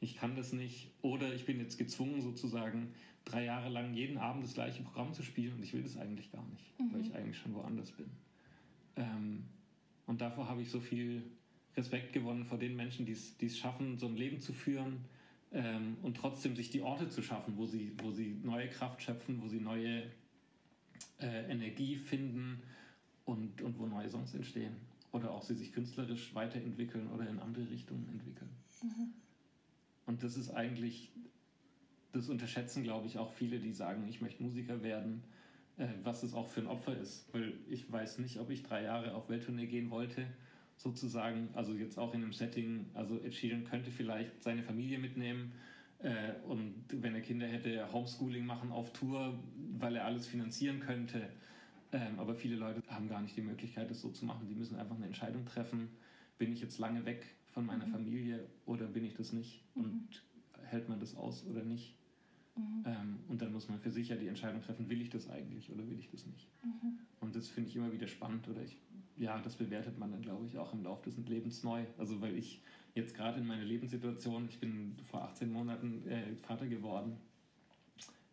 ich 0.00 0.16
kann 0.16 0.36
das 0.36 0.52
nicht. 0.52 0.90
Oder 1.02 1.34
ich 1.34 1.46
bin 1.46 1.58
jetzt 1.58 1.78
gezwungen, 1.78 2.20
sozusagen 2.20 2.92
drei 3.24 3.44
Jahre 3.44 3.68
lang 3.68 3.94
jeden 3.94 4.18
Abend 4.18 4.44
das 4.44 4.54
gleiche 4.54 4.82
Programm 4.82 5.12
zu 5.12 5.22
spielen 5.22 5.54
und 5.54 5.62
ich 5.62 5.72
will 5.72 5.82
das 5.82 5.96
eigentlich 5.96 6.30
gar 6.30 6.44
nicht, 6.46 6.78
mhm. 6.78 6.92
weil 6.92 7.00
ich 7.00 7.14
eigentlich 7.14 7.38
schon 7.38 7.54
woanders 7.54 7.90
bin. 7.92 8.10
Ähm, 8.96 9.44
und 10.10 10.20
davor 10.20 10.48
habe 10.48 10.60
ich 10.60 10.70
so 10.70 10.80
viel 10.80 11.22
Respekt 11.76 12.12
gewonnen 12.12 12.44
vor 12.44 12.58
den 12.58 12.74
Menschen, 12.74 13.06
die 13.06 13.12
es 13.12 13.56
schaffen, 13.56 13.96
so 13.96 14.06
ein 14.06 14.16
Leben 14.16 14.40
zu 14.40 14.52
führen 14.52 15.04
ähm, 15.52 15.98
und 16.02 16.16
trotzdem 16.16 16.56
sich 16.56 16.68
die 16.68 16.82
Orte 16.82 17.08
zu 17.08 17.22
schaffen, 17.22 17.56
wo 17.56 17.64
sie, 17.64 17.92
wo 18.02 18.10
sie 18.10 18.36
neue 18.42 18.68
Kraft 18.68 19.00
schöpfen, 19.00 19.40
wo 19.40 19.46
sie 19.46 19.60
neue 19.60 20.02
äh, 21.20 21.48
Energie 21.48 21.94
finden 21.94 22.60
und, 23.24 23.62
und 23.62 23.78
wo 23.78 23.86
neue 23.86 24.08
Songs 24.08 24.34
entstehen. 24.34 24.74
Oder 25.12 25.30
auch 25.30 25.42
sie 25.42 25.54
sich 25.54 25.72
künstlerisch 25.72 26.34
weiterentwickeln 26.34 27.06
oder 27.12 27.28
in 27.28 27.38
andere 27.38 27.70
Richtungen 27.70 28.08
entwickeln. 28.08 28.50
Mhm. 28.82 29.12
Und 30.06 30.24
das 30.24 30.36
ist 30.36 30.50
eigentlich, 30.50 31.12
das 32.10 32.28
unterschätzen, 32.28 32.82
glaube 32.82 33.06
ich, 33.06 33.16
auch 33.16 33.32
viele, 33.32 33.60
die 33.60 33.72
sagen, 33.72 34.08
ich 34.08 34.20
möchte 34.20 34.42
Musiker 34.42 34.82
werden, 34.82 35.22
was 36.04 36.22
es 36.22 36.34
auch 36.34 36.48
für 36.48 36.60
ein 36.60 36.66
Opfer 36.66 36.96
ist. 36.96 37.32
Weil 37.32 37.54
ich 37.68 37.90
weiß 37.90 38.18
nicht, 38.18 38.38
ob 38.38 38.50
ich 38.50 38.62
drei 38.62 38.82
Jahre 38.82 39.14
auf 39.14 39.28
Welttournee 39.28 39.66
gehen 39.66 39.90
wollte, 39.90 40.26
sozusagen. 40.76 41.48
Also 41.54 41.74
jetzt 41.74 41.98
auch 41.98 42.14
in 42.14 42.22
einem 42.22 42.32
Setting, 42.32 42.86
also 42.94 43.18
Ed 43.20 43.34
Sheeran 43.34 43.64
könnte 43.64 43.90
vielleicht 43.90 44.42
seine 44.42 44.62
Familie 44.62 44.98
mitnehmen 44.98 45.52
äh, 46.02 46.32
und 46.46 46.84
wenn 46.90 47.14
er 47.14 47.20
Kinder 47.20 47.46
hätte, 47.46 47.92
Homeschooling 47.92 48.46
machen 48.46 48.72
auf 48.72 48.92
Tour, 48.92 49.38
weil 49.78 49.96
er 49.96 50.06
alles 50.06 50.26
finanzieren 50.26 50.80
könnte. 50.80 51.28
Ähm, 51.92 52.18
aber 52.18 52.34
viele 52.34 52.56
Leute 52.56 52.82
haben 52.88 53.08
gar 53.08 53.20
nicht 53.20 53.36
die 53.36 53.42
Möglichkeit, 53.42 53.90
das 53.90 54.00
so 54.00 54.10
zu 54.10 54.24
machen. 54.24 54.46
Die 54.48 54.54
müssen 54.54 54.76
einfach 54.76 54.96
eine 54.96 55.06
Entscheidung 55.06 55.44
treffen. 55.44 55.88
Bin 56.38 56.52
ich 56.52 56.60
jetzt 56.60 56.78
lange 56.78 57.04
weg 57.04 57.26
von 57.52 57.66
meiner 57.66 57.86
mhm. 57.86 57.92
Familie 57.92 58.46
oder 58.64 58.86
bin 58.86 59.04
ich 59.04 59.14
das 59.14 59.32
nicht? 59.32 59.62
Mhm. 59.74 59.84
Und 59.84 60.08
hält 60.64 60.88
man 60.88 61.00
das 61.00 61.14
aus 61.16 61.44
oder 61.46 61.62
nicht? 61.62 61.94
Mhm. 62.60 62.84
Ähm, 62.86 63.18
und 63.28 63.42
dann 63.42 63.52
muss 63.52 63.68
man 63.68 63.78
für 63.78 63.90
sich 63.90 64.08
ja 64.08 64.16
die 64.16 64.28
Entscheidung 64.28 64.60
treffen, 64.60 64.88
will 64.88 65.00
ich 65.00 65.10
das 65.10 65.28
eigentlich 65.30 65.70
oder 65.70 65.88
will 65.88 65.98
ich 65.98 66.10
das 66.10 66.26
nicht? 66.26 66.48
Mhm. 66.62 66.98
Und 67.20 67.34
das 67.34 67.48
finde 67.48 67.70
ich 67.70 67.76
immer 67.76 67.92
wieder 67.92 68.06
spannend 68.06 68.48
oder 68.48 68.62
ich, 68.62 68.76
ja, 69.16 69.38
das 69.38 69.56
bewertet 69.56 69.98
man 69.98 70.10
dann, 70.10 70.22
glaube 70.22 70.46
ich, 70.46 70.58
auch 70.58 70.72
im 70.72 70.82
Laufe 70.82 71.10
des 71.10 71.16
Lebens 71.28 71.62
neu. 71.62 71.84
Also 71.98 72.20
weil 72.20 72.36
ich 72.36 72.62
jetzt 72.94 73.14
gerade 73.14 73.40
in 73.40 73.46
meiner 73.46 73.64
Lebenssituation, 73.64 74.46
ich 74.48 74.58
bin 74.58 74.96
vor 75.10 75.22
18 75.22 75.52
Monaten 75.52 76.06
äh, 76.06 76.34
Vater 76.36 76.66
geworden. 76.66 77.16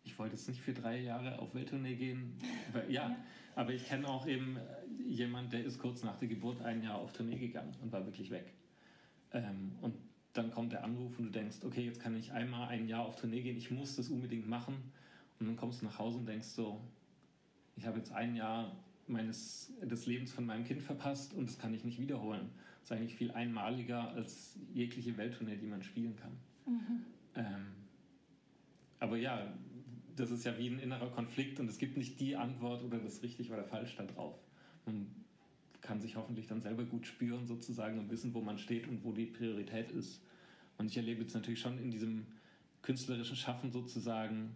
Ich 0.03 0.17
wollte 0.17 0.35
jetzt 0.35 0.47
nicht 0.47 0.61
für 0.61 0.73
drei 0.73 1.01
Jahre 1.01 1.39
auf 1.39 1.53
Welttournee 1.53 1.95
gehen. 1.95 2.33
Weil, 2.73 2.91
ja, 2.91 3.09
ja, 3.09 3.17
aber 3.55 3.73
ich 3.73 3.87
kenne 3.87 4.07
auch 4.07 4.27
eben 4.27 4.57
äh, 4.57 5.03
jemand, 5.03 5.53
der 5.53 5.63
ist 5.63 5.79
kurz 5.79 6.03
nach 6.03 6.17
der 6.17 6.27
Geburt 6.27 6.61
ein 6.61 6.81
Jahr 6.83 6.95
auf 6.95 7.13
Tournee 7.13 7.37
gegangen 7.37 7.75
und 7.81 7.91
war 7.91 8.05
wirklich 8.05 8.29
weg. 8.29 8.53
Ähm, 9.33 9.73
und 9.81 9.95
dann 10.37 10.51
kommt 10.51 10.73
der 10.73 10.83
Anruf 10.83 11.17
und 11.17 11.25
du 11.25 11.31
denkst, 11.31 11.57
okay, 11.63 11.85
jetzt 11.85 11.99
kann 11.99 12.15
ich 12.15 12.31
einmal 12.31 12.69
ein 12.69 12.87
Jahr 12.87 13.05
auf 13.05 13.15
Tournee 13.15 13.41
gehen, 13.41 13.57
ich 13.57 13.71
muss 13.71 13.95
das 13.95 14.09
unbedingt 14.09 14.47
machen. 14.47 14.75
Und 15.39 15.47
dann 15.47 15.55
kommst 15.55 15.81
du 15.81 15.85
nach 15.85 15.99
Hause 15.99 16.19
und 16.19 16.25
denkst 16.27 16.47
so, 16.47 16.81
ich 17.75 17.85
habe 17.85 17.97
jetzt 17.99 18.11
ein 18.11 18.35
Jahr 18.35 18.75
meines, 19.07 19.71
des 19.81 20.05
Lebens 20.05 20.31
von 20.31 20.45
meinem 20.45 20.65
Kind 20.65 20.81
verpasst 20.81 21.33
und 21.33 21.47
das 21.47 21.57
kann 21.57 21.73
ich 21.73 21.83
nicht 21.83 21.99
wiederholen 21.99 22.49
ist 22.87 22.91
eigentlich 22.93 23.15
viel 23.15 23.31
einmaliger 23.31 24.11
als 24.11 24.57
jegliche 24.73 25.17
Welttournee, 25.17 25.57
die 25.57 25.65
man 25.65 25.83
spielen 25.83 26.15
kann. 26.15 26.31
Mhm. 26.65 27.05
Ähm, 27.35 27.65
aber 28.99 29.17
ja, 29.17 29.53
das 30.15 30.31
ist 30.31 30.45
ja 30.45 30.57
wie 30.57 30.69
ein 30.69 30.79
innerer 30.79 31.09
Konflikt 31.09 31.59
und 31.59 31.69
es 31.69 31.79
gibt 31.79 31.97
nicht 31.97 32.17
die 32.21 32.37
Antwort 32.37 32.83
oder 32.83 32.97
das 32.99 33.21
richtig 33.23 33.51
oder 33.51 33.65
falsch 33.65 33.97
da 33.97 34.05
drauf. 34.05 34.39
Man 34.85 35.07
kann 35.87 36.01
sich 36.01 36.17
hoffentlich 36.17 36.47
dann 36.47 36.61
selber 36.61 36.83
gut 36.83 37.07
spüren 37.07 37.47
sozusagen 37.47 37.97
und 37.97 38.11
wissen, 38.11 38.33
wo 38.33 38.41
man 38.41 38.57
steht 38.57 38.87
und 38.87 39.03
wo 39.03 39.13
die 39.13 39.25
Priorität 39.25 39.91
ist. 39.91 40.21
Und 40.77 40.87
ich 40.87 40.97
erlebe 40.97 41.21
jetzt 41.21 41.33
natürlich 41.33 41.61
schon 41.61 41.79
in 41.79 41.89
diesem 41.89 42.27
künstlerischen 42.81 43.37
Schaffen 43.37 43.71
sozusagen, 43.71 44.55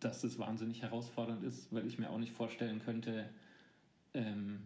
dass 0.00 0.22
es 0.22 0.38
wahnsinnig 0.38 0.82
herausfordernd 0.82 1.42
ist, 1.42 1.72
weil 1.72 1.86
ich 1.86 1.98
mir 1.98 2.10
auch 2.10 2.18
nicht 2.18 2.32
vorstellen 2.32 2.80
könnte, 2.84 3.28
ähm, 4.12 4.60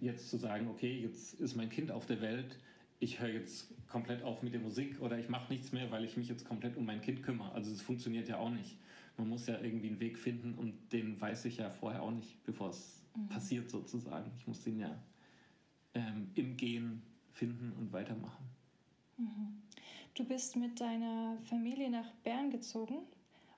jetzt 0.00 0.28
zu 0.28 0.36
sagen, 0.36 0.68
okay, 0.68 1.00
jetzt 1.00 1.40
ist 1.40 1.56
mein 1.56 1.70
Kind 1.70 1.90
auf 1.90 2.04
der 2.04 2.20
Welt, 2.20 2.58
ich 2.98 3.20
höre 3.20 3.30
jetzt 3.30 3.72
komplett 3.88 4.22
auf 4.22 4.42
mit 4.42 4.52
der 4.52 4.60
Musik 4.60 5.00
oder 5.00 5.18
ich 5.18 5.28
mache 5.28 5.52
nichts 5.52 5.72
mehr, 5.72 5.90
weil 5.90 6.04
ich 6.04 6.16
mich 6.16 6.28
jetzt 6.28 6.46
komplett 6.46 6.76
um 6.76 6.84
mein 6.84 7.00
Kind 7.00 7.22
kümmere. 7.22 7.52
Also 7.52 7.70
das 7.70 7.80
funktioniert 7.80 8.28
ja 8.28 8.38
auch 8.38 8.50
nicht. 8.50 8.76
Man 9.16 9.28
muss 9.28 9.46
ja 9.46 9.58
irgendwie 9.60 9.88
einen 9.88 10.00
Weg 10.00 10.18
finden 10.18 10.54
und 10.54 10.74
den 10.92 11.18
weiß 11.18 11.46
ich 11.46 11.56
ja 11.56 11.70
vorher 11.70 12.02
auch 12.02 12.10
nicht, 12.10 12.44
bevor 12.44 12.70
es 12.70 13.05
mhm. 13.16 13.28
passiert 13.28 13.70
sozusagen. 13.70 14.30
Ich 14.38 14.46
muss 14.46 14.62
den 14.62 14.78
ja 14.78 14.96
ähm, 15.94 16.30
im 16.34 16.56
Gehen 16.56 17.02
finden 17.32 17.72
und 17.78 17.92
weitermachen. 17.92 18.44
Mhm. 19.16 19.62
Du 20.14 20.24
bist 20.24 20.56
mit 20.56 20.80
deiner 20.80 21.36
Familie 21.44 21.90
nach 21.90 22.10
Bern 22.24 22.50
gezogen 22.50 22.98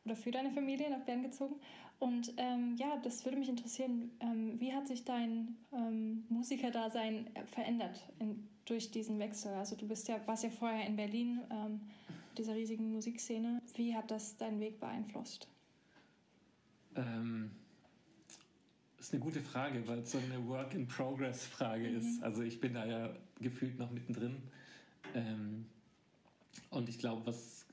oder 0.04 0.16
für 0.16 0.30
deine 0.30 0.50
Familie 0.50 0.90
nach 0.90 1.04
Bern 1.04 1.22
gezogen 1.22 1.56
und 1.98 2.32
ähm, 2.36 2.76
ja, 2.76 2.96
das 3.02 3.24
würde 3.24 3.38
mich 3.38 3.48
interessieren, 3.48 4.10
ähm, 4.20 4.60
wie 4.60 4.72
hat 4.72 4.86
sich 4.86 5.04
dein 5.04 5.56
ähm, 5.72 6.24
Musikerdasein 6.28 7.28
verändert 7.46 8.08
in, 8.20 8.48
durch 8.66 8.90
diesen 8.90 9.18
Wechsel? 9.18 9.52
Also 9.54 9.74
du 9.74 9.86
bist 9.88 10.06
ja, 10.06 10.20
warst 10.26 10.44
ja 10.44 10.50
vorher 10.50 10.86
in 10.86 10.94
Berlin, 10.94 11.40
ähm, 11.50 11.80
dieser 12.36 12.54
riesigen 12.54 12.92
Musikszene. 12.92 13.60
Wie 13.74 13.96
hat 13.96 14.12
das 14.12 14.36
deinen 14.36 14.60
Weg 14.60 14.78
beeinflusst? 14.78 15.48
Ähm, 16.94 17.50
ist 18.98 19.12
eine 19.12 19.22
gute 19.22 19.40
Frage, 19.40 19.86
weil 19.86 20.00
es 20.00 20.12
so 20.12 20.18
eine 20.18 20.46
Work-in-Progress-Frage 20.48 21.88
mhm. 21.88 21.96
ist. 21.96 22.22
Also 22.22 22.42
ich 22.42 22.60
bin 22.60 22.74
da 22.74 22.86
ja 22.86 23.14
gefühlt 23.40 23.78
noch 23.78 23.90
mittendrin. 23.90 24.36
Ähm, 25.14 25.66
und 26.70 26.88
ich 26.88 26.98
glaube, 26.98 27.26
was 27.26 27.66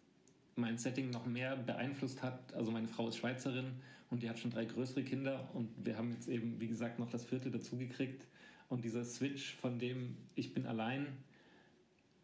mein 0.55 0.77
Setting 0.77 1.09
noch 1.09 1.25
mehr 1.25 1.55
beeinflusst 1.55 2.21
hat, 2.21 2.53
also 2.53 2.71
meine 2.71 2.87
Frau 2.87 3.09
ist 3.09 3.17
Schweizerin, 3.17 3.73
und 4.11 4.23
die 4.23 4.29
hat 4.29 4.39
schon 4.39 4.51
drei 4.51 4.65
größere 4.65 5.03
Kinder 5.03 5.49
und 5.53 5.69
wir 5.83 5.97
haben 5.97 6.11
jetzt 6.11 6.27
eben, 6.27 6.59
wie 6.59 6.67
gesagt, 6.67 6.99
noch 6.99 7.09
das 7.09 7.25
vierte 7.25 7.49
dazugekriegt. 7.49 8.25
Und 8.69 8.85
dieser 8.85 9.03
Switch 9.03 9.55
von 9.55 9.79
dem, 9.79 10.15
ich 10.35 10.53
bin 10.53 10.65
allein 10.67 11.07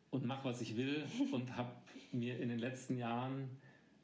und 0.10 0.26
mache, 0.26 0.46
was 0.46 0.62
ich 0.62 0.78
will 0.78 1.04
und 1.32 1.56
habe 1.58 1.72
mir 2.12 2.40
in 2.40 2.50
den 2.50 2.60
letzten 2.60 2.98
Jahren 2.98 3.50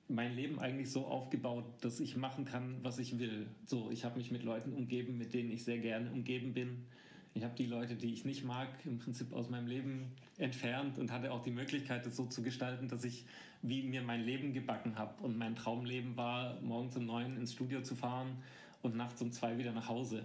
mein 0.09 0.35
Leben 0.35 0.59
eigentlich 0.59 0.89
so 0.89 1.05
aufgebaut, 1.05 1.65
dass 1.81 1.99
ich 1.99 2.15
machen 2.15 2.45
kann, 2.45 2.77
was 2.81 2.99
ich 2.99 3.19
will. 3.19 3.47
So, 3.65 3.89
ich 3.91 4.05
habe 4.05 4.17
mich 4.17 4.31
mit 4.31 4.43
Leuten 4.43 4.73
umgeben, 4.73 5.17
mit 5.17 5.33
denen 5.33 5.51
ich 5.51 5.63
sehr 5.63 5.79
gerne 5.79 6.11
umgeben 6.11 6.53
bin. 6.53 6.85
Ich 7.33 7.43
habe 7.43 7.53
die 7.55 7.65
Leute, 7.65 7.95
die 7.95 8.13
ich 8.13 8.25
nicht 8.25 8.45
mag, 8.45 8.67
im 8.85 8.97
Prinzip 8.97 9.33
aus 9.33 9.49
meinem 9.49 9.67
Leben 9.67 10.11
entfernt 10.37 10.97
und 10.97 11.11
hatte 11.11 11.31
auch 11.31 11.43
die 11.43 11.51
Möglichkeit, 11.51 12.05
das 12.05 12.15
so 12.15 12.25
zu 12.25 12.41
gestalten, 12.41 12.87
dass 12.87 13.03
ich 13.03 13.25
wie 13.61 13.83
mir 13.83 14.01
mein 14.01 14.21
Leben 14.21 14.53
gebacken 14.53 14.97
habe. 14.97 15.21
Und 15.23 15.37
mein 15.37 15.55
Traumleben 15.55 16.15
war, 16.15 16.59
morgens 16.61 16.95
um 16.95 17.05
neun 17.05 17.37
ins 17.37 17.53
Studio 17.53 17.81
zu 17.81 17.95
fahren 17.95 18.37
und 18.81 18.95
nachts 18.95 19.21
um 19.21 19.31
zwei 19.31 19.57
wieder 19.57 19.71
nach 19.73 19.87
Hause. 19.87 20.23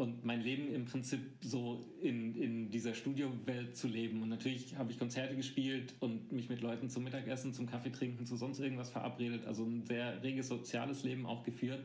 Und 0.00 0.24
mein 0.24 0.40
Leben 0.40 0.72
im 0.72 0.86
Prinzip 0.86 1.20
so 1.42 1.84
in, 2.00 2.34
in 2.34 2.70
dieser 2.70 2.94
Studiowelt 2.94 3.76
zu 3.76 3.86
leben. 3.86 4.22
Und 4.22 4.30
natürlich 4.30 4.78
habe 4.78 4.90
ich 4.90 4.98
Konzerte 4.98 5.36
gespielt 5.36 5.92
und 6.00 6.32
mich 6.32 6.48
mit 6.48 6.62
Leuten 6.62 6.88
zum 6.88 7.04
Mittagessen, 7.04 7.52
zum 7.52 7.66
Kaffee 7.66 7.90
trinken, 7.92 8.24
zu 8.24 8.38
sonst 8.38 8.60
irgendwas 8.60 8.88
verabredet. 8.88 9.44
Also 9.44 9.62
ein 9.62 9.84
sehr 9.84 10.22
reges 10.22 10.48
soziales 10.48 11.02
Leben 11.02 11.26
auch 11.26 11.44
geführt. 11.44 11.82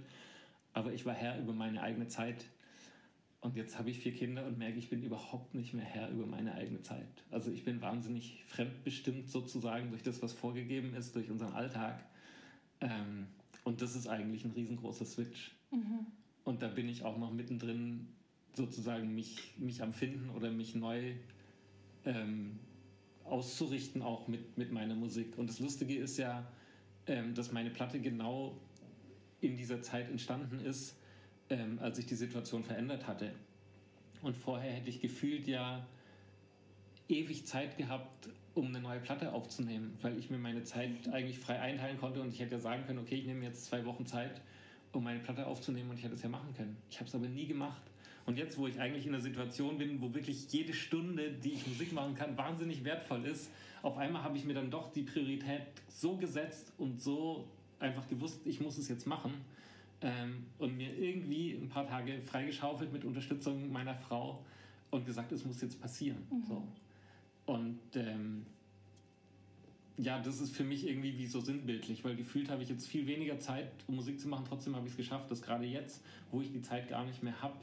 Aber 0.72 0.94
ich 0.94 1.06
war 1.06 1.14
Herr 1.14 1.38
über 1.42 1.52
meine 1.52 1.82
eigene 1.82 2.08
Zeit. 2.08 2.46
Und 3.42 3.58
jetzt 3.58 3.78
habe 3.78 3.90
ich 3.90 4.00
vier 4.00 4.14
Kinder 4.14 4.46
und 4.46 4.58
merke, 4.58 4.80
ich 4.80 4.90
bin 4.90 5.04
überhaupt 5.04 5.54
nicht 5.54 5.74
mehr 5.74 5.84
Herr 5.84 6.10
über 6.10 6.26
meine 6.26 6.54
eigene 6.54 6.82
Zeit. 6.82 7.26
Also 7.32 7.52
ich 7.52 7.66
bin 7.66 7.82
wahnsinnig 7.82 8.46
fremdbestimmt 8.48 9.28
sozusagen 9.28 9.90
durch 9.90 10.04
das, 10.04 10.22
was 10.22 10.32
vorgegeben 10.32 10.96
ist, 10.96 11.18
durch 11.18 11.30
unseren 11.30 11.52
Alltag. 11.52 12.02
Ähm, 12.80 13.28
und 13.66 13.82
das 13.82 13.94
ist 13.94 14.08
eigentlich 14.08 14.46
ein 14.46 14.52
riesengroßer 14.52 15.04
Switch. 15.04 15.52
Mhm. 15.70 16.08
Und 16.46 16.62
da 16.62 16.70
bin 16.70 16.88
ich 16.88 17.04
auch 17.04 17.18
noch 17.18 17.32
mittendrin, 17.32 18.08
sozusagen 18.54 19.14
mich, 19.14 19.54
mich 19.58 19.82
am 19.82 19.92
Finden 19.92 20.30
oder 20.30 20.50
mich 20.50 20.76
neu 20.76 21.12
ähm, 22.06 22.60
auszurichten, 23.26 24.02
auch 24.02 24.30
mit, 24.30 24.58
mit 24.58 24.72
meiner 24.72 24.96
Musik. 24.96 25.38
Und 25.38 25.50
das 25.50 25.60
Lustige 25.60 25.98
ist 25.98 26.18
ja, 26.18 26.50
ähm, 27.08 27.34
dass 27.34 27.52
meine 27.52 27.72
Platte 27.72 28.00
genau 28.00 28.58
in 29.42 29.58
dieser 29.58 29.82
Zeit 29.82 30.10
entstanden 30.10 30.62
ist 30.62 30.96
ähm, 31.50 31.80
als 31.82 31.98
sich 31.98 32.06
die 32.06 32.16
Situation 32.16 32.64
verändert 32.64 33.08
hatte. 33.08 33.32
Und 34.22 34.36
vorher 34.36 34.72
hätte 34.72 34.90
ich 34.90 35.02
gefühlt 35.02 35.48
ja 35.48 35.86
ewig 37.08 37.46
Zeit 37.46 37.78
gehabt, 37.78 38.30
um 38.56 38.68
eine 38.68 38.80
neue 38.80 39.00
Platte 39.00 39.34
aufzunehmen, 39.34 39.98
weil 40.02 40.18
ich 40.18 40.30
mir 40.30 40.38
meine 40.38 40.64
Zeit 40.64 40.90
eigentlich 41.12 41.38
frei 41.38 41.60
einteilen 41.60 42.00
konnte 42.00 42.22
und 42.22 42.34
ich 42.34 42.40
hätte 42.40 42.56
ja 42.56 42.60
sagen 42.60 42.86
können, 42.86 43.00
okay, 43.00 43.16
ich 43.16 43.26
nehme 43.26 43.44
jetzt 43.44 43.66
zwei 43.66 43.86
Wochen 43.86 44.06
Zeit 44.06 44.42
um 44.96 45.04
meine 45.04 45.20
Platte 45.20 45.46
aufzunehmen 45.46 45.90
und 45.90 45.98
ich 45.98 46.04
hätte 46.04 46.16
es 46.16 46.24
ja 46.24 46.30
machen 46.30 46.54
können. 46.56 46.78
Ich 46.90 46.98
habe 46.98 47.08
es 47.08 47.16
aber 47.16 47.28
nie 47.28 47.46
gemacht. 47.46 47.82
Und 48.26 48.38
jetzt, 48.38 48.58
wo 48.58 48.66
ich 48.68 48.80
eigentlich 48.80 49.06
in 49.06 49.14
einer 49.14 49.22
Situation 49.22 49.78
bin, 49.78 50.02
wo 50.02 50.14
wirklich 50.14 50.52
jede 50.52 50.74
Stunde, 50.74 51.32
die 51.32 51.54
ich 51.54 51.68
Musik 51.68 51.94
machen 51.94 52.16
kann, 52.16 52.36
wahnsinnig 52.38 52.84
wertvoll 52.84 53.26
ist, 53.26 53.52
auf 53.84 53.98
einmal 53.98 54.24
habe 54.24 54.38
ich 54.38 54.46
mir 54.46 54.56
dann 54.56 54.72
doch 54.72 54.92
die 54.92 55.04
Priorität 55.04 55.62
so 55.88 56.18
gesetzt 56.18 56.74
und 56.80 57.00
so 57.00 57.48
einfach 57.80 58.08
gewusst, 58.08 58.42
ich 58.46 58.60
muss 58.60 58.78
es 58.78 58.90
jetzt 58.90 59.06
machen. 59.06 59.34
Ähm, 60.02 60.48
und 60.58 60.76
mir 60.76 60.92
irgendwie 60.98 61.54
ein 61.54 61.70
paar 61.70 61.88
Tage 61.88 62.20
freigeschaufelt 62.22 62.92
mit 62.92 63.06
Unterstützung 63.06 63.72
meiner 63.72 63.96
Frau 63.96 64.44
und 64.90 65.06
gesagt, 65.06 65.32
es 65.32 65.46
muss 65.46 65.62
jetzt 65.62 65.80
passieren. 65.80 66.26
Mhm. 66.32 66.44
So. 66.48 66.68
Und 67.46 67.80
ähm, 67.96 68.46
ja, 69.98 70.20
das 70.20 70.42
ist 70.42 70.56
für 70.56 70.64
mich 70.64 70.88
irgendwie 70.88 71.18
wie 71.18 71.28
so 71.28 71.40
sinnbildlich, 71.40 72.04
weil 72.04 72.16
gefühlt 72.16 72.50
habe 72.50 72.64
ich 72.64 72.70
jetzt 72.70 72.88
viel 72.88 73.08
weniger 73.08 73.40
Zeit, 73.40 73.72
um 73.88 73.96
Musik 73.96 74.20
zu 74.20 74.28
machen. 74.28 74.46
Trotzdem 74.48 74.76
habe 74.76 74.86
ich 74.86 74.92
es 74.92 74.98
geschafft, 74.98 75.32
dass 75.32 75.42
gerade 75.42 75.66
jetzt, 75.66 76.04
wo 76.32 76.42
ich 76.42 76.52
die 76.52 76.62
Zeit 76.62 76.90
gar 76.90 77.06
nicht 77.06 77.24
mehr 77.24 77.42
habe, 77.42 77.56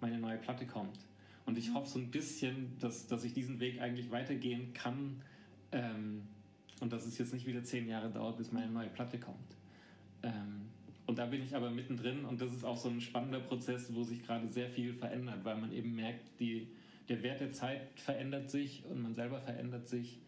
meine 0.00 0.18
neue 0.18 0.38
Platte 0.38 0.66
kommt. 0.66 0.98
Und 1.44 1.58
ich 1.58 1.70
mhm. 1.70 1.74
hoffe 1.74 1.90
so 1.90 1.98
ein 1.98 2.10
bisschen, 2.10 2.78
dass, 2.78 3.06
dass 3.06 3.24
ich 3.24 3.34
diesen 3.34 3.60
Weg 3.60 3.80
eigentlich 3.80 4.10
weitergehen 4.10 4.72
kann 4.72 5.20
ähm, 5.72 6.22
und 6.80 6.92
dass 6.92 7.04
es 7.04 7.18
jetzt 7.18 7.34
nicht 7.34 7.46
wieder 7.46 7.62
zehn 7.62 7.86
Jahre 7.86 8.10
dauert, 8.10 8.38
bis 8.38 8.50
meine 8.50 8.72
neue 8.72 8.88
Platte 8.88 9.18
kommt. 9.18 9.56
Ähm, 10.22 10.62
und 11.06 11.18
da 11.18 11.26
bin 11.26 11.42
ich 11.42 11.54
aber 11.54 11.70
mittendrin 11.70 12.24
und 12.24 12.40
das 12.40 12.52
ist 12.54 12.64
auch 12.64 12.78
so 12.78 12.88
ein 12.88 13.00
spannender 13.02 13.40
Prozess, 13.40 13.94
wo 13.94 14.04
sich 14.04 14.22
gerade 14.24 14.48
sehr 14.48 14.70
viel 14.70 14.94
verändert, 14.94 15.44
weil 15.44 15.56
man 15.58 15.70
eben 15.70 15.94
merkt, 15.94 16.40
die, 16.40 16.68
der 17.10 17.22
Wert 17.22 17.40
der 17.40 17.52
Zeit 17.52 17.82
verändert 17.96 18.50
sich 18.50 18.82
und 18.86 19.02
man 19.02 19.14
selber 19.14 19.38
verändert 19.38 19.86
sich 19.86 20.22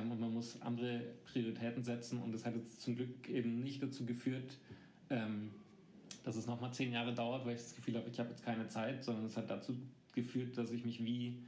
und 0.00 0.20
man 0.20 0.32
muss 0.32 0.60
andere 0.62 1.00
Prioritäten 1.24 1.82
setzen 1.82 2.22
und 2.22 2.32
das 2.32 2.44
hat 2.44 2.54
jetzt 2.54 2.80
zum 2.80 2.96
Glück 2.96 3.28
eben 3.28 3.62
nicht 3.62 3.82
dazu 3.82 4.06
geführt, 4.06 4.58
ähm, 5.10 5.50
dass 6.24 6.36
es 6.36 6.46
nochmal 6.46 6.72
zehn 6.72 6.92
Jahre 6.92 7.14
dauert, 7.14 7.44
weil 7.44 7.54
ich 7.54 7.62
das 7.62 7.74
Gefühl 7.74 7.96
habe, 7.96 8.08
ich 8.08 8.18
habe 8.18 8.30
jetzt 8.30 8.44
keine 8.44 8.68
Zeit, 8.68 9.02
sondern 9.04 9.24
es 9.26 9.36
hat 9.36 9.50
dazu 9.50 9.76
geführt, 10.14 10.56
dass 10.56 10.70
ich 10.70 10.84
mich 10.84 11.04
wie 11.04 11.42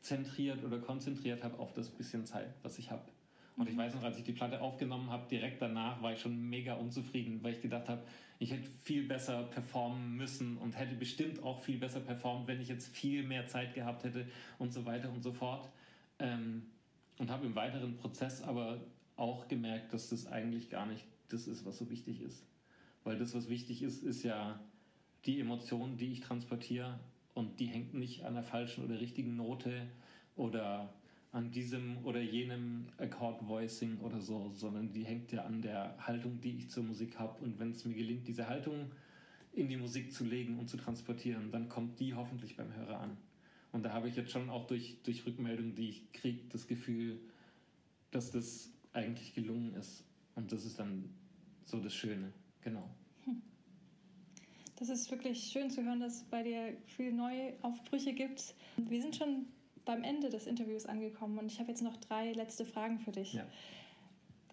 zentriert 0.00 0.64
oder 0.64 0.78
konzentriert 0.78 1.44
habe 1.44 1.58
auf 1.58 1.72
das 1.72 1.90
bisschen 1.90 2.26
Zeit, 2.26 2.54
was 2.62 2.78
ich 2.78 2.90
habe. 2.90 3.04
Und 3.56 3.68
ich 3.68 3.74
mhm. 3.74 3.78
weiß 3.78 3.94
noch, 3.94 4.02
als 4.02 4.16
ich 4.18 4.24
die 4.24 4.32
Platte 4.32 4.60
aufgenommen 4.60 5.10
habe, 5.10 5.28
direkt 5.28 5.60
danach 5.60 6.00
war 6.02 6.12
ich 6.12 6.20
schon 6.20 6.48
mega 6.48 6.74
unzufrieden, 6.74 7.40
weil 7.42 7.52
ich 7.52 7.60
gedacht 7.60 7.88
habe, 7.88 8.02
ich 8.38 8.52
hätte 8.52 8.68
viel 8.82 9.06
besser 9.06 9.42
performen 9.44 10.16
müssen 10.16 10.56
und 10.56 10.78
hätte 10.78 10.94
bestimmt 10.94 11.42
auch 11.42 11.60
viel 11.60 11.78
besser 11.78 12.00
performt, 12.00 12.48
wenn 12.48 12.60
ich 12.60 12.68
jetzt 12.68 12.88
viel 12.88 13.22
mehr 13.22 13.46
Zeit 13.46 13.74
gehabt 13.74 14.04
hätte 14.04 14.26
und 14.58 14.72
so 14.72 14.86
weiter 14.86 15.10
und 15.10 15.22
so 15.22 15.32
fort. 15.32 15.68
Ähm, 16.18 16.62
und 17.20 17.30
habe 17.30 17.46
im 17.46 17.54
weiteren 17.54 17.96
Prozess 17.98 18.42
aber 18.42 18.80
auch 19.16 19.46
gemerkt, 19.46 19.92
dass 19.92 20.08
das 20.08 20.26
eigentlich 20.26 20.70
gar 20.70 20.86
nicht 20.86 21.04
das 21.28 21.46
ist, 21.46 21.66
was 21.66 21.76
so 21.76 21.90
wichtig 21.90 22.22
ist. 22.22 22.44
Weil 23.04 23.18
das, 23.18 23.34
was 23.34 23.48
wichtig 23.50 23.82
ist, 23.82 24.02
ist 24.02 24.22
ja 24.22 24.58
die 25.26 25.38
Emotion, 25.38 25.98
die 25.98 26.12
ich 26.12 26.20
transportiere 26.20 26.98
und 27.34 27.60
die 27.60 27.66
hängt 27.66 27.92
nicht 27.92 28.24
an 28.24 28.34
der 28.34 28.42
falschen 28.42 28.84
oder 28.84 28.98
richtigen 28.98 29.36
Note 29.36 29.86
oder 30.34 30.94
an 31.30 31.50
diesem 31.52 32.04
oder 32.04 32.20
jenem 32.20 32.86
Akkord-Voicing 32.96 33.98
oder 34.00 34.20
so, 34.20 34.50
sondern 34.54 34.90
die 34.90 35.04
hängt 35.04 35.30
ja 35.30 35.44
an 35.44 35.60
der 35.60 35.94
Haltung, 36.04 36.40
die 36.40 36.56
ich 36.56 36.70
zur 36.70 36.84
Musik 36.84 37.18
habe. 37.18 37.44
Und 37.44 37.60
wenn 37.60 37.70
es 37.70 37.84
mir 37.84 37.94
gelingt, 37.94 38.26
diese 38.26 38.48
Haltung 38.48 38.90
in 39.52 39.68
die 39.68 39.76
Musik 39.76 40.10
zu 40.10 40.24
legen 40.24 40.58
und 40.58 40.68
zu 40.68 40.78
transportieren, 40.78 41.52
dann 41.52 41.68
kommt 41.68 42.00
die 42.00 42.14
hoffentlich 42.14 42.56
beim 42.56 42.74
Hörer 42.74 43.00
an. 43.00 43.16
Und 43.72 43.84
da 43.84 43.92
habe 43.92 44.08
ich 44.08 44.16
jetzt 44.16 44.32
schon 44.32 44.50
auch 44.50 44.66
durch, 44.66 44.96
durch 45.04 45.24
Rückmeldungen, 45.26 45.74
die 45.74 45.90
ich 45.90 46.12
kriege, 46.12 46.40
das 46.50 46.66
Gefühl, 46.66 47.20
dass 48.10 48.30
das 48.32 48.70
eigentlich 48.92 49.34
gelungen 49.34 49.74
ist. 49.74 50.04
Und 50.34 50.50
das 50.52 50.64
ist 50.64 50.78
dann 50.78 51.08
so 51.64 51.78
das 51.78 51.94
Schöne. 51.94 52.32
Genau. 52.62 52.88
Hm. 53.24 53.42
Das 54.76 54.88
ist 54.88 55.10
wirklich 55.10 55.50
schön 55.52 55.70
zu 55.70 55.84
hören, 55.84 56.00
dass 56.00 56.16
es 56.16 56.22
bei 56.24 56.42
dir 56.42 56.76
viele 56.86 57.12
neue 57.12 57.54
Aufbrüche 57.62 58.12
gibt. 58.12 58.54
Wir 58.76 59.00
sind 59.00 59.16
schon 59.16 59.46
beim 59.84 60.02
Ende 60.02 60.28
des 60.28 60.46
Interviews 60.46 60.86
angekommen 60.86 61.38
und 61.38 61.50
ich 61.50 61.58
habe 61.58 61.70
jetzt 61.70 61.82
noch 61.82 61.96
drei 61.96 62.32
letzte 62.32 62.64
Fragen 62.64 62.98
für 62.98 63.12
dich. 63.12 63.34
Ja. 63.34 63.46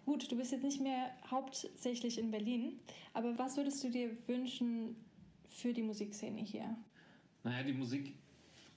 Gut, 0.04 0.30
du 0.30 0.36
bist 0.36 0.52
jetzt 0.52 0.64
nicht 0.64 0.80
mehr 0.80 1.10
hauptsächlich 1.30 2.18
in 2.18 2.30
Berlin, 2.30 2.78
aber 3.12 3.38
was 3.38 3.56
würdest 3.56 3.84
du 3.84 3.90
dir 3.90 4.16
wünschen 4.26 4.96
für 5.48 5.72
die 5.74 5.82
Musikszene 5.82 6.40
hier? 6.40 6.76
Naja, 7.44 7.62
die 7.62 7.74
Musik 7.74 8.14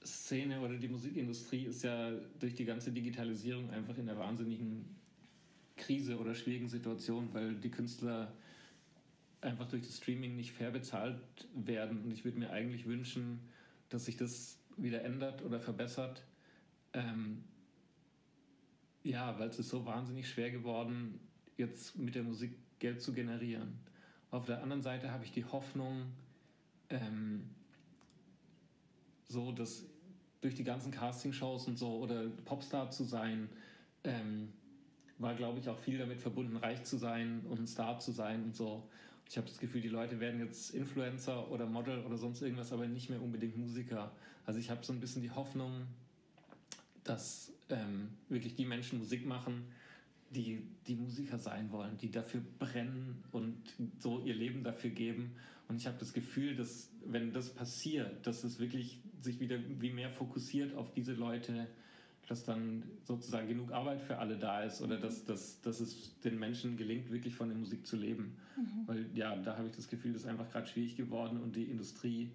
Szene 0.03 0.59
oder 0.61 0.77
die 0.77 0.87
Musikindustrie 0.87 1.65
ist 1.65 1.83
ja 1.83 2.11
durch 2.39 2.55
die 2.55 2.65
ganze 2.65 2.91
Digitalisierung 2.91 3.69
einfach 3.69 3.97
in 3.97 4.09
einer 4.09 4.19
wahnsinnigen 4.19 4.85
Krise 5.77 6.17
oder 6.17 6.33
schwierigen 6.33 6.69
Situation, 6.69 7.29
weil 7.33 7.55
die 7.55 7.69
Künstler 7.69 8.33
einfach 9.41 9.67
durch 9.67 9.83
das 9.83 9.97
Streaming 9.97 10.35
nicht 10.35 10.51
fair 10.51 10.71
bezahlt 10.71 11.19
werden. 11.55 12.03
Und 12.03 12.11
ich 12.11 12.23
würde 12.23 12.39
mir 12.39 12.51
eigentlich 12.51 12.85
wünschen, 12.85 13.39
dass 13.89 14.05
sich 14.05 14.17
das 14.17 14.59
wieder 14.77 15.03
ändert 15.03 15.43
oder 15.43 15.59
verbessert. 15.59 16.23
Ähm, 16.93 17.43
ja, 19.03 19.37
weil 19.39 19.49
es 19.49 19.59
ist 19.59 19.69
so 19.69 19.85
wahnsinnig 19.85 20.29
schwer 20.29 20.51
geworden, 20.51 21.19
jetzt 21.57 21.97
mit 21.97 22.15
der 22.15 22.23
Musik 22.23 22.53
Geld 22.79 23.01
zu 23.01 23.13
generieren. 23.13 23.79
Auf 24.29 24.45
der 24.45 24.61
anderen 24.61 24.81
Seite 24.81 25.11
habe 25.11 25.23
ich 25.25 25.31
die 25.31 25.45
Hoffnung, 25.45 26.11
ähm, 26.89 27.49
so 29.31 29.51
dass 29.51 29.85
durch 30.41 30.55
die 30.55 30.63
ganzen 30.63 30.91
Castingshows 30.91 31.67
und 31.67 31.77
so 31.77 31.97
oder 31.97 32.27
Popstar 32.45 32.89
zu 32.89 33.03
sein, 33.03 33.49
ähm, 34.03 34.49
war, 35.19 35.35
glaube 35.35 35.59
ich, 35.59 35.69
auch 35.69 35.77
viel 35.77 35.99
damit 35.99 36.19
verbunden, 36.19 36.57
reich 36.57 36.83
zu 36.83 36.97
sein 36.97 37.41
und 37.47 37.59
ein 37.59 37.67
Star 37.67 37.99
zu 37.99 38.11
sein 38.11 38.43
und 38.43 38.55
so. 38.55 38.89
Ich 39.29 39.37
habe 39.37 39.47
das 39.47 39.59
Gefühl, 39.59 39.81
die 39.81 39.87
Leute 39.87 40.19
werden 40.19 40.39
jetzt 40.39 40.71
Influencer 40.71 41.49
oder 41.51 41.65
Model 41.65 42.03
oder 42.03 42.17
sonst 42.17 42.41
irgendwas, 42.41 42.73
aber 42.73 42.87
nicht 42.87 43.09
mehr 43.09 43.21
unbedingt 43.21 43.55
Musiker. 43.55 44.11
Also 44.45 44.59
ich 44.59 44.69
habe 44.69 44.83
so 44.83 44.91
ein 44.91 44.99
bisschen 44.99 45.21
die 45.21 45.29
Hoffnung, 45.29 45.85
dass 47.03 47.53
ähm, 47.69 48.09
wirklich 48.29 48.55
die 48.55 48.65
Menschen 48.65 48.99
Musik 48.99 49.25
machen, 49.25 49.65
die, 50.31 50.63
die 50.87 50.95
Musiker 50.95 51.37
sein 51.37 51.71
wollen, 51.71 51.97
die 51.97 52.09
dafür 52.09 52.41
brennen 52.59 53.23
und 53.31 53.57
so 53.99 54.19
ihr 54.21 54.33
Leben 54.33 54.63
dafür 54.63 54.89
geben. 54.89 55.35
Und 55.67 55.77
ich 55.77 55.87
habe 55.87 55.97
das 55.99 56.13
Gefühl, 56.13 56.55
dass 56.55 56.89
wenn 57.05 57.31
das 57.31 57.53
passiert, 57.53 58.25
dass 58.25 58.43
es 58.43 58.59
wirklich 58.59 58.99
sich 59.21 59.39
wieder 59.39 59.57
wie 59.79 59.91
mehr 59.91 60.09
fokussiert 60.09 60.75
auf 60.75 60.91
diese 60.93 61.13
Leute, 61.13 61.67
dass 62.27 62.45
dann 62.45 62.83
sozusagen 63.03 63.47
genug 63.47 63.71
Arbeit 63.71 64.01
für 64.01 64.17
alle 64.17 64.37
da 64.37 64.63
ist 64.63 64.81
oder 64.81 64.97
dass, 64.97 65.25
dass, 65.25 65.61
dass 65.61 65.79
es 65.79 66.19
den 66.21 66.39
Menschen 66.39 66.77
gelingt, 66.77 67.11
wirklich 67.11 67.35
von 67.35 67.49
der 67.49 67.57
Musik 67.57 67.85
zu 67.85 67.97
leben. 67.97 68.37
Mhm. 68.55 68.87
Weil 68.87 69.05
ja, 69.13 69.35
da 69.35 69.57
habe 69.57 69.67
ich 69.67 69.75
das 69.75 69.89
Gefühl, 69.89 70.13
das 70.13 70.23
ist 70.23 70.27
einfach 70.27 70.49
gerade 70.49 70.67
schwierig 70.67 70.95
geworden 70.95 71.41
und 71.41 71.55
die 71.55 71.65
Industrie 71.65 72.31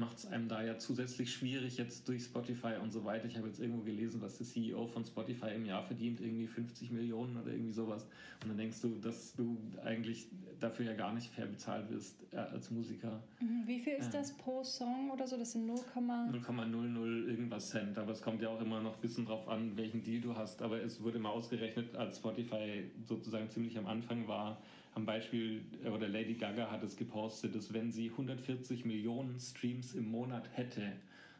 macht 0.00 0.18
es 0.18 0.26
einem 0.26 0.48
da 0.48 0.62
ja 0.62 0.78
zusätzlich 0.78 1.32
schwierig 1.32 1.76
jetzt 1.76 2.08
durch 2.08 2.24
Spotify 2.24 2.72
und 2.82 2.92
so 2.92 3.04
weiter. 3.04 3.26
Ich 3.26 3.36
habe 3.36 3.46
jetzt 3.46 3.60
irgendwo 3.60 3.82
gelesen, 3.82 4.20
was 4.20 4.38
der 4.38 4.46
CEO 4.46 4.86
von 4.86 5.04
Spotify 5.04 5.54
im 5.54 5.66
Jahr 5.66 5.84
verdient, 5.84 6.20
irgendwie 6.20 6.46
50 6.46 6.90
Millionen 6.90 7.36
oder 7.36 7.52
irgendwie 7.52 7.72
sowas. 7.72 8.06
Und 8.42 8.48
dann 8.48 8.56
denkst 8.56 8.80
du, 8.80 8.98
dass 8.98 9.34
du 9.36 9.56
eigentlich 9.84 10.26
dafür 10.58 10.86
ja 10.86 10.94
gar 10.94 11.12
nicht 11.12 11.30
fair 11.30 11.46
bezahlt 11.46 11.90
wirst 11.90 12.16
äh, 12.32 12.36
als 12.36 12.70
Musiker. 12.70 13.22
Mhm. 13.40 13.62
Wie 13.66 13.78
viel 13.78 13.92
ist 13.94 14.08
äh, 14.08 14.18
das 14.18 14.32
pro 14.32 14.64
Song 14.64 15.10
oder 15.10 15.26
so? 15.26 15.36
Das 15.36 15.52
sind 15.52 15.70
0,00 15.70 17.26
irgendwas 17.26 17.68
Cent. 17.68 17.98
Aber 17.98 18.12
es 18.12 18.22
kommt 18.22 18.42
ja 18.42 18.48
auch 18.48 18.60
immer 18.60 18.80
noch 18.80 18.94
ein 18.94 19.00
bisschen 19.00 19.26
drauf 19.26 19.46
an, 19.48 19.76
welchen 19.76 20.02
Deal 20.02 20.20
du 20.20 20.34
hast. 20.34 20.62
Aber 20.62 20.82
es 20.82 21.02
wurde 21.02 21.18
mal 21.18 21.30
ausgerechnet, 21.30 21.94
als 21.94 22.16
Spotify 22.16 22.90
sozusagen 23.04 23.48
ziemlich 23.50 23.76
am 23.78 23.86
Anfang 23.86 24.26
war, 24.26 24.62
am 24.94 25.06
Beispiel, 25.06 25.62
äh, 25.84 25.88
oder 25.88 26.08
Lady 26.08 26.34
Gaga 26.34 26.70
hat 26.70 26.82
es 26.82 26.96
gepostet, 26.96 27.54
dass 27.54 27.72
wenn 27.72 27.92
sie 27.92 28.10
140 28.10 28.84
Millionen 28.84 29.38
Streams 29.38 29.94
im 29.94 30.10
Monat 30.10 30.48
hätte, 30.56 30.92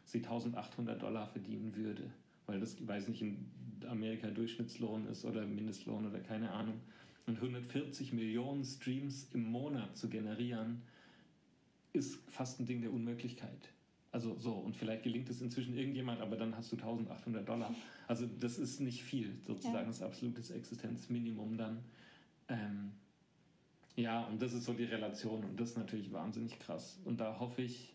sie 0.05 0.19
1800 0.19 1.01
Dollar 1.01 1.27
verdienen 1.27 1.75
würde. 1.75 2.03
Weil 2.45 2.59
das, 2.59 2.75
ich 2.75 2.87
weiß 2.87 3.07
nicht, 3.09 3.21
in 3.21 3.45
Amerika 3.87 4.27
Durchschnittslohn 4.29 5.07
ist 5.07 5.25
oder 5.25 5.45
Mindestlohn 5.45 6.05
oder 6.05 6.19
keine 6.19 6.51
Ahnung. 6.51 6.79
Und 7.27 7.37
140 7.37 8.13
Millionen 8.13 8.65
Streams 8.65 9.29
im 9.33 9.51
Monat 9.51 9.95
zu 9.95 10.09
generieren, 10.09 10.81
ist 11.93 12.19
fast 12.29 12.59
ein 12.59 12.65
Ding 12.65 12.81
der 12.81 12.91
Unmöglichkeit. 12.91 13.69
Also 14.11 14.37
so, 14.37 14.51
und 14.51 14.75
vielleicht 14.75 15.03
gelingt 15.03 15.29
es 15.29 15.41
inzwischen 15.41 15.77
irgendjemand, 15.77 16.19
aber 16.19 16.35
dann 16.35 16.55
hast 16.55 16.71
du 16.71 16.75
1800 16.75 17.47
Dollar. 17.47 17.73
Also 18.07 18.27
das 18.39 18.57
ist 18.59 18.81
nicht 18.81 19.03
viel, 19.03 19.33
sozusagen 19.45 19.77
ja. 19.77 19.85
das 19.85 20.01
absolutes 20.01 20.51
Existenzminimum 20.51 21.57
dann. 21.57 21.79
Ähm, 22.49 22.91
ja, 23.95 24.25
und 24.25 24.41
das 24.41 24.53
ist 24.53 24.65
so 24.65 24.73
die 24.73 24.85
Relation 24.85 25.43
und 25.43 25.59
das 25.59 25.71
ist 25.71 25.77
natürlich 25.77 26.11
wahnsinnig 26.11 26.59
krass. 26.59 26.99
Und 27.05 27.19
da 27.19 27.39
hoffe 27.39 27.61
ich, 27.61 27.93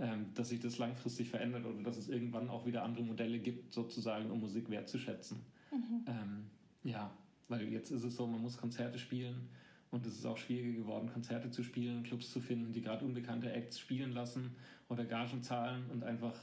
ähm, 0.00 0.26
dass 0.34 0.48
sich 0.48 0.60
das 0.60 0.78
langfristig 0.78 1.30
verändert 1.30 1.64
oder 1.66 1.82
dass 1.82 1.96
es 1.96 2.08
irgendwann 2.08 2.48
auch 2.48 2.66
wieder 2.66 2.82
andere 2.82 3.04
Modelle 3.04 3.38
gibt, 3.38 3.72
sozusagen, 3.72 4.30
um 4.30 4.40
Musik 4.40 4.68
wertzuschätzen. 4.70 5.40
Mhm. 5.70 6.04
Ähm, 6.06 6.44
ja, 6.82 7.10
weil 7.48 7.68
jetzt 7.68 7.90
ist 7.90 8.04
es 8.04 8.16
so, 8.16 8.26
man 8.26 8.42
muss 8.42 8.56
Konzerte 8.56 8.98
spielen 8.98 9.48
und 9.90 10.04
es 10.06 10.18
ist 10.18 10.26
auch 10.26 10.36
schwieriger 10.36 10.78
geworden, 10.78 11.08
Konzerte 11.12 11.50
zu 11.50 11.62
spielen, 11.62 12.02
Clubs 12.02 12.32
zu 12.32 12.40
finden, 12.40 12.72
die 12.72 12.80
gerade 12.80 13.04
unbekannte 13.04 13.52
Acts 13.52 13.78
spielen 13.78 14.12
lassen 14.12 14.56
oder 14.88 15.04
Gagen 15.04 15.42
zahlen 15.42 15.84
und 15.92 16.02
einfach 16.02 16.34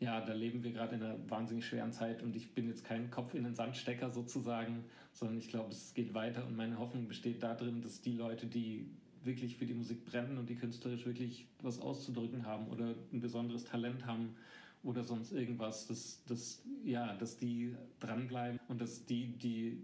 ja, 0.00 0.20
da 0.20 0.32
leben 0.32 0.62
wir 0.62 0.72
gerade 0.72 0.96
in 0.96 1.02
einer 1.02 1.18
wahnsinnig 1.30 1.66
schweren 1.66 1.92
Zeit 1.92 2.22
und 2.22 2.34
ich 2.36 2.52
bin 2.52 2.68
jetzt 2.68 2.84
kein 2.84 3.10
Kopf 3.10 3.34
in 3.34 3.44
den 3.44 3.54
Sandstecker 3.54 4.10
sozusagen, 4.10 4.84
sondern 5.12 5.38
ich 5.38 5.48
glaube, 5.48 5.70
es 5.70 5.94
geht 5.94 6.14
weiter 6.14 6.46
und 6.46 6.56
meine 6.56 6.78
Hoffnung 6.78 7.06
besteht 7.06 7.42
darin, 7.42 7.80
dass 7.80 8.00
die 8.00 8.12
Leute, 8.12 8.46
die 8.46 8.86
wirklich 9.22 9.56
für 9.56 9.66
die 9.66 9.74
Musik 9.74 10.04
brennen 10.04 10.36
und 10.38 10.50
die 10.50 10.56
künstlerisch 10.56 11.06
wirklich 11.06 11.46
was 11.62 11.80
auszudrücken 11.80 12.44
haben 12.44 12.68
oder 12.68 12.94
ein 13.12 13.20
besonderes 13.20 13.64
Talent 13.64 14.04
haben 14.06 14.34
oder 14.82 15.02
sonst 15.02 15.32
irgendwas, 15.32 15.86
dass, 15.86 16.22
dass, 16.26 16.62
ja, 16.84 17.14
dass 17.14 17.38
die 17.38 17.74
dranbleiben 18.00 18.60
und 18.68 18.80
dass 18.80 19.06
die, 19.06 19.28
die 19.38 19.82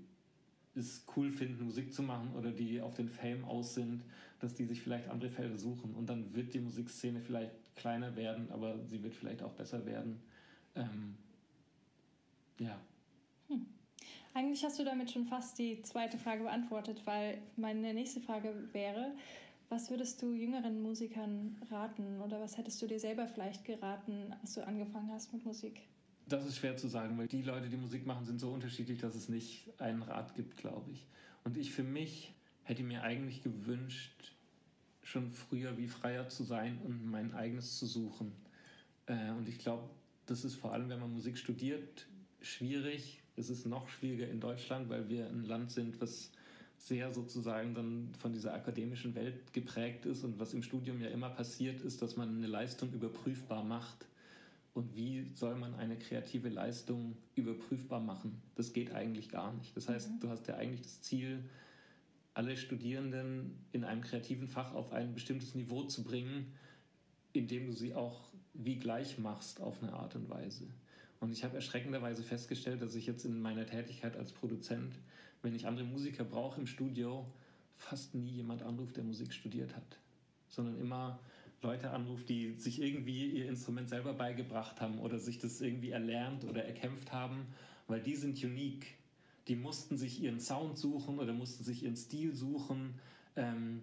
es 0.74 1.04
cool 1.16 1.30
finden, 1.30 1.64
Musik 1.64 1.92
zu 1.92 2.02
machen 2.02 2.32
oder 2.36 2.52
die 2.52 2.80
auf 2.80 2.94
den 2.94 3.08
Fame 3.08 3.44
aus 3.44 3.74
sind, 3.74 4.04
dass 4.40 4.54
die 4.54 4.64
sich 4.64 4.80
vielleicht 4.80 5.08
andere 5.08 5.30
Felder 5.30 5.58
suchen. 5.58 5.94
Und 5.94 6.08
dann 6.08 6.34
wird 6.34 6.54
die 6.54 6.60
Musikszene 6.60 7.20
vielleicht 7.20 7.52
kleiner 7.76 8.14
werden, 8.16 8.50
aber 8.50 8.78
sie 8.86 9.02
wird 9.02 9.14
vielleicht 9.14 9.42
auch 9.42 9.52
besser 9.52 9.84
werden. 9.86 10.20
Ähm, 10.74 11.16
ja. 12.58 12.78
Hm. 13.48 13.66
Eigentlich 14.34 14.62
hast 14.64 14.78
du 14.78 14.84
damit 14.84 15.10
schon 15.10 15.26
fast 15.26 15.58
die 15.58 15.82
zweite 15.82 16.18
Frage 16.18 16.44
beantwortet, 16.44 17.02
weil 17.04 17.38
meine 17.56 17.92
nächste 17.94 18.20
Frage 18.20 18.54
wäre, 18.72 19.12
was 19.68 19.90
würdest 19.90 20.20
du 20.20 20.32
jüngeren 20.32 20.82
Musikern 20.82 21.56
raten 21.70 22.20
oder 22.20 22.40
was 22.40 22.58
hättest 22.58 22.82
du 22.82 22.86
dir 22.86 22.98
selber 22.98 23.26
vielleicht 23.28 23.64
geraten, 23.64 24.34
als 24.40 24.54
du 24.54 24.66
angefangen 24.66 25.10
hast 25.12 25.32
mit 25.32 25.44
Musik? 25.44 25.82
Das 26.26 26.44
ist 26.44 26.56
schwer 26.56 26.76
zu 26.76 26.88
sagen, 26.88 27.18
weil 27.18 27.26
die 27.26 27.42
Leute, 27.42 27.68
die 27.68 27.76
Musik 27.76 28.06
machen, 28.06 28.24
sind 28.24 28.40
so 28.40 28.50
unterschiedlich, 28.50 29.00
dass 29.00 29.14
es 29.14 29.28
nicht 29.28 29.68
einen 29.80 30.02
Rat 30.02 30.34
gibt, 30.34 30.56
glaube 30.56 30.90
ich. 30.90 31.06
Und 31.44 31.56
ich 31.56 31.72
für 31.72 31.82
mich 31.82 32.34
hätte 32.62 32.82
mir 32.82 33.02
eigentlich 33.02 33.42
gewünscht, 33.42 34.36
schon 35.02 35.32
früher 35.32 35.76
wie 35.76 35.88
freier 35.88 36.28
zu 36.28 36.44
sein 36.44 36.78
und 36.84 37.04
mein 37.04 37.34
eigenes 37.34 37.78
zu 37.78 37.86
suchen. 37.86 38.32
Äh, 39.06 39.30
und 39.32 39.48
ich 39.48 39.58
glaube, 39.58 39.88
das 40.26 40.44
ist 40.44 40.54
vor 40.54 40.72
allem, 40.72 40.88
wenn 40.88 41.00
man 41.00 41.12
Musik 41.12 41.38
studiert, 41.38 42.06
schwierig. 42.40 43.20
Es 43.36 43.50
ist 43.50 43.66
noch 43.66 43.88
schwieriger 43.88 44.28
in 44.28 44.40
Deutschland, 44.40 44.88
weil 44.88 45.08
wir 45.08 45.28
ein 45.28 45.44
Land 45.44 45.70
sind, 45.70 46.00
was 46.00 46.30
sehr 46.76 47.12
sozusagen 47.12 47.74
dann 47.74 48.08
von 48.18 48.32
dieser 48.32 48.54
akademischen 48.54 49.14
Welt 49.14 49.52
geprägt 49.52 50.06
ist 50.06 50.24
und 50.24 50.38
was 50.38 50.54
im 50.54 50.62
Studium 50.62 51.00
ja 51.00 51.08
immer 51.08 51.28
passiert 51.28 51.82
ist, 51.82 52.00
dass 52.00 52.16
man 52.16 52.36
eine 52.36 52.46
Leistung 52.46 52.92
überprüfbar 52.92 53.64
macht. 53.64 54.06
Und 54.72 54.94
wie 54.96 55.26
soll 55.34 55.56
man 55.56 55.74
eine 55.74 55.98
kreative 55.98 56.48
Leistung 56.48 57.16
überprüfbar 57.34 58.00
machen? 58.00 58.40
Das 58.54 58.72
geht 58.72 58.92
eigentlich 58.92 59.28
gar 59.28 59.52
nicht. 59.52 59.76
Das 59.76 59.88
heißt, 59.88 60.10
mhm. 60.10 60.20
du 60.20 60.28
hast 60.30 60.46
ja 60.48 60.54
eigentlich 60.54 60.82
das 60.82 61.02
Ziel, 61.02 61.44
alle 62.34 62.56
Studierenden 62.56 63.58
in 63.72 63.84
einem 63.84 64.02
kreativen 64.02 64.48
Fach 64.48 64.74
auf 64.74 64.92
ein 64.92 65.14
bestimmtes 65.14 65.54
Niveau 65.54 65.82
zu 65.84 66.04
bringen, 66.04 66.52
indem 67.32 67.66
du 67.66 67.72
sie 67.72 67.94
auch 67.94 68.30
wie 68.54 68.76
gleich 68.76 69.18
machst 69.18 69.60
auf 69.60 69.82
eine 69.82 69.92
Art 69.92 70.16
und 70.16 70.28
Weise. 70.28 70.66
Und 71.20 71.32
ich 71.32 71.44
habe 71.44 71.56
erschreckenderweise 71.56 72.22
festgestellt, 72.22 72.80
dass 72.82 72.94
ich 72.94 73.06
jetzt 73.06 73.24
in 73.24 73.40
meiner 73.40 73.66
Tätigkeit 73.66 74.16
als 74.16 74.32
Produzent, 74.32 74.94
wenn 75.42 75.54
ich 75.54 75.66
andere 75.66 75.84
Musiker 75.84 76.24
brauche 76.24 76.60
im 76.60 76.66
Studio, 76.66 77.26
fast 77.76 78.14
nie 78.14 78.30
jemand 78.30 78.62
anruft, 78.62 78.96
der 78.96 79.04
Musik 79.04 79.32
studiert 79.32 79.74
hat, 79.74 79.98
sondern 80.48 80.78
immer 80.80 81.20
Leute 81.62 81.90
anruft, 81.90 82.28
die 82.28 82.54
sich 82.54 82.80
irgendwie 82.80 83.30
ihr 83.30 83.48
Instrument 83.48 83.88
selber 83.88 84.14
beigebracht 84.14 84.80
haben 84.80 84.98
oder 84.98 85.18
sich 85.18 85.38
das 85.38 85.60
irgendwie 85.60 85.90
erlernt 85.90 86.44
oder 86.44 86.64
erkämpft 86.64 87.12
haben, 87.12 87.46
weil 87.86 88.00
die 88.00 88.16
sind 88.16 88.42
unique. 88.42 88.86
Die 89.48 89.56
mussten 89.56 89.96
sich 89.96 90.22
ihren 90.22 90.40
Sound 90.40 90.78
suchen 90.78 91.18
oder 91.18 91.32
mussten 91.32 91.64
sich 91.64 91.82
ihren 91.82 91.96
Stil 91.96 92.34
suchen. 92.34 93.00
Ähm, 93.36 93.82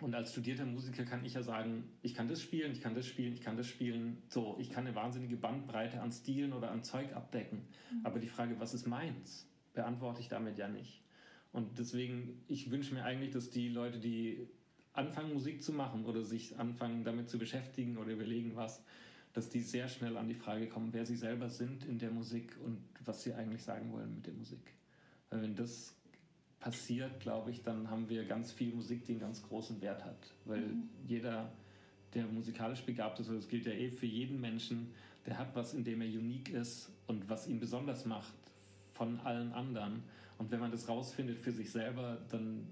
und 0.00 0.14
als 0.14 0.32
studierter 0.32 0.66
Musiker 0.66 1.04
kann 1.04 1.24
ich 1.24 1.34
ja 1.34 1.42
sagen, 1.42 1.84
ich 2.02 2.14
kann 2.14 2.28
das 2.28 2.40
spielen, 2.42 2.72
ich 2.72 2.80
kann 2.80 2.94
das 2.94 3.06
spielen, 3.06 3.32
ich 3.32 3.40
kann 3.40 3.56
das 3.56 3.66
spielen. 3.66 4.22
So, 4.28 4.56
ich 4.58 4.70
kann 4.70 4.86
eine 4.86 4.94
wahnsinnige 4.96 5.36
Bandbreite 5.36 6.00
an 6.00 6.10
Stilen 6.10 6.52
oder 6.52 6.70
an 6.70 6.82
Zeug 6.82 7.14
abdecken. 7.14 7.62
Mhm. 7.90 8.06
Aber 8.06 8.18
die 8.18 8.28
Frage, 8.28 8.58
was 8.58 8.74
ist 8.74 8.86
meins, 8.86 9.48
beantworte 9.72 10.20
ich 10.20 10.28
damit 10.28 10.58
ja 10.58 10.68
nicht. 10.68 11.02
Und 11.52 11.78
deswegen, 11.78 12.42
ich 12.48 12.70
wünsche 12.72 12.94
mir 12.94 13.04
eigentlich, 13.04 13.30
dass 13.30 13.50
die 13.50 13.68
Leute, 13.68 14.00
die 14.00 14.48
anfangen 14.92 15.32
Musik 15.32 15.62
zu 15.62 15.72
machen 15.72 16.04
oder 16.04 16.24
sich 16.24 16.58
anfangen 16.58 17.04
damit 17.04 17.28
zu 17.28 17.38
beschäftigen 17.38 17.96
oder 17.96 18.12
überlegen 18.12 18.56
was, 18.56 18.82
dass 19.34 19.50
die 19.50 19.60
sehr 19.60 19.88
schnell 19.88 20.16
an 20.16 20.28
die 20.28 20.34
Frage 20.34 20.68
kommen, 20.68 20.92
wer 20.92 21.04
sie 21.04 21.16
selber 21.16 21.50
sind 21.50 21.84
in 21.84 21.98
der 21.98 22.10
Musik 22.10 22.56
und 22.64 22.78
was 23.04 23.24
sie 23.24 23.34
eigentlich 23.34 23.62
sagen 23.62 23.92
wollen 23.92 24.14
mit 24.14 24.26
der 24.26 24.32
Musik. 24.32 24.72
Weil 25.28 25.42
wenn 25.42 25.56
das 25.56 25.94
passiert, 26.60 27.20
glaube 27.20 27.50
ich, 27.50 27.62
dann 27.62 27.90
haben 27.90 28.08
wir 28.08 28.24
ganz 28.24 28.52
viel 28.52 28.72
Musik, 28.72 29.04
die 29.04 29.12
einen 29.12 29.20
ganz 29.20 29.42
großen 29.42 29.80
Wert 29.82 30.04
hat. 30.04 30.32
Weil 30.44 30.60
mhm. 30.60 30.88
jeder, 31.06 31.52
der 32.14 32.26
musikalisch 32.26 32.82
begabt 32.82 33.18
ist, 33.20 33.28
und 33.28 33.34
das 33.34 33.48
gilt 33.48 33.66
ja 33.66 33.72
eh 33.72 33.90
für 33.90 34.06
jeden 34.06 34.40
Menschen, 34.40 34.92
der 35.26 35.36
hat 35.36 35.54
was, 35.56 35.74
in 35.74 35.84
dem 35.84 36.00
er 36.00 36.08
unique 36.08 36.50
ist 36.50 36.90
und 37.08 37.28
was 37.28 37.48
ihn 37.48 37.58
besonders 37.58 38.06
macht 38.06 38.32
von 38.92 39.18
allen 39.20 39.52
anderen. 39.52 40.04
Und 40.38 40.52
wenn 40.52 40.60
man 40.60 40.70
das 40.70 40.88
rausfindet 40.88 41.40
für 41.40 41.52
sich 41.52 41.70
selber, 41.70 42.18
dann 42.30 42.66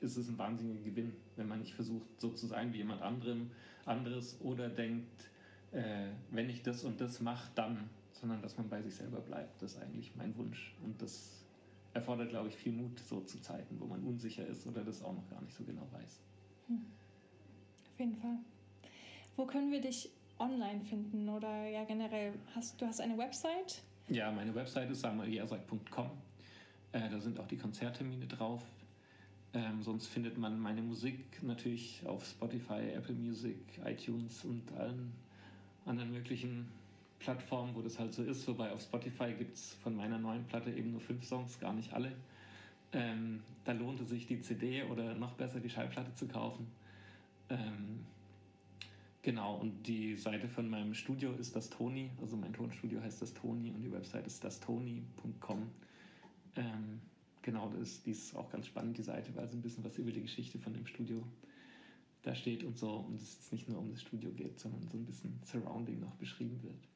ist 0.00 0.16
es 0.16 0.28
ein 0.28 0.36
wahnsinniger 0.36 0.82
Gewinn, 0.82 1.12
wenn 1.36 1.46
man 1.46 1.60
nicht 1.60 1.74
versucht, 1.74 2.20
so 2.20 2.30
zu 2.30 2.48
sein 2.48 2.72
wie 2.72 2.78
jemand 2.78 3.02
anderem, 3.02 3.50
anderes 3.84 4.40
oder 4.40 4.68
denkt, 4.68 5.30
äh, 5.72 6.08
wenn 6.30 6.48
ich 6.48 6.62
das 6.62 6.84
und 6.84 7.00
das 7.00 7.20
mache, 7.20 7.50
dann, 7.54 7.90
sondern 8.12 8.42
dass 8.42 8.56
man 8.56 8.68
bei 8.68 8.82
sich 8.82 8.94
selber 8.94 9.20
bleibt. 9.20 9.62
Das 9.62 9.74
ist 9.74 9.82
eigentlich 9.82 10.14
mein 10.16 10.36
Wunsch. 10.36 10.74
Und 10.82 11.00
das 11.00 11.44
erfordert, 11.94 12.30
glaube 12.30 12.48
ich, 12.48 12.56
viel 12.56 12.72
Mut, 12.72 12.98
so 13.00 13.20
zu 13.20 13.40
Zeiten, 13.40 13.78
wo 13.80 13.86
man 13.86 14.02
unsicher 14.04 14.46
ist 14.46 14.66
oder 14.66 14.84
das 14.84 15.02
auch 15.02 15.14
noch 15.14 15.28
gar 15.28 15.40
nicht 15.42 15.54
so 15.54 15.64
genau 15.64 15.86
weiß. 15.92 16.20
Hm. 16.68 16.84
Auf 17.92 18.00
jeden 18.00 18.16
Fall. 18.16 18.38
Wo 19.36 19.46
können 19.46 19.70
wir 19.70 19.80
dich 19.80 20.10
online 20.38 20.80
finden 20.80 21.28
oder 21.28 21.66
ja 21.66 21.84
generell? 21.84 22.32
Hast, 22.54 22.80
du 22.80 22.86
hast 22.86 23.00
eine 23.00 23.16
Website? 23.18 23.82
Ja, 24.08 24.30
meine 24.30 24.54
Website 24.54 24.90
ist 24.90 25.00
samueljasak.com. 25.00 26.10
Äh, 26.92 27.10
da 27.10 27.20
sind 27.20 27.38
auch 27.38 27.46
die 27.46 27.56
Konzerttermine 27.56 28.26
drauf. 28.26 28.62
Ähm, 29.54 29.82
sonst 29.82 30.06
findet 30.06 30.38
man 30.38 30.58
meine 30.58 30.82
Musik 30.82 31.42
natürlich 31.42 32.02
auf 32.06 32.24
Spotify, 32.26 32.90
Apple 32.94 33.14
Music, 33.14 33.58
iTunes 33.84 34.44
und 34.44 34.70
allen 34.72 35.12
anderen 35.88 36.12
möglichen 36.12 36.68
Plattformen, 37.18 37.74
wo 37.74 37.82
das 37.82 37.98
halt 37.98 38.12
so 38.12 38.22
ist. 38.22 38.46
Wobei 38.46 38.72
auf 38.72 38.82
Spotify 38.82 39.32
gibt 39.32 39.54
es 39.54 39.74
von 39.82 39.96
meiner 39.96 40.18
neuen 40.18 40.44
Platte 40.44 40.70
eben 40.70 40.92
nur 40.92 41.00
fünf 41.00 41.24
Songs, 41.24 41.58
gar 41.58 41.72
nicht 41.72 41.92
alle. 41.92 42.12
Ähm, 42.92 43.40
da 43.64 43.72
es 43.72 44.08
sich 44.08 44.26
die 44.26 44.40
CD 44.40 44.82
oder 44.84 45.14
noch 45.14 45.32
besser 45.32 45.60
die 45.60 45.68
Schallplatte 45.68 46.14
zu 46.14 46.26
kaufen. 46.26 46.66
Ähm, 47.50 48.06
genau, 49.22 49.56
und 49.56 49.86
die 49.86 50.16
Seite 50.16 50.48
von 50.48 50.68
meinem 50.68 50.94
Studio 50.94 51.32
ist 51.32 51.54
das 51.54 51.68
Toni, 51.68 52.10
also 52.20 52.36
mein 52.36 52.52
Tonstudio 52.52 53.02
heißt 53.02 53.20
das 53.20 53.34
Toni 53.34 53.70
und 53.70 53.82
die 53.82 53.92
Website 53.92 54.26
ist 54.26 54.42
dastoni.com. 54.42 55.70
Ähm, 56.56 57.00
genau, 57.42 57.70
das, 57.78 58.02
die 58.02 58.12
ist 58.12 58.34
auch 58.34 58.50
ganz 58.50 58.66
spannend, 58.66 58.96
die 58.96 59.02
Seite, 59.02 59.34
weil 59.34 59.44
es 59.44 59.52
ein 59.52 59.60
bisschen 59.60 59.84
was 59.84 59.98
über 59.98 60.10
die 60.10 60.22
Geschichte 60.22 60.58
von 60.58 60.72
dem 60.72 60.86
Studio 60.86 61.22
da 62.22 62.34
steht 62.34 62.64
und 62.64 62.78
so. 62.78 62.90
Und 62.90 63.16
es 63.16 63.34
jetzt 63.34 63.52
nicht 63.52 63.68
nur 63.68 63.78
um 63.78 63.90
das 63.90 64.02
Studio 64.02 64.30
geht, 64.32 64.58
sondern 64.58 64.86
so 64.88 64.96
ein 64.96 65.06
bisschen 65.06 65.40
Surrounding 65.44 66.00
noch 66.00 66.14
beschrieben 66.16 66.62
wird. 66.62 66.88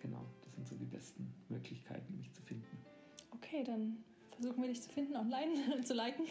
Genau, 0.00 0.26
das 0.42 0.54
sind 0.54 0.68
so 0.68 0.76
die 0.76 0.84
besten 0.84 1.32
Möglichkeiten, 1.48 2.16
mich 2.18 2.32
zu 2.32 2.42
finden. 2.42 2.78
Okay, 3.30 3.64
dann 3.64 3.98
versuchen 4.32 4.62
wir 4.62 4.68
dich 4.68 4.82
zu 4.82 4.90
finden, 4.90 5.16
online 5.16 5.82
zu 5.84 5.94
liken. 5.94 6.24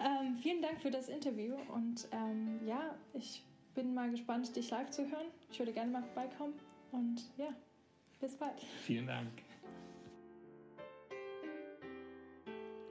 Ähm, 0.00 0.36
vielen 0.36 0.62
Dank 0.62 0.80
für 0.80 0.90
das 0.90 1.08
Interview 1.08 1.54
und 1.72 2.08
ähm, 2.12 2.60
ja, 2.66 2.96
ich 3.12 3.42
bin 3.74 3.94
mal 3.94 4.10
gespannt, 4.10 4.54
dich 4.56 4.70
live 4.70 4.90
zu 4.90 5.02
hören. 5.10 5.26
Ich 5.50 5.58
würde 5.58 5.72
gerne 5.72 5.90
mal 5.90 6.02
vorbeikommen 6.02 6.54
und 6.92 7.22
ja, 7.36 7.54
bis 8.20 8.36
bald. 8.36 8.60
Vielen 8.84 9.06
Dank. 9.06 9.30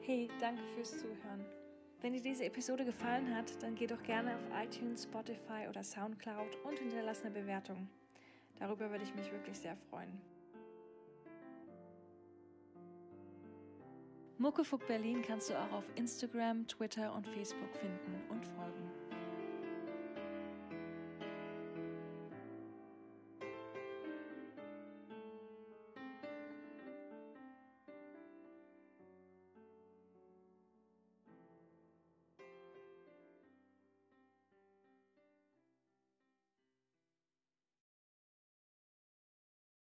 Hey, 0.02 0.30
danke 0.40 0.62
fürs 0.76 0.98
Zuhören. 0.98 1.61
Wenn 2.02 2.14
dir 2.14 2.22
diese 2.22 2.46
Episode 2.46 2.84
gefallen 2.84 3.36
hat, 3.36 3.62
dann 3.62 3.76
geh 3.76 3.86
doch 3.86 4.02
gerne 4.02 4.36
auf 4.36 4.42
iTunes, 4.64 5.04
Spotify 5.04 5.68
oder 5.70 5.84
Soundcloud 5.84 6.58
und 6.64 6.80
hinterlass 6.80 7.22
eine 7.22 7.32
Bewertung. 7.32 7.88
Darüber 8.58 8.90
würde 8.90 9.04
ich 9.04 9.14
mich 9.14 9.32
wirklich 9.32 9.58
sehr 9.58 9.76
freuen. 9.76 10.20
Muckefuck 14.40 14.88
Berlin 14.88 15.22
kannst 15.22 15.52
du 15.52 15.54
auch 15.54 15.72
auf 15.72 15.84
Instagram, 15.96 16.68
Twitter 16.68 17.14
und 17.14 17.28
Facebook 17.28 17.76
finden 17.76 18.20
und 18.30 18.44
folgen. 18.48 18.91